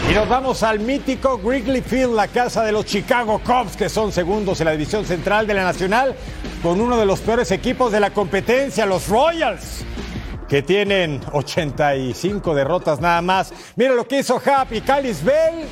Y 0.10 0.14
nos 0.16 0.28
vamos 0.28 0.64
al 0.64 0.80
mítico 0.80 1.38
Wrigley 1.38 1.82
Field, 1.82 2.16
la 2.16 2.28
casa 2.28 2.64
de 2.64 2.72
los 2.72 2.86
Chicago 2.86 3.40
Cubs, 3.46 3.78
que 3.78 3.88
son 3.88 4.12
segundos 4.12 4.60
en 4.62 4.66
la 4.66 4.72
división 4.72 5.06
central 5.06 5.46
de 5.46 5.54
la 5.54 5.64
Nacional, 5.64 6.16
con 6.64 6.82
uno 6.82 6.98
de 6.98 7.06
los 7.06 7.20
peores 7.20 7.52
equipos 7.52 7.92
de 7.92 8.00
la 8.00 8.10
competencia, 8.10 8.88
los 8.88 9.08
Royals, 9.08 9.84
que 10.50 10.64
tienen 10.64 11.22
85 11.34 12.56
derrotas 12.56 13.00
nada 13.00 13.22
más. 13.22 13.54
Mira 13.76 13.94
lo 13.94 14.08
que 14.08 14.20
hizo 14.20 14.42
Happy, 14.44 14.82
Callis 14.82 15.24
Bell. 15.24 15.68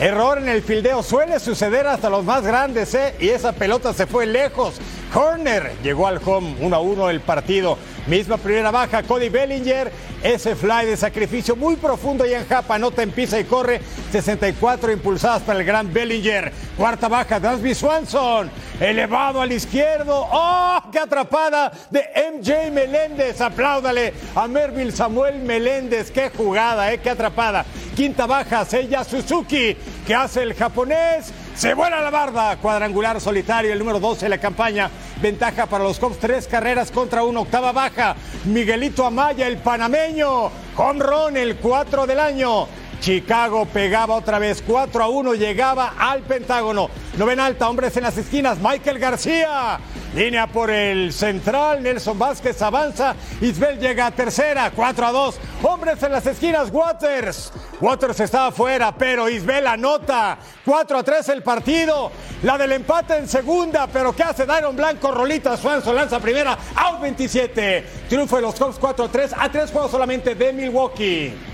Error 0.00 0.38
en 0.38 0.48
el 0.48 0.62
fildeo 0.62 1.02
suele 1.02 1.38
suceder 1.38 1.86
hasta 1.86 2.08
los 2.08 2.24
más 2.24 2.42
grandes, 2.42 2.94
¿eh? 2.94 3.14
Y 3.20 3.28
esa 3.28 3.52
pelota 3.52 3.92
se 3.92 4.06
fue 4.06 4.24
lejos. 4.24 4.80
Corner 5.12 5.72
llegó 5.82 6.06
al 6.06 6.20
home 6.24 6.56
1 6.60 6.76
a 6.76 6.80
1 6.80 7.10
el 7.10 7.20
partido. 7.20 7.76
Misma 8.06 8.36
primera 8.36 8.70
baja, 8.70 9.02
Cody 9.02 9.28
Bellinger. 9.28 9.90
Ese 10.22 10.54
fly 10.54 10.86
de 10.86 10.96
sacrificio 10.96 11.56
muy 11.56 11.76
profundo 11.76 12.26
y 12.26 12.34
en 12.34 12.46
Japa, 12.46 12.78
nota 12.78 13.02
en 13.02 13.10
pisa 13.10 13.38
y 13.40 13.44
corre. 13.44 13.80
64 14.12 14.92
impulsadas 14.92 15.42
para 15.42 15.58
el 15.58 15.64
gran 15.64 15.92
Bellinger. 15.92 16.52
Cuarta 16.76 17.08
baja, 17.08 17.40
Dansby 17.40 17.74
Swanson. 17.74 18.50
Elevado 18.78 19.40
al 19.40 19.52
izquierdo. 19.52 20.28
¡Oh! 20.30 20.78
¡Qué 20.92 20.98
atrapada 20.98 21.72
de 21.90 22.04
MJ 22.34 22.70
Meléndez! 22.70 23.40
Apláudale 23.40 24.14
a 24.34 24.46
Merville 24.48 24.92
Samuel 24.92 25.40
Meléndez. 25.40 26.10
¡Qué 26.10 26.30
jugada, 26.30 26.92
eh! 26.92 27.00
¡Qué 27.00 27.10
atrapada! 27.10 27.64
Quinta 27.96 28.26
baja, 28.26 28.64
Seiya 28.64 29.04
Suzuki. 29.04 29.76
¿Qué 30.06 30.14
hace 30.14 30.42
el 30.42 30.54
japonés? 30.54 31.32
Se 31.60 31.74
vuela 31.74 32.00
la 32.00 32.08
barda. 32.08 32.56
Cuadrangular 32.56 33.20
solitario, 33.20 33.70
el 33.70 33.78
número 33.78 34.00
12 34.00 34.24
de 34.24 34.28
la 34.30 34.38
campaña. 34.38 34.90
Ventaja 35.20 35.66
para 35.66 35.84
los 35.84 35.98
Cubs, 35.98 36.18
tres 36.18 36.46
carreras 36.46 36.90
contra 36.90 37.22
una 37.22 37.40
octava 37.40 37.70
baja. 37.70 38.16
Miguelito 38.46 39.04
Amaya, 39.04 39.46
el 39.46 39.58
panameño. 39.58 40.50
Home 40.74 41.04
run, 41.04 41.36
el 41.36 41.56
4 41.56 42.06
del 42.06 42.18
año. 42.18 42.66
Chicago 43.02 43.66
pegaba 43.66 44.14
otra 44.14 44.38
vez 44.38 44.62
4 44.66 45.04
a 45.04 45.08
1, 45.08 45.34
llegaba 45.34 45.96
al 45.98 46.22
Pentágono. 46.22 46.88
Novena 47.18 47.44
alta, 47.44 47.68
hombres 47.68 47.94
en 47.98 48.04
las 48.04 48.16
esquinas. 48.16 48.56
Michael 48.62 48.98
García. 48.98 49.78
Línea 50.14 50.48
por 50.48 50.70
el 50.70 51.12
central. 51.12 51.82
Nelson 51.82 52.18
Vázquez 52.18 52.60
avanza. 52.62 53.14
Isbel 53.40 53.78
llega 53.78 54.06
a 54.06 54.10
tercera. 54.10 54.72
4 54.74 55.06
a 55.06 55.12
2. 55.12 55.40
Hombres 55.62 56.02
en 56.02 56.12
las 56.12 56.26
esquinas. 56.26 56.70
Waters. 56.70 57.52
Waters 57.80 58.18
estaba 58.18 58.50
fuera, 58.50 58.92
pero 58.92 59.28
Isbel 59.28 59.66
anota. 59.68 60.36
4 60.64 60.98
a 60.98 61.02
3 61.04 61.28
el 61.28 61.42
partido. 61.44 62.10
La 62.42 62.58
del 62.58 62.72
empate 62.72 63.18
en 63.18 63.28
segunda. 63.28 63.86
Pero 63.86 64.14
¿qué 64.14 64.24
hace 64.24 64.46
Dairon 64.46 64.74
Blanco? 64.74 65.12
Rolita 65.12 65.56
Swanson 65.56 65.94
lanza 65.94 66.18
primera. 66.18 66.58
Out 66.74 67.00
27. 67.00 67.86
Triunfo 68.08 68.36
de 68.36 68.42
los 68.42 68.56
Cubs 68.56 68.78
4 68.80 69.04
a 69.04 69.08
3. 69.08 69.34
A 69.38 69.48
3 69.48 69.70
juegos 69.70 69.92
solamente 69.92 70.34
de 70.34 70.52
Milwaukee. 70.52 71.49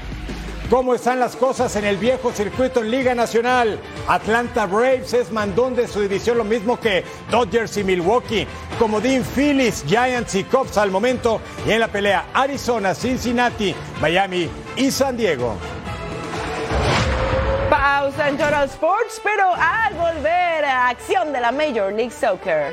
Cómo 0.71 0.95
están 0.95 1.21
las 1.21 1.37
cosas 1.37 1.75
en 1.77 1.85
el 1.85 1.97
viejo 1.97 2.33
circuito 2.33 2.81
en 2.81 2.91
Liga 2.91 3.14
Nacional. 3.14 3.79
Atlanta 4.09 4.67
Braves 4.67 5.12
es 5.12 5.31
mandón 5.31 5.75
de 5.75 5.89
su 5.89 6.01
división, 6.01 6.39
lo 6.39 6.45
mismo 6.45 6.79
que 6.79 7.05
Dodgers 7.31 7.77
y 7.77 7.85
Milwaukee. 7.85 8.47
Como 8.79 9.01
Dean 9.01 9.25
Phillies, 9.25 9.85
Giants 9.87 10.35
y 10.35 10.45
Cubs 10.45 10.77
al 10.79 10.91
momento. 10.91 11.41
Y 11.67 11.73
en 11.73 11.81
la 11.81 11.89
pelea 11.89 12.27
Arizona, 12.33 12.95
Cincinnati, 12.95 13.75
Miami 14.01 14.49
y 14.77 14.91
San 14.91 15.17
Diego. 15.17 15.57
Pausa 17.71 18.29
en 18.29 18.37
Total 18.37 18.69
Sports, 18.69 19.21
pero 19.23 19.53
al 19.53 19.95
volver 19.95 20.64
acción 20.64 21.33
de 21.33 21.41
la 21.41 21.53
Major 21.53 21.93
League 21.93 22.12
Soccer. 22.12 22.73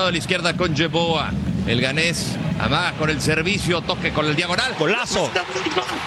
Costado 0.00 0.06
de 0.06 0.12
la 0.12 0.18
izquierda 0.18 0.56
con 0.56 0.74
Jeboa. 0.74 1.30
El 1.66 1.80
ganés 1.80 2.36
amaga 2.58 2.92
con 2.92 3.10
el 3.10 3.20
servicio, 3.20 3.82
toque 3.82 4.12
con 4.12 4.24
el 4.26 4.34
diagonal. 4.34 4.74
Golazo. 4.78 5.30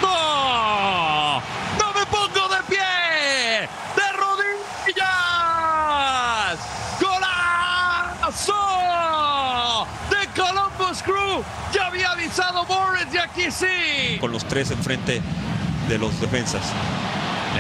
¡No! 0.02 1.40
¡No 1.80 1.94
me 1.94 2.06
pongo 2.08 2.48
de 2.50 2.64
pie! 2.70 3.70
¡De 3.96 4.12
rodillas! 4.18 4.98
¡Golazo! 8.32 8.54
¡De 10.10 10.28
Columbus 10.42 11.04
Crew! 11.04 11.44
Ya 11.72 11.88
había 11.88 12.12
avisado 12.12 12.66
Morris 12.66 13.14
y 13.14 13.18
aquí 13.18 13.52
sí. 13.52 14.18
Con 14.20 14.32
los 14.32 14.44
tres 14.46 14.72
enfrente 14.72 15.22
de 15.88 15.98
los 16.00 16.20
defensas. 16.20 16.64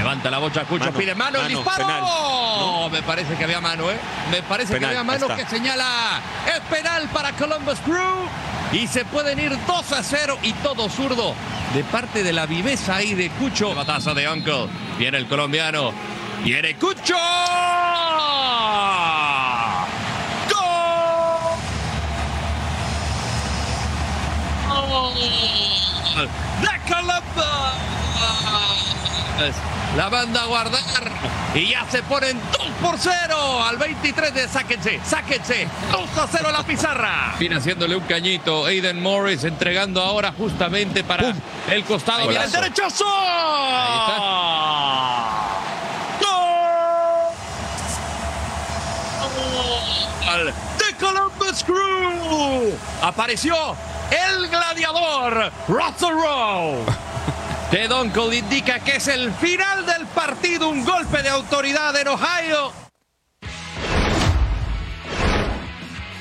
Levanta 0.03 0.29
la 0.29 0.37
bocha, 0.39 0.65
Cucho, 0.65 0.83
Mano, 0.85 0.97
pide 0.97 1.15
mano, 1.15 1.37
el 1.37 1.43
mano, 1.43 1.55
disparo. 1.59 1.87
penal. 1.87 2.01
No, 2.01 2.89
me 2.89 3.01
parece 3.03 3.35
que 3.35 3.43
había 3.45 3.61
mano, 3.61 3.89
¿eh? 3.89 3.97
Me 4.31 4.41
parece 4.43 4.73
Penal, 4.73 4.79
que 4.91 4.97
había 4.97 5.03
mano 5.05 5.33
que 5.33 5.45
señala. 5.45 6.19
Es 6.45 6.59
penal 6.69 7.07
para 7.13 7.31
Columbus 7.31 7.79
Crew. 7.79 8.27
Y 8.73 8.85
se 8.87 9.05
pueden 9.05 9.39
ir 9.39 9.57
2 9.65 9.91
a 9.93 10.03
0 10.03 10.39
y 10.43 10.51
todo 10.55 10.89
zurdo 10.89 11.33
de 11.73 11.83
parte 11.85 12.21
de 12.21 12.33
la 12.33 12.45
viveza 12.45 12.97
ahí 12.97 13.13
de 13.13 13.29
Cucho. 13.29 13.73
Batazo 13.73 14.13
de 14.13 14.27
Uncle. 14.29 14.67
Viene 14.97 15.19
el 15.19 15.27
colombiano. 15.27 15.93
Viene 16.43 16.75
Cucho. 16.75 17.15
¡Gol! 26.15 26.29
¡De 26.61 26.93
Columbus! 26.93 27.43
La 29.95 30.09
manda 30.09 30.41
a 30.41 30.45
guardar 30.47 31.11
y 31.53 31.69
ya 31.69 31.85
se 31.89 32.01
ponen 32.01 32.39
2 32.57 32.67
por 32.81 32.97
0 32.97 33.13
al 33.63 33.77
23 33.77 34.33
de 34.33 34.47
sáquense, 34.47 34.99
sáquense, 35.05 35.67
2 35.91 36.17
a 36.17 36.27
0 36.31 36.49
la 36.51 36.63
pizarra. 36.63 37.35
Viene 37.37 37.57
haciéndole 37.57 37.95
un 37.95 38.03
cañito 38.03 38.65
Aiden 38.65 39.01
Morris 39.01 39.43
entregando 39.43 40.01
ahora 40.01 40.33
justamente 40.35 41.03
para 41.03 41.35
el 41.69 41.83
costado. 41.83 42.27
Viene 42.27 42.43
el 42.43 42.51
derechazo. 42.51 43.05
Gol 50.25 50.53
de 50.79 51.05
Columbus 51.05 51.63
Crew. 51.63 52.75
Apareció 53.03 53.55
el 54.09 54.47
gladiador 54.47 55.51
Russell 55.67 56.13
Rowe. 56.13 57.12
De 57.73 57.87
Donkel 57.87 58.35
indica 58.35 58.81
que 58.81 58.97
es 58.97 59.07
el 59.07 59.31
final 59.31 59.83
del 59.87 60.05
partido, 60.05 60.69
un 60.69 60.85
golpe 60.85 61.23
de 61.23 61.29
autoridad 61.29 61.99
en 61.99 62.07
Ohio. 62.07 62.71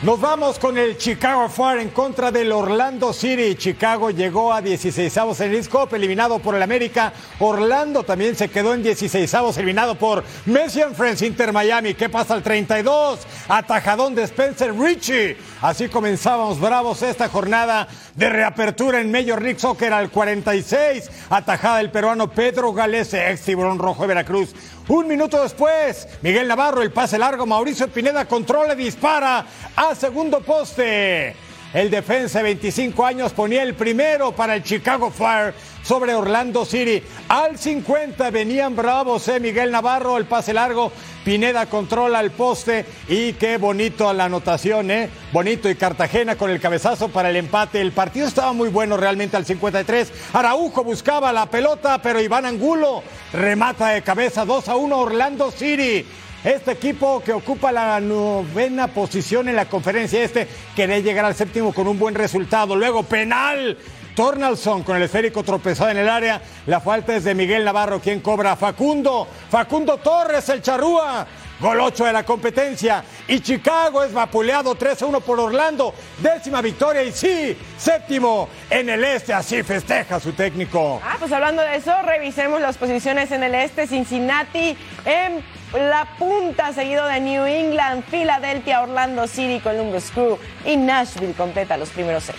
Nos 0.03 0.21
vamos 0.21 0.59
con 0.59 0.77
el 0.79 0.99
Chicago 0.99 1.49
Fire 1.49 1.79
en 1.79 1.91
contra 1.91 2.33
del 2.33 2.51
Orlando 2.51 3.13
City. 3.13 3.55
Chicago 3.55 4.11
llegó 4.11 4.53
a 4.53 4.61
16avos 4.61 5.41
en 5.41 5.55
el 5.55 5.69
Cup, 5.69 5.95
eliminado 5.95 6.41
por 6.41 6.57
el 6.57 6.63
América. 6.65 7.13
Orlando 7.39 8.03
también 8.03 8.35
se 8.35 8.49
quedó 8.49 8.75
en 8.75 8.83
16avos, 8.83 9.57
eliminado 9.59 9.95
por 9.95 10.25
Messi 10.47 10.83
and 10.83 10.97
Friends 10.97 11.23
Inter 11.23 11.53
Miami. 11.53 11.95
¿Qué 11.95 12.09
pasa 12.09 12.35
al 12.35 12.43
32? 12.43 13.21
Atajadón 13.47 14.17
de 14.17 14.25
Spencer 14.25 14.75
Richie. 14.77 15.37
Así 15.61 15.89
comenzábamos 15.89 16.59
bravos 16.59 17.01
esta 17.03 17.29
jornada 17.29 17.87
de 18.17 18.29
reapertura 18.29 19.01
en 19.01 19.13
Major 19.13 19.41
League 19.41 19.61
Soccer 19.61 19.93
al 19.93 20.11
46. 20.11 21.11
Atajada 21.31 21.79
del 21.79 21.93
peruano 21.93 22.29
Pedro 22.29 22.73
Galese, 22.73 23.31
ex 23.31 23.43
tiburón 23.43 23.79
rojo 23.79 24.03
de 24.03 24.09
Veracruz. 24.09 24.53
Un 24.89 25.07
minuto 25.07 25.41
después, 25.41 26.09
Miguel 26.23 26.49
Navarro, 26.49 26.83
el 26.83 26.91
pase 26.91 27.17
largo, 27.17 27.47
Mauricio 27.47 27.87
Pineda 27.89 28.25
controla 28.27 28.75
y 28.75 28.77
dispara 28.77 29.47
a 29.77 29.95
segundo 29.95 30.41
poste. 30.41 31.37
El 31.73 31.91
defensa 31.91 32.39
de 32.39 32.45
25 32.45 33.07
años 33.07 33.33
ponía 33.33 33.63
el 33.63 33.75
primero 33.75 34.33
para 34.33 34.57
el 34.57 34.63
Chicago 34.63 35.11
Fire 35.11 35.55
sobre 35.83 36.15
Orlando 36.15 36.67
City. 36.67 37.03
Al 37.29 37.59
50 37.59 38.31
venían 38.31 38.77
bravos, 38.77 39.27
eh, 39.29 39.41
Miguel 39.41 39.71
Navarro, 39.71 40.19
el 40.19 40.27
pase 40.27 40.53
largo. 40.53 40.93
Pineda 41.25 41.67
controla 41.67 42.21
el 42.21 42.33
poste 42.33 42.85
y 43.09 43.35
qué 43.35 43.57
bonito 43.57 44.13
la 44.13 44.25
anotación, 44.25 44.91
¿eh? 44.91 45.09
Bonito 45.33 45.71
y 45.71 45.77
Cartagena 45.77 46.37
con 46.37 46.51
el 46.51 46.61
cabezazo 46.61 47.09
para 47.09 47.31
el 47.31 47.37
empate. 47.37 47.81
El 47.81 47.93
partido 47.93 48.27
estaba 48.27 48.53
muy 48.53 48.69
bueno 48.69 48.97
realmente 48.99 49.37
al 49.39 49.47
53. 49.47 50.13
Araujo 50.35 50.85
buscaba 50.85 51.33
la 51.33 51.47
pelota, 51.47 52.03
pero 52.03 52.21
Iván 52.21 52.45
Angulo 52.45 53.03
remata 53.33 53.91
de 53.91 54.03
cabeza 54.03 54.45
2 54.45 54.69
a 54.69 54.77
1 54.77 54.99
Orlando 54.99 55.51
City. 55.51 56.05
Este 56.45 56.73
equipo 56.73 57.23
que 57.23 57.33
ocupa 57.33 57.71
la 57.71 58.01
novena 58.01 58.89
posición 58.89 59.49
en 59.49 59.55
la 59.55 59.67
conferencia 59.67 60.25
este 60.25 60.49
quería 60.75 60.99
llegar 60.99 61.25
al 61.25 61.37
séptimo 61.37 61.73
con 61.73 61.87
un 61.87 61.99
buen 61.99 62.17
resultado. 62.17 62.75
Luego 62.75 63.05
penal. 63.05 63.79
Tornalson 64.17 64.83
con 64.83 64.97
el 64.97 65.05
esférico 65.05 65.43
tropezado 65.43 65.91
en 65.91 65.99
el 65.99 66.09
área. 66.09 66.43
La 66.67 66.81
falta 66.81 67.17
es 67.17 67.25
de 67.25 67.35
Miguel 67.35 67.65
Navarro, 67.65 68.01
quien 68.01 68.21
cobra 68.21 68.57
Facundo. 68.57 69.27
Facundo 69.49 69.99
Torres, 69.99 70.49
el 70.49 70.61
charrúa. 70.61 71.27
Gol 71.61 71.81
8 71.81 72.07
de 72.07 72.13
la 72.13 72.25
competencia. 72.25 73.05
Y 73.29 73.39
Chicago 73.39 74.03
es 74.03 74.13
vapuleado 74.13 74.75
3 74.75 75.01
a 75.01 75.07
1 75.07 75.21
por 75.21 75.39
Orlando. 75.39 75.95
Décima 76.19 76.61
victoria 76.61 77.05
y 77.05 77.13
sí, 77.13 77.57
séptimo 77.79 78.49
en 78.69 78.91
el 78.91 79.05
este. 79.05 79.33
Así 79.33 79.63
festeja 79.63 80.19
su 80.19 80.33
técnico. 80.33 81.01
Ah, 81.05 81.17
pues 81.21 81.31
hablando 81.31 81.63
de 81.63 81.77
eso, 81.77 81.93
revisemos 82.05 82.61
las 82.61 82.77
posiciones 82.77 83.31
en 83.31 83.45
el 83.45 83.55
este. 83.55 83.87
Cincinnati 83.87 84.77
en 85.05 85.62
la 85.73 86.07
punta, 86.19 86.73
seguido 86.73 87.07
de 87.07 87.21
New 87.21 87.45
England, 87.45 88.05
Filadelfia, 88.11 88.83
Orlando 88.83 89.27
City, 89.27 89.61
Columbus 89.61 90.11
Crew 90.13 90.39
y 90.65 90.77
Nashville 90.77 91.35
completa 91.35 91.77
los 91.77 91.89
primeros 91.91 92.25
seis. 92.25 92.39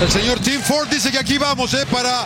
El 0.00 0.10
señor 0.10 0.38
Tim 0.38 0.60
Ford 0.60 0.88
dice 0.88 1.10
que 1.10 1.18
aquí 1.18 1.38
vamos, 1.38 1.74
¿eh? 1.74 1.84
Para 1.90 2.24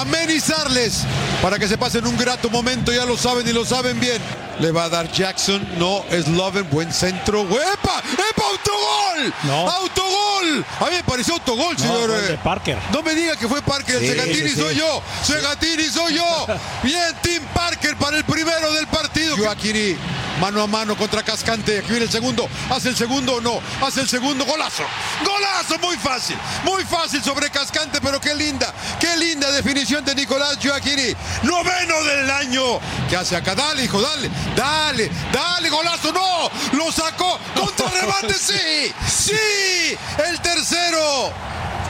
amenizarles, 0.00 1.04
para 1.42 1.58
que 1.58 1.66
se 1.66 1.76
pasen 1.76 2.06
un 2.06 2.16
grato 2.16 2.48
momento, 2.48 2.92
ya 2.92 3.04
lo 3.04 3.16
saben 3.16 3.48
y 3.48 3.52
lo 3.52 3.64
saben 3.64 3.98
bien. 3.98 4.22
Le 4.60 4.72
va 4.72 4.84
a 4.84 4.88
dar 4.88 5.10
Jackson, 5.12 5.66
no, 5.78 6.04
es 6.10 6.26
Loven, 6.28 6.68
buen 6.70 6.92
centro. 6.92 7.42
¡Epa! 7.42 8.02
¡Epa! 8.12 8.42
¡Autogol! 8.50 9.34
No. 9.44 9.70
¡Autogol! 9.70 10.64
A 10.80 10.84
mí 10.86 10.96
me 10.96 11.04
pareció 11.04 11.34
autogol, 11.34 11.74
No, 11.74 11.78
señor. 11.78 12.10
de 12.10 12.34
eh. 12.34 12.38
Parker. 12.42 12.76
No 12.92 13.02
me 13.02 13.14
diga 13.14 13.36
que 13.36 13.46
fue 13.46 13.62
Parker, 13.62 14.00
Sí, 14.00 14.08
Segatini 14.08 14.48
sí, 14.48 14.48
sí. 14.50 14.60
soy 14.60 14.74
yo. 14.76 15.02
Segatini 15.22 15.84
soy 15.84 16.14
yo. 16.14 16.46
Bien, 16.82 17.14
Tim 17.22 17.42
Parker 17.54 17.96
para 17.96 18.16
el 18.16 18.24
primero 18.24 18.72
del 18.72 18.86
partido. 18.88 19.36
Joaquini, 19.36 19.96
mano 20.40 20.62
a 20.62 20.66
mano 20.66 20.96
contra 20.96 21.22
Cascante. 21.22 21.78
Aquí 21.78 21.90
viene 21.90 22.06
el 22.06 22.10
segundo. 22.10 22.48
¿Hace 22.70 22.88
el 22.88 22.96
segundo 22.96 23.34
o 23.34 23.40
no? 23.40 23.60
Hace 23.86 24.00
el 24.00 24.08
segundo. 24.08 24.44
Golazo. 24.44 24.82
Golazo, 25.24 25.78
muy 25.80 25.96
fácil. 25.96 26.36
Muy 26.64 26.84
fácil 26.84 27.22
sobre 27.22 27.48
Cascante, 27.50 28.00
pero 28.00 28.20
qué 28.20 28.34
linda. 28.34 28.72
Qué 28.98 29.16
linda 29.16 29.50
definición 29.52 30.04
de 30.04 30.14
Nicolás 30.16 30.58
Joaquini. 30.62 31.14
Noveno 31.44 32.02
del 32.04 32.30
año. 32.30 32.80
¿Qué 33.08 33.16
hace 33.16 33.36
acá? 33.36 33.54
Dale, 33.54 33.84
hijo, 33.84 34.00
dale. 34.00 34.28
Dale, 34.56 35.10
dale, 35.32 35.68
golazo. 35.70 36.12
No, 36.12 36.50
lo 36.72 36.92
sacó. 36.92 37.38
Contra 37.54 37.88
remate, 37.88 38.34
sí. 38.38 38.92
Sí, 39.06 39.96
el 40.28 40.40
tercero. 40.40 41.32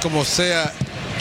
Como 0.03 0.25
sea, 0.25 0.73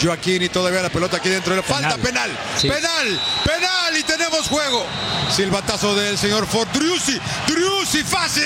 Joaquini 0.02 0.50
todavía 0.50 0.82
la 0.82 0.90
pelota 0.90 1.18
aquí 1.18 1.30
dentro 1.30 1.56
de 1.56 1.62
la 1.62 1.68
falta 1.68 1.98
penal. 1.98 2.30
Sí. 2.58 2.70
Penal, 2.70 3.20
penal 3.44 3.98
y 3.98 4.04
tenemos 4.04 4.48
juego. 4.48 4.86
Silbatazo 5.36 5.96
del 5.96 6.18
señor 6.18 6.46
Ford. 6.48 6.68
Driussi, 6.74 7.20
Driussi, 7.48 8.04
fácil. 8.04 8.44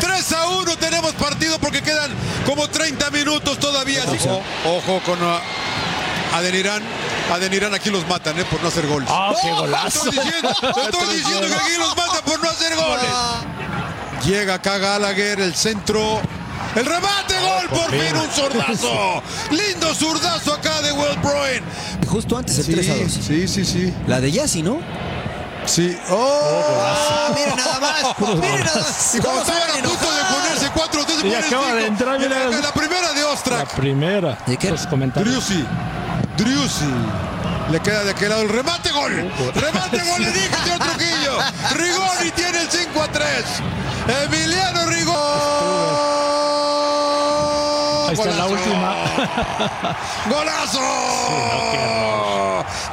3 0.00 0.32
a 0.32 0.46
1 0.48 0.76
tenemos 0.76 1.12
partido 1.14 1.58
porque 1.58 1.82
quedan 1.82 2.10
como 2.46 2.68
30 2.68 3.10
minutos 3.10 3.58
todavía. 3.58 4.04
Ojo, 4.04 4.42
ojo 4.64 5.02
con, 5.04 5.18
uh, 6.32 6.36
Adenirán, 6.36 6.82
Adenirán 7.32 7.74
aquí 7.74 7.90
los 7.90 8.06
matan, 8.08 8.38
¿eh? 8.38 8.44
Por 8.44 8.60
no 8.62 8.68
hacer 8.68 8.86
goles. 8.86 9.08
¡Ah, 9.12 9.32
qué 9.42 9.50
golazo! 9.50 9.98
Estoy 10.10 10.24
diciendo, 10.24 10.50
estoy 10.50 11.16
diciendo 11.16 11.46
que 11.48 11.54
aquí 11.54 11.72
los 11.78 11.96
matan 11.96 12.22
por 12.24 12.42
no 12.42 12.50
hacer 12.50 12.74
goles. 12.76 13.10
Llega 14.24 14.54
acá 14.54 14.78
Gallagher, 14.78 15.40
el 15.40 15.54
centro. 15.54 16.20
El 16.74 16.84
remate, 16.84 17.34
gol, 17.40 17.68
por 17.70 17.90
fin 17.90 18.14
un 18.16 18.30
zurdazo. 18.30 19.22
Lindo 19.50 19.94
zurdazo 19.94 20.54
acá 20.54 20.82
de 20.82 20.92
Will 20.92 21.18
Bruin. 21.22 21.62
Justo 22.06 22.36
antes 22.36 22.58
el 22.58 22.64
Sí, 22.64 22.72
3 22.74 22.90
a 22.90 22.94
2. 22.94 23.12
Sí, 23.12 23.48
sí, 23.48 23.64
sí. 23.64 23.94
La 24.06 24.20
de 24.20 24.30
Yassi, 24.30 24.62
¿no? 24.62 24.78
Sí. 25.64 25.96
¡Oh! 26.10 26.84
Ah, 26.86 27.34
mira 27.34 27.54
nada 27.56 27.80
más. 27.80 28.18
Mira 28.40 28.64
nada 28.64 28.80
más. 28.80 29.14
Y 29.14 29.18
cuando 29.18 29.42
¿Cómo 29.42 29.56
estaban 29.56 29.70
a 29.70 29.88
punto 29.88 30.12
de 30.14 30.22
ponerse 30.34 30.70
4 30.74 31.04
3 31.04 31.24
Y 31.24 31.34
acaba 31.34 31.74
de 31.74 31.86
entrar, 31.86 32.18
mira. 32.18 32.48
la, 32.48 32.58
la 32.60 32.72
primera 32.72 33.12
de 33.12 33.24
Ostrak. 33.24 33.58
La 33.58 33.76
primera. 33.76 34.38
¿De 34.46 34.56
qué? 34.56 34.70
Los 34.70 34.86
comentarios. 34.86 35.46
Driussi. 35.48 35.64
Driussi. 36.38 36.86
Le 37.70 37.80
queda 37.80 38.04
de 38.04 38.10
aquel 38.12 38.30
lado 38.30 38.42
el 38.42 38.48
remate 38.48 38.90
gol. 38.92 39.30
Remate 39.54 39.98
gol, 40.02 40.22
le 40.22 40.32
dije, 40.32 40.48
señor 40.64 40.78
Trujillo. 40.78 41.38
Rigoni 41.74 42.30
tiene 42.30 42.62
el 42.62 42.70
5 42.70 43.02
a 43.02 43.08
3. 43.08 43.26
Emiliano 44.24 44.86
Rigoni. 44.86 45.18
Ahí 48.08 48.14
está 48.14 48.24
la 48.30 48.44
Golazo. 48.46 48.52
última. 48.54 48.94
¡Golazo! 50.30 50.80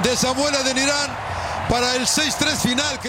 de 0.04 0.16
Samuel 0.18 0.56
Adenirán 0.56 1.10
para 1.70 1.96
el 1.96 2.06
6-3 2.06 2.58
final. 2.58 3.00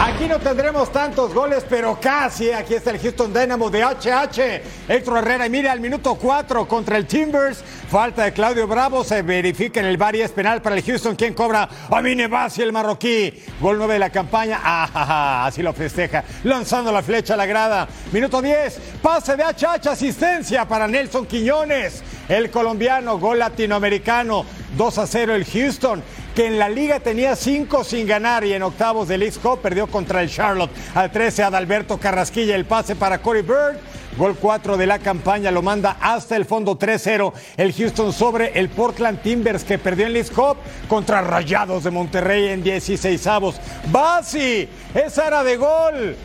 Aquí 0.00 0.26
no 0.26 0.38
tendremos 0.40 0.90
tantos 0.92 1.32
goles, 1.32 1.64
pero 1.68 1.98
casi. 2.00 2.50
Aquí 2.50 2.74
está 2.74 2.90
el 2.90 2.98
Houston 2.98 3.32
Dynamo 3.32 3.70
de 3.70 3.84
HH. 3.84 4.62
Héctor 4.88 5.18
Herrera, 5.18 5.46
y 5.46 5.50
mire 5.50 5.68
al 5.68 5.80
minuto 5.80 6.16
4 6.16 6.66
contra 6.66 6.96
el 6.98 7.06
Timbers. 7.06 7.62
Falta 7.88 8.24
de 8.24 8.32
Claudio 8.32 8.66
Bravo. 8.66 9.04
Se 9.04 9.22
verifica 9.22 9.80
en 9.80 9.86
el 9.86 9.96
bar 9.96 10.16
y 10.16 10.22
es 10.22 10.32
penal 10.32 10.60
para 10.60 10.76
el 10.76 10.82
Houston. 10.82 11.14
¿Quién 11.14 11.32
cobra? 11.32 11.68
Amine 11.90 12.26
Bassi, 12.26 12.62
el 12.62 12.72
marroquí. 12.72 13.40
Gol 13.60 13.78
9 13.78 13.94
de 13.94 13.98
la 14.00 14.10
campaña. 14.10 14.60
Ah, 14.62 15.46
así 15.46 15.62
lo 15.62 15.72
festeja. 15.72 16.24
Lanzando 16.42 16.90
la 16.90 17.02
flecha 17.02 17.34
a 17.34 17.36
la 17.36 17.46
grada. 17.46 17.88
Minuto 18.12 18.42
10. 18.42 18.80
Pase 19.00 19.36
de 19.36 19.44
HH. 19.44 19.88
Asistencia 19.88 20.66
para 20.66 20.88
Nelson 20.88 21.24
Quiñones. 21.24 22.02
El 22.28 22.50
colombiano. 22.50 23.18
Gol 23.18 23.38
latinoamericano. 23.38 24.44
2 24.76 24.98
a 24.98 25.06
0 25.06 25.34
el 25.36 25.44
Houston 25.44 26.02
que 26.34 26.46
en 26.46 26.58
la 26.58 26.68
liga 26.68 27.00
tenía 27.00 27.36
5 27.36 27.84
sin 27.84 28.06
ganar 28.06 28.44
y 28.44 28.52
en 28.52 28.62
octavos 28.62 29.06
del 29.06 29.20
League 29.20 29.36
Cup 29.40 29.60
perdió 29.60 29.86
contra 29.86 30.20
el 30.20 30.28
Charlotte. 30.28 30.70
Al 30.94 31.10
13 31.10 31.44
Adalberto 31.44 31.98
Carrasquilla 31.98 32.56
el 32.56 32.64
pase 32.64 32.96
para 32.96 33.18
Corey 33.22 33.42
Bird. 33.42 33.78
Gol 34.16 34.36
4 34.36 34.76
de 34.76 34.86
la 34.86 35.00
campaña 35.00 35.50
lo 35.50 35.60
manda 35.60 35.96
hasta 36.00 36.36
el 36.36 36.44
fondo 36.44 36.78
3-0 36.78 37.32
el 37.56 37.72
Houston 37.72 38.12
sobre 38.12 38.56
el 38.58 38.68
Portland 38.68 39.20
Timbers 39.22 39.64
que 39.64 39.76
perdió 39.76 40.06
en 40.06 40.12
League 40.12 40.30
Cup 40.30 40.56
contra 40.88 41.20
Rayados 41.20 41.82
de 41.82 41.90
Monterrey 41.90 42.48
en 42.48 42.62
16 42.62 43.26
avos. 43.26 43.56
Basi, 43.90 44.68
esa 44.94 45.26
era 45.26 45.42
de 45.42 45.56
gol. 45.56 46.16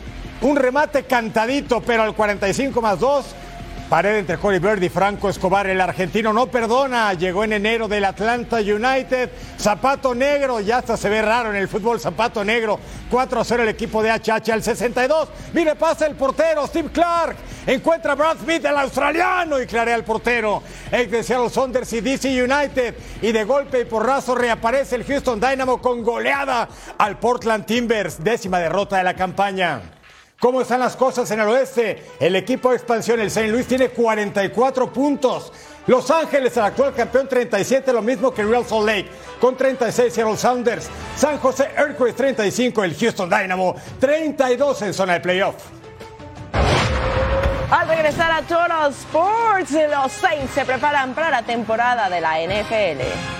Un 0.42 0.56
remate 0.56 1.02
cantadito, 1.02 1.80
pero 1.80 2.02
al 2.04 2.14
45 2.14 2.80
más 2.80 2.98
2 3.00 3.26
Pared 3.90 4.18
entre 4.18 4.38
Corey 4.38 4.60
Bird 4.60 4.80
y 4.84 4.88
Franco 4.88 5.28
Escobar. 5.28 5.66
El 5.66 5.80
argentino 5.80 6.32
no 6.32 6.46
perdona. 6.46 7.12
Llegó 7.14 7.42
en 7.42 7.54
enero 7.54 7.88
del 7.88 8.04
Atlanta 8.04 8.58
United. 8.58 9.30
Zapato 9.58 10.14
negro. 10.14 10.60
Ya 10.60 10.78
hasta 10.78 10.96
se 10.96 11.08
ve 11.08 11.20
raro 11.20 11.50
en 11.50 11.56
el 11.56 11.66
fútbol. 11.66 11.98
Zapato 11.98 12.44
negro. 12.44 12.78
4 13.10 13.40
a 13.40 13.44
0 13.44 13.64
el 13.64 13.68
equipo 13.70 14.00
de 14.00 14.12
HH 14.12 14.52
al 14.52 14.62
62. 14.62 15.28
Mire, 15.52 15.74
pasa 15.74 16.06
el 16.06 16.14
portero. 16.14 16.68
Steve 16.68 16.90
Clark. 16.92 17.36
Encuentra 17.66 18.12
a 18.12 18.14
Brad 18.14 18.36
Smith, 18.38 18.64
el 18.64 18.76
australiano. 18.76 19.60
Y 19.60 19.66
clarea 19.66 19.96
al 19.96 20.04
portero. 20.04 20.62
Ex 20.92 21.10
de 21.10 21.24
Seattle 21.24 21.50
Saunders 21.50 21.92
y 21.92 22.00
DC 22.00 22.44
United. 22.44 22.94
Y 23.22 23.32
de 23.32 23.42
golpe 23.42 23.80
y 23.80 23.86
porrazo 23.86 24.36
reaparece 24.36 24.94
el 24.94 25.04
Houston 25.04 25.40
Dynamo 25.40 25.82
con 25.82 26.04
goleada 26.04 26.68
al 26.96 27.18
Portland 27.18 27.66
Timbers. 27.66 28.22
Décima 28.22 28.60
derrota 28.60 28.98
de 28.98 29.02
la 29.02 29.14
campaña. 29.14 29.99
¿Cómo 30.40 30.62
están 30.62 30.80
las 30.80 30.96
cosas 30.96 31.30
en 31.32 31.40
el 31.40 31.48
oeste? 31.48 32.02
El 32.18 32.34
equipo 32.34 32.70
de 32.70 32.76
expansión, 32.76 33.20
el 33.20 33.26
St. 33.26 33.48
Louis, 33.48 33.66
tiene 33.66 33.90
44 33.90 34.90
puntos. 34.90 35.52
Los 35.86 36.10
Ángeles, 36.10 36.56
el 36.56 36.62
actual 36.62 36.94
campeón, 36.94 37.28
37, 37.28 37.92
lo 37.92 38.00
mismo 38.00 38.32
que 38.32 38.42
Real 38.42 38.64
Salt 38.64 38.86
Lake, 38.86 39.10
con 39.38 39.54
36 39.54 40.10
Seattle 40.10 40.38
Sounders. 40.38 40.88
San 41.14 41.36
José 41.36 41.68
Earthquakes, 41.76 42.14
35, 42.14 42.84
el 42.84 42.96
Houston 42.96 43.28
Dynamo, 43.28 43.76
32 43.98 44.80
en 44.80 44.94
zona 44.94 45.12
de 45.12 45.20
playoff. 45.20 45.56
Al 47.70 47.86
regresar 47.86 48.32
a 48.32 48.40
Total 48.40 48.90
Sports, 48.92 49.72
los 49.72 50.10
Saints 50.10 50.52
se 50.54 50.64
preparan 50.64 51.12
para 51.12 51.30
la 51.30 51.42
temporada 51.42 52.08
de 52.08 52.20
la 52.22 52.40
NFL. 52.40 53.39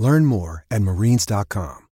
Learn 0.00 0.24
more 0.24 0.64
at 0.70 0.80
marines.com. 0.80 1.84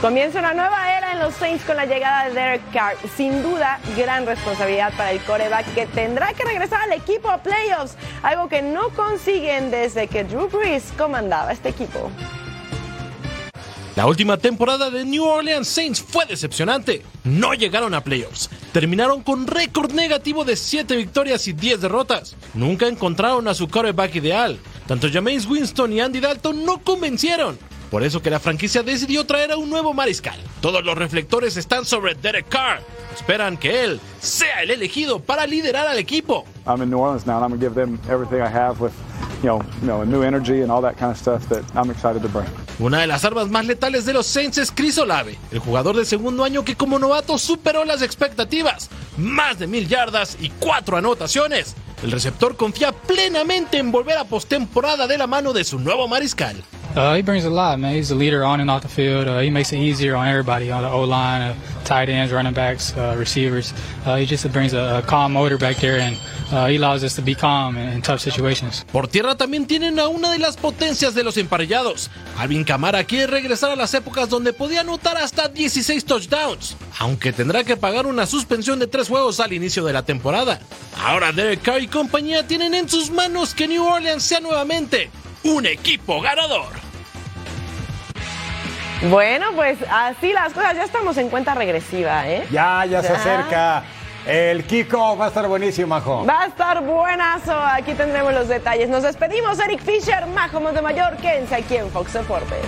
Comienza 0.00 0.40
una 0.40 0.52
nueva 0.52 0.98
era 0.98 1.12
en 1.12 1.20
los 1.20 1.32
Saints 1.34 1.64
con 1.64 1.76
la 1.76 1.86
llegada 1.86 2.28
de 2.28 2.34
Derek 2.34 2.72
Carr. 2.72 2.96
Sin 3.16 3.42
duda, 3.42 3.78
gran 3.96 4.26
responsabilidad 4.26 4.92
para 4.98 5.12
el 5.12 5.20
coreback 5.20 5.64
que 5.74 5.86
tendrá 5.86 6.34
que 6.34 6.44
regresar 6.44 6.82
al 6.82 6.92
equipo 6.92 7.30
a 7.30 7.38
playoffs, 7.38 7.96
algo 8.22 8.48
que 8.48 8.60
no 8.60 8.90
consiguen 8.90 9.70
desde 9.70 10.08
que 10.08 10.24
Drew 10.24 10.48
Brees 10.48 10.92
comandaba 10.98 11.52
este 11.52 11.68
equipo. 11.70 12.10
La 13.96 14.06
última 14.06 14.38
temporada 14.38 14.90
de 14.90 15.04
New 15.04 15.24
Orleans 15.24 15.68
Saints 15.68 16.02
fue 16.02 16.26
decepcionante. 16.26 17.02
No 17.22 17.54
llegaron 17.54 17.94
a 17.94 18.02
playoffs. 18.02 18.50
Terminaron 18.72 19.22
con 19.22 19.46
récord 19.46 19.92
negativo 19.92 20.44
de 20.44 20.56
7 20.56 20.96
victorias 20.96 21.46
y 21.46 21.52
10 21.52 21.80
derrotas. 21.80 22.34
Nunca 22.54 22.88
encontraron 22.88 23.46
a 23.46 23.54
su 23.54 23.68
quarterback 23.68 24.16
ideal. 24.16 24.58
Tanto 24.88 25.08
Jameis 25.08 25.46
Winston 25.46 25.92
y 25.92 26.00
Andy 26.00 26.18
Dalton 26.18 26.64
no 26.64 26.82
convencieron. 26.82 27.56
Por 27.88 28.02
eso 28.02 28.20
que 28.20 28.30
la 28.30 28.40
franquicia 28.40 28.82
decidió 28.82 29.26
traer 29.26 29.52
a 29.52 29.56
un 29.56 29.70
nuevo 29.70 29.94
mariscal. 29.94 30.40
Todos 30.60 30.84
los 30.84 30.98
reflectores 30.98 31.56
están 31.56 31.84
sobre 31.84 32.16
Derek 32.16 32.48
Carr. 32.48 32.82
Esperan 33.14 33.56
que 33.56 33.84
él 33.84 34.00
sea 34.20 34.62
el 34.62 34.70
elegido 34.70 35.20
para 35.20 35.46
liderar 35.46 35.86
al 35.86 35.98
equipo. 35.98 36.44
I'm 36.66 36.82
in 36.82 36.90
New 36.90 36.98
Orleans 36.98 37.26
now, 37.26 37.36
and 37.36 37.44
I'm 37.44 37.50
gonna 37.50 37.60
give 37.60 37.74
them 37.74 37.98
everything 38.10 38.40
I 38.40 38.48
have 38.48 38.80
with, 38.80 38.92
you 39.42 39.48
know, 39.48 39.62
you 39.80 39.86
know, 39.86 40.04
new 40.04 40.22
energy 40.22 40.62
and 40.62 40.70
all 40.70 40.82
that 40.82 40.96
kind 40.96 41.12
of 41.12 41.18
stuff 41.18 41.48
that 41.48 41.62
I'm 41.76 41.90
excited 41.90 42.22
to 42.22 42.28
bring. 42.28 42.46
Una 42.80 43.00
de 43.00 43.06
las 43.06 43.24
armas 43.24 43.48
más 43.48 43.66
letales 43.66 44.04
de 44.04 44.12
los 44.12 44.26
Saints 44.26 44.58
es 44.58 44.72
Chris 44.72 44.98
Olave, 44.98 45.38
el 45.52 45.60
jugador 45.60 45.96
de 45.96 46.04
segundo 46.04 46.42
año 46.42 46.64
que 46.64 46.74
como 46.74 46.98
novato 46.98 47.38
superó 47.38 47.84
las 47.84 48.02
expectativas. 48.02 48.90
Más 49.16 49.60
de 49.60 49.68
mil 49.68 49.86
yardas 49.86 50.36
y 50.40 50.50
cuatro 50.58 50.96
anotaciones. 50.96 51.76
El 52.02 52.10
receptor 52.10 52.56
confía 52.56 52.90
plenamente 52.90 53.78
en 53.78 53.92
volver 53.92 54.18
a 54.18 54.24
postemporada 54.24 55.06
de 55.06 55.18
la 55.18 55.28
mano 55.28 55.52
de 55.52 55.62
su 55.62 55.78
nuevo 55.78 56.08
mariscal. 56.08 56.56
Uh, 56.96 57.16
he 57.16 57.22
brings 57.22 57.44
a 57.44 57.50
lot, 57.50 57.80
man. 57.80 57.92
He's 57.92 58.12
a 58.12 58.14
leader 58.14 58.44
on 58.44 58.60
and 58.60 58.70
off 58.70 58.82
the 58.82 58.88
field. 58.88 59.26
Uh, 59.26 59.40
he 59.40 59.50
makes 59.50 59.72
it 59.72 59.78
easier 59.78 60.14
on 60.14 60.28
everybody, 60.28 60.70
on 60.70 60.82
the 60.82 60.88
O 60.88 61.02
line, 61.02 61.42
uh, 61.42 61.54
tight 61.82 62.08
ends, 62.08 62.32
running 62.32 62.54
backs, 62.54 62.96
uh, 62.96 63.16
receivers. 63.18 63.74
Uh, 64.06 64.14
he 64.14 64.26
just 64.26 64.48
brings 64.52 64.74
a, 64.74 65.02
calm 65.04 65.32
motor 65.32 65.58
back 65.58 65.76
there, 65.78 65.98
and 65.98 66.16
uh, 66.52 66.66
he 66.66 66.76
allows 66.76 67.02
us 67.02 67.16
to 67.16 67.22
be 67.22 67.34
calm 67.34 67.76
in, 67.76 68.00
tough 68.00 68.20
situations. 68.20 68.84
Por 68.92 69.08
tierra 69.08 69.34
también 69.34 69.66
tienen 69.66 69.98
a 69.98 70.06
una 70.06 70.30
de 70.30 70.38
las 70.38 70.56
potencias 70.56 71.16
de 71.16 71.24
los 71.24 71.36
emparellados. 71.36 72.10
Alvin 72.38 72.62
Kamara 72.62 73.02
quiere 73.02 73.26
regresar 73.26 73.72
a 73.72 73.76
las 73.76 73.92
épocas 73.92 74.28
donde 74.28 74.52
podía 74.52 74.82
anotar 74.82 75.16
hasta 75.16 75.48
16 75.48 76.04
touchdowns, 76.04 76.76
aunque 77.00 77.32
tendrá 77.32 77.64
que 77.64 77.76
pagar 77.76 78.06
una 78.06 78.24
suspensión 78.24 78.78
de 78.78 78.86
tres 78.86 79.08
juegos 79.08 79.40
al 79.40 79.52
inicio 79.52 79.84
de 79.84 79.92
la 79.92 80.04
temporada. 80.04 80.60
Ahora 81.02 81.32
Derek 81.32 81.60
Carr 81.60 81.82
y 81.82 81.88
compañía 81.88 82.46
tienen 82.46 82.72
en 82.72 82.88
sus 82.88 83.10
manos 83.10 83.52
que 83.52 83.66
New 83.66 83.84
Orleans 83.84 84.22
sea 84.22 84.38
nuevamente 84.38 85.10
un 85.42 85.66
equipo 85.66 86.20
ganador. 86.20 86.83
Bueno, 89.02 89.46
pues 89.54 89.78
así 89.90 90.32
las 90.32 90.52
cosas, 90.52 90.76
ya 90.76 90.84
estamos 90.84 91.16
en 91.18 91.28
cuenta 91.28 91.54
regresiva, 91.54 92.28
¿eh? 92.28 92.46
Ya, 92.50 92.84
ya 92.86 93.02
se 93.02 93.12
acerca. 93.12 93.82
El 94.26 94.64
kickoff 94.64 95.20
va 95.20 95.26
a 95.26 95.28
estar 95.28 95.46
buenísimo, 95.46 95.88
Majo. 95.88 96.24
Va 96.24 96.44
a 96.44 96.46
estar 96.46 96.80
buenazo. 96.82 97.54
Aquí 97.54 97.92
tendremos 97.92 98.32
los 98.32 98.48
detalles. 98.48 98.88
Nos 98.88 99.02
despedimos, 99.02 99.58
Eric 99.58 99.80
Fisher, 99.82 100.26
Majo 100.26 100.60
Montemayor. 100.60 101.16
Quédense 101.18 101.54
aquí 101.56 101.76
en 101.76 101.90
Fox 101.90 102.14
Deportes. 102.14 102.64